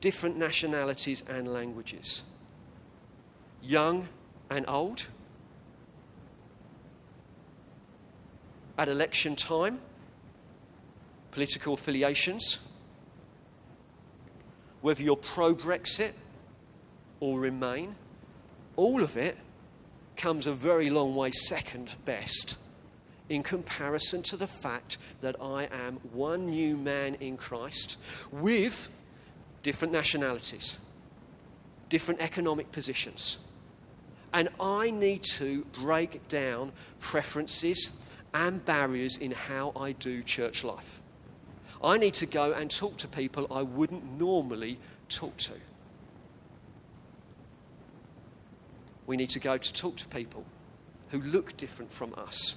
Different 0.00 0.36
nationalities 0.36 1.22
and 1.28 1.52
languages 1.52 2.22
young 3.62 4.08
and 4.50 4.64
old, 4.68 5.06
at 8.76 8.88
election 8.88 9.36
time, 9.36 9.80
political 11.30 11.74
affiliations, 11.74 12.58
whether 14.80 15.02
you're 15.02 15.16
pro 15.16 15.54
Brexit 15.54 16.12
or 17.22 17.38
Remain, 17.38 17.94
all 18.76 19.02
of 19.02 19.16
it 19.16 19.38
comes 20.16 20.46
a 20.46 20.52
very 20.52 20.90
long 20.90 21.14
way 21.14 21.30
second 21.30 21.94
best 22.04 22.56
in 23.28 23.42
comparison 23.42 24.22
to 24.24 24.36
the 24.36 24.46
fact 24.46 24.98
that 25.20 25.36
I 25.40 25.68
am 25.72 26.00
one 26.12 26.46
new 26.46 26.76
man 26.76 27.14
in 27.14 27.36
Christ 27.36 27.96
with 28.32 28.88
different 29.62 29.92
nationalities, 29.92 30.78
different 31.88 32.20
economic 32.20 32.72
positions 32.72 33.38
and 34.32 34.48
I 34.58 34.90
need 34.90 35.22
to 35.34 35.64
break 35.72 36.26
down 36.28 36.72
preferences 36.98 37.98
and 38.34 38.64
barriers 38.64 39.16
in 39.18 39.30
how 39.30 39.72
I 39.76 39.92
do 39.92 40.22
church 40.22 40.64
life. 40.64 41.02
I 41.84 41.98
need 41.98 42.14
to 42.14 42.26
go 42.26 42.52
and 42.52 42.70
talk 42.70 42.96
to 42.98 43.08
people 43.08 43.46
I 43.50 43.62
wouldn't 43.62 44.18
normally 44.18 44.78
talk 45.08 45.36
to. 45.38 45.52
We 49.06 49.16
need 49.16 49.30
to 49.30 49.40
go 49.40 49.56
to 49.56 49.72
talk 49.72 49.96
to 49.96 50.08
people 50.08 50.44
who 51.10 51.20
look 51.20 51.56
different 51.56 51.92
from 51.92 52.14
us, 52.16 52.56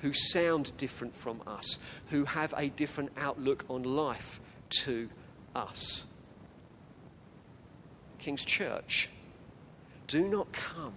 who 0.00 0.12
sound 0.12 0.76
different 0.76 1.14
from 1.14 1.42
us, 1.46 1.78
who 2.08 2.24
have 2.24 2.54
a 2.56 2.68
different 2.68 3.10
outlook 3.16 3.64
on 3.68 3.82
life 3.82 4.40
to 4.70 5.08
us. 5.54 6.06
King's 8.18 8.44
Church 8.44 9.08
do 10.06 10.26
not 10.26 10.52
come 10.52 10.94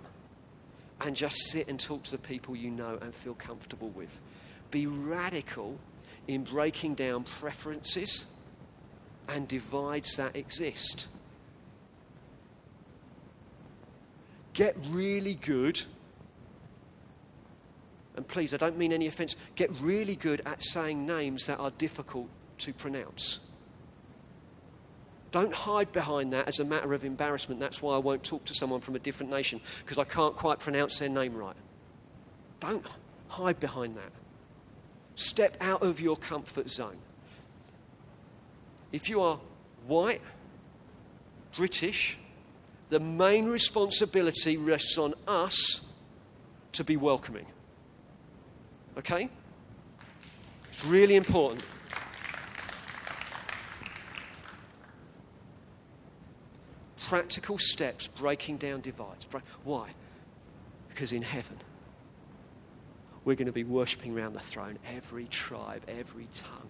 and 1.00 1.16
just 1.16 1.36
sit 1.36 1.68
and 1.68 1.80
talk 1.80 2.04
to 2.04 2.12
the 2.12 2.18
people 2.18 2.56
you 2.56 2.72
know 2.72 2.98
and 3.02 3.14
feel 3.14 3.34
comfortable 3.34 3.90
with. 3.90 4.20
Be 4.72 4.88
radical 4.88 5.78
in 6.28 6.44
breaking 6.44 6.96
down 6.96 7.24
preferences 7.24 8.26
and 9.28 9.48
divides 9.48 10.16
that 10.16 10.36
exist. 10.36 11.08
Get 14.54 14.78
really 14.90 15.36
good, 15.36 15.82
and 18.16 18.28
please, 18.28 18.54
I 18.54 18.58
don't 18.58 18.78
mean 18.78 18.94
any 18.94 19.08
offense, 19.08 19.36
get 19.56 19.72
really 19.82 20.16
good 20.16 20.42
at 20.46 20.62
saying 20.62 21.06
names 21.06 21.48
that 21.48 21.60
are 21.60 21.72
difficult 21.72 22.30
to 22.60 22.74
pronounce. 22.74 23.40
Don't 25.32 25.54
hide 25.54 25.92
behind 25.92 26.32
that 26.34 26.48
as 26.48 26.60
a 26.60 26.64
matter 26.64 26.94
of 26.94 27.04
embarrassment. 27.04 27.60
That's 27.60 27.82
why 27.82 27.96
I 27.96 27.98
won't 27.98 28.24
talk 28.24 28.46
to 28.46 28.54
someone 28.54 28.82
from 28.82 28.96
a 28.96 29.00
different 29.00 29.32
nation 29.32 29.60
because 29.80 29.98
I 29.98 30.04
can't 30.04 30.36
quite 30.36 30.60
pronounce 30.60 31.00
their 31.00 31.10
name 31.10 31.34
right. 31.34 31.56
Don't 32.60 32.86
hide 33.30 33.60
behind 33.60 33.98
that. 33.98 34.12
Step 35.16 35.58
out 35.60 35.82
of 35.82 36.00
your 36.00 36.16
comfort 36.16 36.70
zone. 36.70 36.98
If 38.92 39.10
you 39.10 39.22
are 39.22 39.40
white, 39.88 40.22
British, 41.58 42.20
the 42.90 43.00
main 43.00 43.46
responsibility 43.46 44.58
rests 44.58 44.98
on 44.98 45.14
us 45.28 45.82
to 46.74 46.84
be 46.84 46.98
welcoming. 46.98 47.46
Okay? 48.98 49.30
It's 50.70 50.86
really 50.86 51.16
important. 51.16 51.64
practical 57.14 57.60
steps 57.60 58.08
breaking 58.08 58.58
down 58.58 58.82
divides. 58.82 59.28
Why? 59.64 59.92
Because 60.90 61.14
in 61.14 61.22
heaven, 61.22 61.58
we're 63.24 63.36
going 63.36 63.46
to 63.46 63.52
be 63.52 63.64
worshipping 63.64 64.18
around 64.18 64.34
the 64.34 64.40
throne, 64.40 64.80
every 64.96 65.26
tribe, 65.26 65.84
every 65.88 66.28
tongue, 66.34 66.70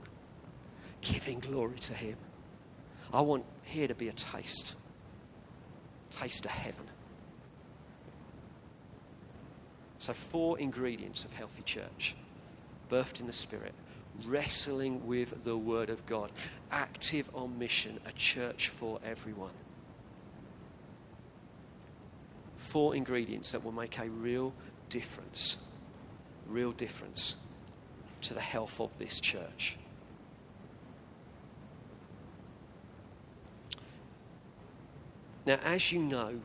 giving 0.99 1.39
glory 1.39 1.79
to 1.79 1.93
Him. 1.93 2.17
I 3.13 3.21
want 3.21 3.45
here 3.63 3.87
to 3.87 3.95
be 3.95 4.09
a 4.09 4.11
taste, 4.11 4.75
taste 6.13 6.45
of 6.45 6.51
heaven. 6.51 6.85
So, 9.99 10.13
four 10.13 10.59
ingredients 10.59 11.23
of 11.23 11.33
healthy 11.33 11.63
church 11.63 12.15
birthed 12.89 13.21
in 13.21 13.27
the 13.27 13.33
Spirit, 13.33 13.73
wrestling 14.25 15.07
with 15.07 15.43
the 15.43 15.57
Word 15.57 15.89
of 15.89 16.05
God, 16.05 16.31
active 16.71 17.29
on 17.33 17.57
mission, 17.57 17.99
a 18.05 18.11
church 18.11 18.69
for 18.69 18.99
everyone. 19.05 19.53
Four 22.57 22.95
ingredients 22.95 23.51
that 23.51 23.63
will 23.63 23.71
make 23.71 23.97
a 23.97 24.09
real 24.09 24.53
difference, 24.89 25.57
real 26.47 26.71
difference 26.71 27.35
to 28.21 28.33
the 28.33 28.41
health 28.41 28.79
of 28.79 28.97
this 28.99 29.19
church. 29.19 29.77
Now, 35.45 35.59
as 35.63 35.91
you 35.91 35.99
know, 35.99 36.39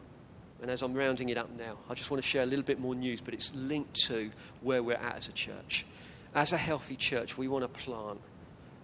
and 0.61 0.71
as 0.71 0.83
I'm 0.83 0.95
rounding 0.95 1.29
it 1.29 1.39
up 1.39 1.51
now, 1.57 1.77
I 1.89 1.95
just 1.95 2.11
want 2.11 2.23
to 2.23 2.29
share 2.29 2.43
a 2.43 2.47
little 2.47 2.65
bit 2.65 2.81
more 2.81 2.95
news, 2.95 3.21
but 3.21 3.33
it's 3.33 3.55
linked 3.55 3.95
to 4.07 4.31
where 4.61 4.83
we're 4.83 4.97
at 4.97 5.17
as 5.17 5.29
a 5.29 5.33
church. 5.33 5.87
As 6.35 6.53
a 6.53 6.57
healthy 6.57 6.97
church, 6.97 7.39
we 7.39 7.49
want 7.49 7.63
to 7.63 7.69
plant 7.69 8.21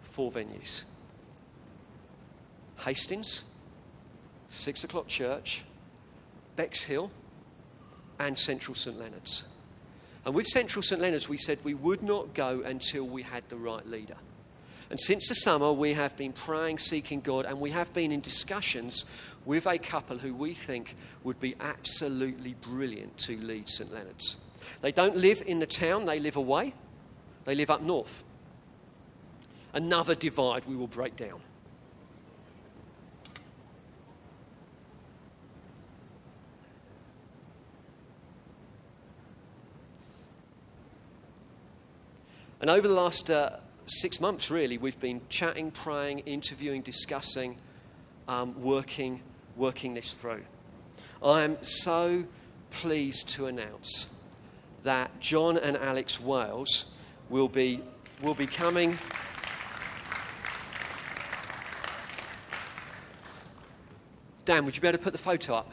four 0.02 0.30
venues 0.30 0.84
Hastings, 2.78 3.42
Six 4.48 4.84
O'Clock 4.84 5.08
Church, 5.08 5.64
Bexhill, 6.56 7.10
and 8.18 8.38
Central 8.38 8.74
St 8.74 8.98
Leonard's. 8.98 9.44
And 10.24 10.34
with 10.34 10.46
Central 10.46 10.82
St 10.82 11.00
Leonard's, 11.00 11.28
we 11.28 11.38
said 11.38 11.58
we 11.64 11.74
would 11.74 12.02
not 12.02 12.34
go 12.34 12.62
until 12.62 13.04
we 13.04 13.22
had 13.22 13.48
the 13.48 13.56
right 13.56 13.86
leader. 13.86 14.16
And 14.90 15.00
since 15.00 15.28
the 15.28 15.34
summer, 15.34 15.72
we 15.72 15.94
have 15.94 16.16
been 16.16 16.32
praying, 16.32 16.78
seeking 16.78 17.20
God, 17.20 17.46
and 17.46 17.60
we 17.60 17.70
have 17.70 17.92
been 17.92 18.12
in 18.12 18.20
discussions 18.20 19.04
with 19.44 19.66
a 19.66 19.78
couple 19.78 20.18
who 20.18 20.34
we 20.34 20.52
think 20.52 20.94
would 21.22 21.40
be 21.40 21.54
absolutely 21.60 22.54
brilliant 22.60 23.16
to 23.18 23.36
lead 23.38 23.68
St 23.68 23.92
Leonard's. 23.92 24.36
They 24.82 24.92
don't 24.92 25.16
live 25.16 25.42
in 25.46 25.58
the 25.58 25.66
town, 25.66 26.04
they 26.04 26.20
live 26.20 26.36
away, 26.36 26.74
they 27.44 27.54
live 27.54 27.70
up 27.70 27.82
north. 27.82 28.24
Another 29.72 30.14
divide 30.14 30.64
we 30.66 30.76
will 30.76 30.86
break 30.86 31.16
down. 31.16 31.40
And 42.60 42.70
over 42.70 42.88
the 42.88 42.94
last 42.94 43.30
uh, 43.30 43.56
six 43.86 44.20
months, 44.20 44.50
really, 44.50 44.78
we've 44.78 44.98
been 44.98 45.20
chatting, 45.28 45.70
praying, 45.70 46.20
interviewing, 46.20 46.82
discussing, 46.82 47.56
um, 48.28 48.60
working, 48.62 49.20
working 49.56 49.94
this 49.94 50.10
through. 50.12 50.42
I 51.22 51.42
am 51.42 51.62
so 51.62 52.24
pleased 52.70 53.28
to 53.30 53.46
announce 53.46 54.08
that 54.82 55.20
John 55.20 55.56
and 55.56 55.76
Alex 55.76 56.20
Wales 56.20 56.86
will 57.28 57.48
be, 57.48 57.80
will 58.22 58.34
be 58.34 58.46
coming. 58.46 58.98
Dan, 64.44 64.66
would 64.66 64.74
you 64.74 64.82
be 64.82 64.88
able 64.88 64.98
to 64.98 65.04
put 65.04 65.12
the 65.12 65.18
photo 65.18 65.54
up? 65.54 65.72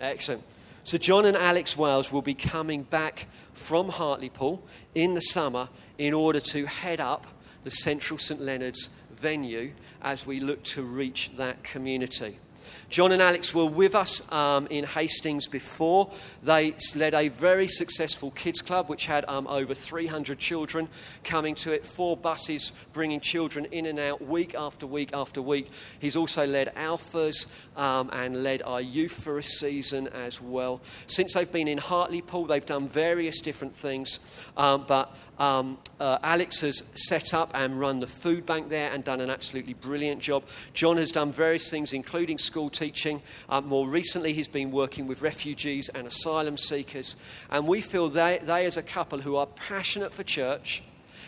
Excellent. 0.00 0.42
So, 0.86 0.98
John 0.98 1.24
and 1.24 1.34
Alex 1.34 1.78
Wales 1.78 2.12
will 2.12 2.20
be 2.20 2.34
coming 2.34 2.82
back 2.82 3.26
from 3.54 3.88
Hartlepool 3.88 4.62
in 4.94 5.14
the 5.14 5.22
summer 5.22 5.70
in 5.96 6.12
order 6.12 6.40
to 6.40 6.66
head 6.66 7.00
up 7.00 7.26
the 7.62 7.70
Central 7.70 8.18
St 8.18 8.38
Leonard's 8.38 8.90
venue 9.16 9.72
as 10.02 10.26
we 10.26 10.40
look 10.40 10.62
to 10.64 10.82
reach 10.82 11.30
that 11.38 11.64
community. 11.64 12.38
John 12.88 13.12
and 13.12 13.20
Alex 13.20 13.54
were 13.54 13.66
with 13.66 13.94
us 13.94 14.30
um, 14.32 14.66
in 14.68 14.84
Hastings 14.84 15.48
before. 15.48 16.12
They 16.42 16.74
led 16.94 17.14
a 17.14 17.28
very 17.28 17.68
successful 17.68 18.30
kids 18.30 18.62
club 18.62 18.88
which 18.88 19.06
had 19.06 19.24
um, 19.28 19.46
over 19.46 19.74
300 19.74 20.38
children 20.38 20.88
coming 21.24 21.54
to 21.56 21.72
it, 21.72 21.84
four 21.84 22.16
buses 22.16 22.72
bringing 22.92 23.20
children 23.20 23.66
in 23.72 23.86
and 23.86 23.98
out 23.98 24.26
week 24.26 24.54
after 24.54 24.86
week 24.86 25.10
after 25.12 25.42
week. 25.42 25.70
He's 25.98 26.16
also 26.16 26.46
led 26.46 26.74
Alphas 26.74 27.46
um, 27.76 28.10
and 28.12 28.42
led 28.42 28.62
our 28.62 28.80
youth 28.80 29.12
for 29.12 29.38
a 29.38 29.42
season 29.42 30.08
as 30.08 30.40
well. 30.40 30.80
Since 31.06 31.34
they've 31.34 31.50
been 31.50 31.68
in 31.68 31.78
Hartlepool, 31.78 32.46
they've 32.46 32.64
done 32.64 32.88
various 32.88 33.40
different 33.40 33.74
things, 33.74 34.20
um, 34.56 34.84
but 34.86 35.16
um, 35.38 35.78
uh, 35.98 36.18
Alex 36.22 36.60
has 36.60 36.82
set 36.94 37.34
up 37.34 37.50
and 37.54 37.78
run 37.78 38.00
the 38.00 38.06
food 38.06 38.46
bank 38.46 38.68
there 38.68 38.92
and 38.92 39.02
done 39.02 39.20
an 39.20 39.30
absolutely 39.30 39.74
brilliant 39.74 40.20
job. 40.20 40.44
John 40.72 40.96
has 40.96 41.10
done 41.10 41.32
various 41.32 41.68
things, 41.70 41.92
including 41.92 42.38
school 42.38 42.70
teaching. 42.70 43.20
Uh, 43.48 43.60
more 43.60 43.88
recently, 43.88 44.32
he's 44.32 44.48
been 44.48 44.70
working 44.70 45.06
with 45.06 45.22
refugees 45.22 45.88
and 45.88 46.06
asylum 46.06 46.56
seekers. 46.56 47.16
And 47.50 47.66
we 47.66 47.80
feel 47.80 48.08
they, 48.08 48.40
they, 48.44 48.66
as 48.66 48.76
a 48.76 48.82
couple 48.82 49.20
who 49.20 49.36
are 49.36 49.46
passionate 49.46 50.14
for 50.14 50.22
church 50.22 50.82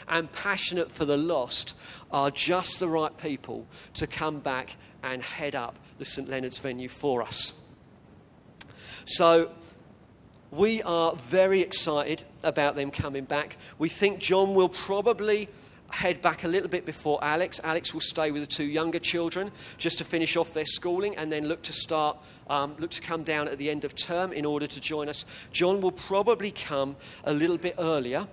and 0.09 0.31
passionate 0.31 0.93
for 0.93 1.05
the 1.05 1.17
lost, 1.17 1.77
are 2.13 2.31
just 2.31 2.79
the 2.79 2.89
right 2.89 3.17
people 3.19 3.67
to 3.95 4.07
come 4.07 4.39
back 4.39 4.77
and 5.03 5.23
head 5.23 5.55
up 5.55 5.77
the 5.99 6.05
St. 6.05 6.29
Leonard's 6.29 6.59
venue 6.59 6.89
for 6.89 7.23
us. 7.23 7.61
So, 9.05 9.51
we 10.51 10.83
are 10.83 11.15
very 11.17 11.61
excited 11.61 12.25
about 12.43 12.77
them 12.77 12.91
coming 12.91 13.25
back. 13.25 13.57
We 13.79 13.89
think 13.89 14.19
John 14.19 14.55
will 14.55 14.69
probably 14.69 15.49
head 15.91 16.21
back 16.21 16.45
a 16.45 16.49
little 16.49 16.69
bit 16.69 16.85
before 16.85 17.23
Alex. 17.23 17.61
Alex 17.63 17.95
will 17.95 18.01
stay 18.01 18.31
with 18.31 18.43
the 18.43 18.47
two 18.47 18.65
younger 18.65 18.99
children 18.99 19.51
just 19.79 19.99
to 19.99 20.05
finish 20.05 20.37
off 20.37 20.53
their 20.53 20.67
schooling 20.67 21.17
and 21.17 21.31
then 21.31 21.47
look 21.47 21.63
to 21.63 21.73
start, 21.73 22.17
um, 22.49 22.75
look 22.79 22.91
to 22.91 23.01
come 23.01 23.23
down 23.23 23.49
at 23.49 23.59
the 23.59 23.71
end 23.71 23.85
of 23.85 23.95
term 23.95 24.33
in 24.33 24.45
order 24.45 24.67
to 24.67 24.81
join 24.81 25.09
us. 25.09 25.25
John 25.53 25.81
will 25.81 25.93
probably 25.93 26.51
come 26.51 26.97
a 27.25 27.33
little 27.33 27.59
bit 27.59 27.75
earlier. 27.79 28.27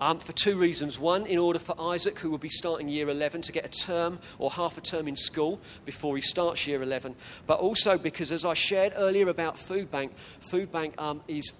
Um, 0.00 0.18
for 0.18 0.32
two 0.32 0.56
reasons. 0.56 0.98
One, 0.98 1.26
in 1.26 1.38
order 1.38 1.58
for 1.58 1.78
Isaac, 1.78 2.18
who 2.18 2.30
will 2.30 2.38
be 2.38 2.48
starting 2.48 2.88
year 2.88 3.10
11, 3.10 3.42
to 3.42 3.52
get 3.52 3.66
a 3.66 3.68
term 3.68 4.18
or 4.38 4.50
half 4.50 4.78
a 4.78 4.80
term 4.80 5.06
in 5.06 5.14
school 5.14 5.60
before 5.84 6.16
he 6.16 6.22
starts 6.22 6.66
year 6.66 6.82
11. 6.82 7.14
But 7.46 7.60
also 7.60 7.98
because, 7.98 8.32
as 8.32 8.46
I 8.46 8.54
shared 8.54 8.94
earlier 8.96 9.28
about 9.28 9.58
Food 9.58 9.90
Bank, 9.90 10.12
Food 10.40 10.72
Bank 10.72 10.94
um, 10.98 11.20
is 11.28 11.52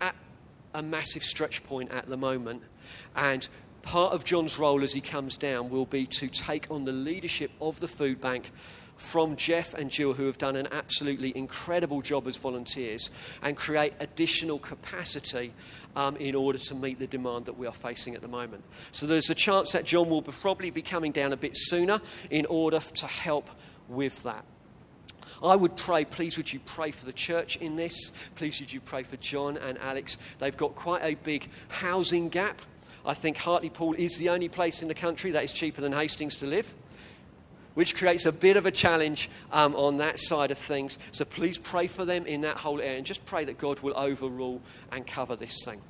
at 0.00 0.14
a 0.72 0.82
massive 0.82 1.24
stretch 1.24 1.64
point 1.64 1.90
at 1.90 2.08
the 2.08 2.16
moment. 2.16 2.62
And 3.16 3.48
part 3.82 4.12
of 4.12 4.24
John's 4.24 4.58
role 4.58 4.82
as 4.82 4.92
he 4.92 5.00
comes 5.00 5.36
down 5.36 5.70
will 5.70 5.86
be 5.86 6.06
to 6.06 6.28
take 6.28 6.70
on 6.70 6.84
the 6.84 6.92
leadership 6.92 7.50
of 7.60 7.80
the 7.80 7.88
food 7.88 8.20
bank 8.20 8.52
from 9.00 9.36
Jeff 9.36 9.74
and 9.74 9.90
Jill, 9.90 10.14
who 10.14 10.26
have 10.26 10.38
done 10.38 10.56
an 10.56 10.68
absolutely 10.72 11.36
incredible 11.36 12.02
job 12.02 12.26
as 12.26 12.36
volunteers, 12.36 13.10
and 13.42 13.56
create 13.56 13.94
additional 14.00 14.58
capacity 14.58 15.52
um, 15.96 16.16
in 16.16 16.34
order 16.34 16.58
to 16.58 16.74
meet 16.74 16.98
the 16.98 17.06
demand 17.06 17.46
that 17.46 17.58
we 17.58 17.66
are 17.66 17.72
facing 17.72 18.14
at 18.14 18.22
the 18.22 18.28
moment. 18.28 18.62
So 18.92 19.06
there's 19.06 19.30
a 19.30 19.34
chance 19.34 19.72
that 19.72 19.84
John 19.84 20.08
will 20.08 20.22
probably 20.22 20.70
be 20.70 20.82
coming 20.82 21.12
down 21.12 21.32
a 21.32 21.36
bit 21.36 21.52
sooner 21.54 22.00
in 22.30 22.46
order 22.46 22.80
to 22.80 23.06
help 23.06 23.48
with 23.88 24.22
that. 24.22 24.44
I 25.42 25.56
would 25.56 25.74
pray, 25.76 26.04
please 26.04 26.36
would 26.36 26.52
you 26.52 26.60
pray 26.60 26.90
for 26.90 27.06
the 27.06 27.14
church 27.14 27.56
in 27.56 27.76
this? 27.76 28.12
Please 28.34 28.60
would 28.60 28.72
you 28.72 28.80
pray 28.80 29.02
for 29.02 29.16
John 29.16 29.56
and 29.56 29.78
Alex? 29.78 30.18
They've 30.38 30.56
got 30.56 30.74
quite 30.74 31.02
a 31.02 31.14
big 31.14 31.48
housing 31.68 32.28
gap 32.28 32.60
I 33.04 33.14
think 33.14 33.38
Hartlepool 33.38 33.94
is 33.94 34.18
the 34.18 34.28
only 34.28 34.48
place 34.48 34.82
in 34.82 34.88
the 34.88 34.94
country 34.94 35.30
that 35.32 35.44
is 35.44 35.52
cheaper 35.52 35.80
than 35.80 35.92
Hastings 35.92 36.36
to 36.36 36.46
live, 36.46 36.74
which 37.80 37.96
creates 37.96 38.26
a 38.26 38.32
bit 38.32 38.58
of 38.58 38.66
a 38.66 38.70
challenge 38.70 39.30
um, 39.52 39.74
on 39.74 39.96
that 39.96 40.18
side 40.18 40.50
of 40.50 40.58
things. 40.58 40.98
So 41.12 41.24
please 41.24 41.56
pray 41.56 41.86
for 41.86 42.04
them 42.04 42.26
in 42.26 42.42
that 42.42 42.58
whole 42.58 42.78
area 42.78 42.98
and 42.98 43.06
just 43.06 43.24
pray 43.24 43.46
that 43.46 43.56
God 43.56 43.80
will 43.80 43.96
overrule 43.96 44.60
and 44.92 45.06
cover 45.06 45.34
this 45.34 45.64
thing. 45.64 45.80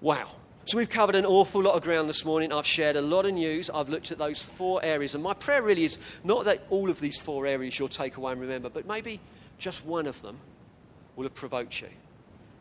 Wow. 0.00 0.30
So, 0.64 0.78
we've 0.78 0.88
covered 0.88 1.14
an 1.14 1.26
awful 1.26 1.60
lot 1.60 1.74
of 1.74 1.82
ground 1.82 2.08
this 2.08 2.24
morning. 2.24 2.54
I've 2.54 2.66
shared 2.66 2.96
a 2.96 3.02
lot 3.02 3.26
of 3.26 3.34
news. 3.34 3.68
I've 3.68 3.90
looked 3.90 4.12
at 4.12 4.16
those 4.16 4.40
four 4.40 4.82
areas. 4.82 5.14
And 5.14 5.22
my 5.22 5.34
prayer 5.34 5.62
really 5.62 5.84
is 5.84 5.98
not 6.24 6.46
that 6.46 6.62
all 6.70 6.88
of 6.88 7.00
these 7.00 7.20
four 7.20 7.46
areas 7.46 7.78
you'll 7.78 7.88
take 7.88 8.16
away 8.16 8.32
and 8.32 8.40
remember, 8.40 8.70
but 8.70 8.86
maybe 8.86 9.20
just 9.58 9.84
one 9.84 10.06
of 10.06 10.22
them 10.22 10.38
will 11.16 11.24
have 11.24 11.34
provoked 11.34 11.82
you. 11.82 11.88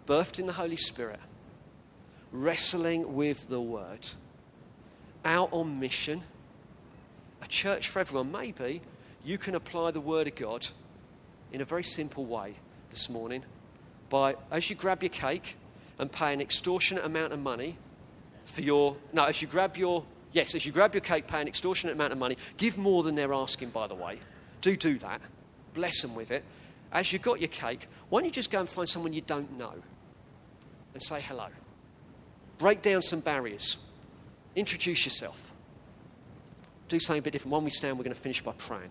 Birthed 0.05 0.38
in 0.38 0.47
the 0.47 0.53
Holy 0.53 0.76
Spirit, 0.76 1.22
wrestling 2.34 3.16
with 3.16 3.47
the 3.47 3.62
word, 3.62 4.09
out 5.24 5.47
on 5.53 5.80
mission, 5.80 6.24
church 7.52 7.89
for 7.89 7.99
everyone. 7.99 8.32
Maybe 8.32 8.82
you 9.24 9.38
can 9.38 9.54
apply 9.54 9.91
the 9.91 10.02
word 10.02 10.28
of 10.28 10.36
God 10.36 10.68
in 11.52 11.62
a 11.62 11.66
very 11.66 11.84
simple 11.84 12.26
way 12.26 12.56
this 12.89 13.10
morning 13.10 13.43
by, 14.10 14.36
as 14.49 14.70
you 14.70 14.76
grab 14.76 15.04
your 15.04 15.10
cake 15.10 15.56
and 15.99 16.12
pay 16.12 16.34
an 16.34 16.41
extortionate 16.41 17.06
amount 17.06 17.34
of 17.34 17.39
money 17.39 17.78
for 18.45 18.62
your, 18.62 18.97
no, 19.14 19.26
as 19.26 19.41
you 19.41 19.47
grab 19.47 19.78
your, 19.78 20.04
yes, 20.32 20.56
as 20.56 20.66
you 20.66 20.72
grab 20.72 20.95
your 20.95 21.02
cake, 21.02 21.28
pay 21.28 21.41
an 21.41 21.47
extortionate 21.47 21.95
amount 21.95 22.12
of 22.12 22.18
money, 22.18 22.38
give 22.58 22.78
more 22.78 23.04
than 23.04 23.16
they're 23.16 23.34
asking, 23.34 23.70
by 23.70 23.86
the 23.86 23.95
way. 23.95 24.20
Do 24.62 24.76
do 24.76 24.97
that. 24.99 25.22
Bless 25.74 26.02
them 26.02 26.16
with 26.16 26.32
it. 26.32 26.43
as 26.91 27.14
you've 27.14 27.22
got 27.22 27.39
your 27.39 27.47
cake, 27.49 27.88
why 28.10 28.20
don't 28.20 28.26
you 28.26 28.32
just 28.32 28.52
go 28.52 28.60
and 28.60 28.68
find 28.68 28.88
someone 28.88 29.14
you 29.14 29.22
don't 29.22 29.58
know 29.58 29.74
and 30.93 31.02
say 31.02 31.22
hello? 31.22 31.47
Break 32.58 32.82
down 32.82 33.02
some 33.02 33.22
barriers. 33.22 33.78
Introduce 34.56 35.06
yourself. 35.06 35.51
Do 36.92 37.00
something 37.00 37.20
a 37.20 37.24
bit 37.24 37.32
different. 37.32 37.54
When 37.54 37.64
we 37.64 37.72
stand, 37.72 37.98
we're 37.98 38.04
going 38.04 38.14
to 38.14 38.22
finish 38.22 38.44
by 38.44 38.52
praying. 38.52 38.89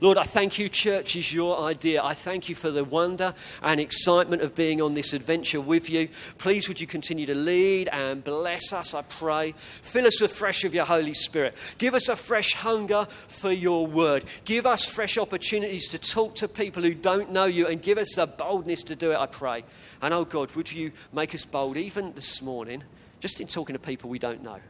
Lord, 0.00 0.16
I 0.16 0.22
thank 0.22 0.58
you, 0.58 0.70
church 0.70 1.14
is 1.14 1.30
your 1.30 1.60
idea. 1.60 2.02
I 2.02 2.14
thank 2.14 2.48
you 2.48 2.54
for 2.54 2.70
the 2.70 2.84
wonder 2.84 3.34
and 3.62 3.78
excitement 3.78 4.40
of 4.40 4.54
being 4.54 4.80
on 4.80 4.94
this 4.94 5.12
adventure 5.12 5.60
with 5.60 5.90
you. 5.90 6.08
Please, 6.38 6.66
would 6.66 6.80
you 6.80 6.86
continue 6.86 7.26
to 7.26 7.34
lead 7.34 7.88
and 7.88 8.24
bless 8.24 8.72
us, 8.72 8.94
I 8.94 9.02
pray. 9.02 9.52
Fill 9.58 10.06
us 10.06 10.22
afresh 10.22 10.64
of 10.64 10.74
your 10.74 10.86
Holy 10.86 11.12
Spirit. 11.12 11.54
Give 11.76 11.92
us 11.92 12.08
a 12.08 12.16
fresh 12.16 12.54
hunger 12.54 13.06
for 13.28 13.52
your 13.52 13.86
word. 13.86 14.24
Give 14.46 14.64
us 14.64 14.88
fresh 14.88 15.18
opportunities 15.18 15.86
to 15.88 15.98
talk 15.98 16.34
to 16.36 16.48
people 16.48 16.82
who 16.82 16.94
don't 16.94 17.30
know 17.30 17.44
you 17.44 17.66
and 17.66 17.82
give 17.82 17.98
us 17.98 18.14
the 18.14 18.26
boldness 18.26 18.84
to 18.84 18.96
do 18.96 19.12
it, 19.12 19.18
I 19.18 19.26
pray. 19.26 19.64
And 20.00 20.14
oh 20.14 20.24
God, 20.24 20.50
would 20.52 20.72
you 20.72 20.92
make 21.12 21.34
us 21.34 21.44
bold 21.44 21.76
even 21.76 22.14
this 22.14 22.40
morning, 22.40 22.84
just 23.20 23.38
in 23.38 23.48
talking 23.48 23.74
to 23.74 23.78
people 23.78 24.08
we 24.08 24.18
don't 24.18 24.42
know? 24.42 24.60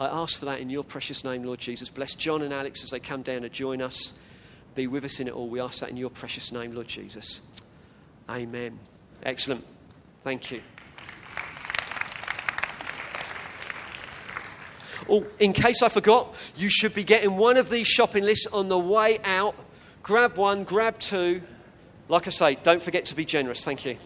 I 0.00 0.06
ask 0.06 0.38
for 0.38 0.46
that 0.46 0.60
in 0.60 0.70
your 0.70 0.82
precious 0.82 1.24
name, 1.24 1.42
Lord 1.42 1.60
Jesus. 1.60 1.90
Bless 1.90 2.14
John 2.14 2.40
and 2.40 2.54
Alex 2.54 2.82
as 2.82 2.90
they 2.90 3.00
come 3.00 3.20
down 3.20 3.42
to 3.42 3.50
join 3.50 3.82
us. 3.82 4.18
Be 4.74 4.86
with 4.86 5.04
us 5.04 5.20
in 5.20 5.28
it 5.28 5.34
all. 5.34 5.46
We 5.46 5.60
ask 5.60 5.80
that 5.80 5.90
in 5.90 5.98
your 5.98 6.08
precious 6.08 6.50
name, 6.52 6.74
Lord 6.74 6.88
Jesus. 6.88 7.42
Amen. 8.26 8.78
Excellent. 9.22 9.62
Thank 10.22 10.52
you. 10.52 10.62
Oh, 15.06 15.26
in 15.38 15.52
case 15.52 15.82
I 15.82 15.90
forgot, 15.90 16.34
you 16.56 16.70
should 16.70 16.94
be 16.94 17.04
getting 17.04 17.36
one 17.36 17.58
of 17.58 17.68
these 17.68 17.86
shopping 17.86 18.24
lists 18.24 18.46
on 18.46 18.70
the 18.70 18.78
way 18.78 19.18
out. 19.22 19.54
Grab 20.02 20.38
one, 20.38 20.64
grab 20.64 20.98
two. 20.98 21.42
Like 22.08 22.26
I 22.26 22.30
say, 22.30 22.54
don't 22.62 22.82
forget 22.82 23.04
to 23.06 23.14
be 23.14 23.26
generous. 23.26 23.64
Thank 23.64 23.84
you. 23.84 23.98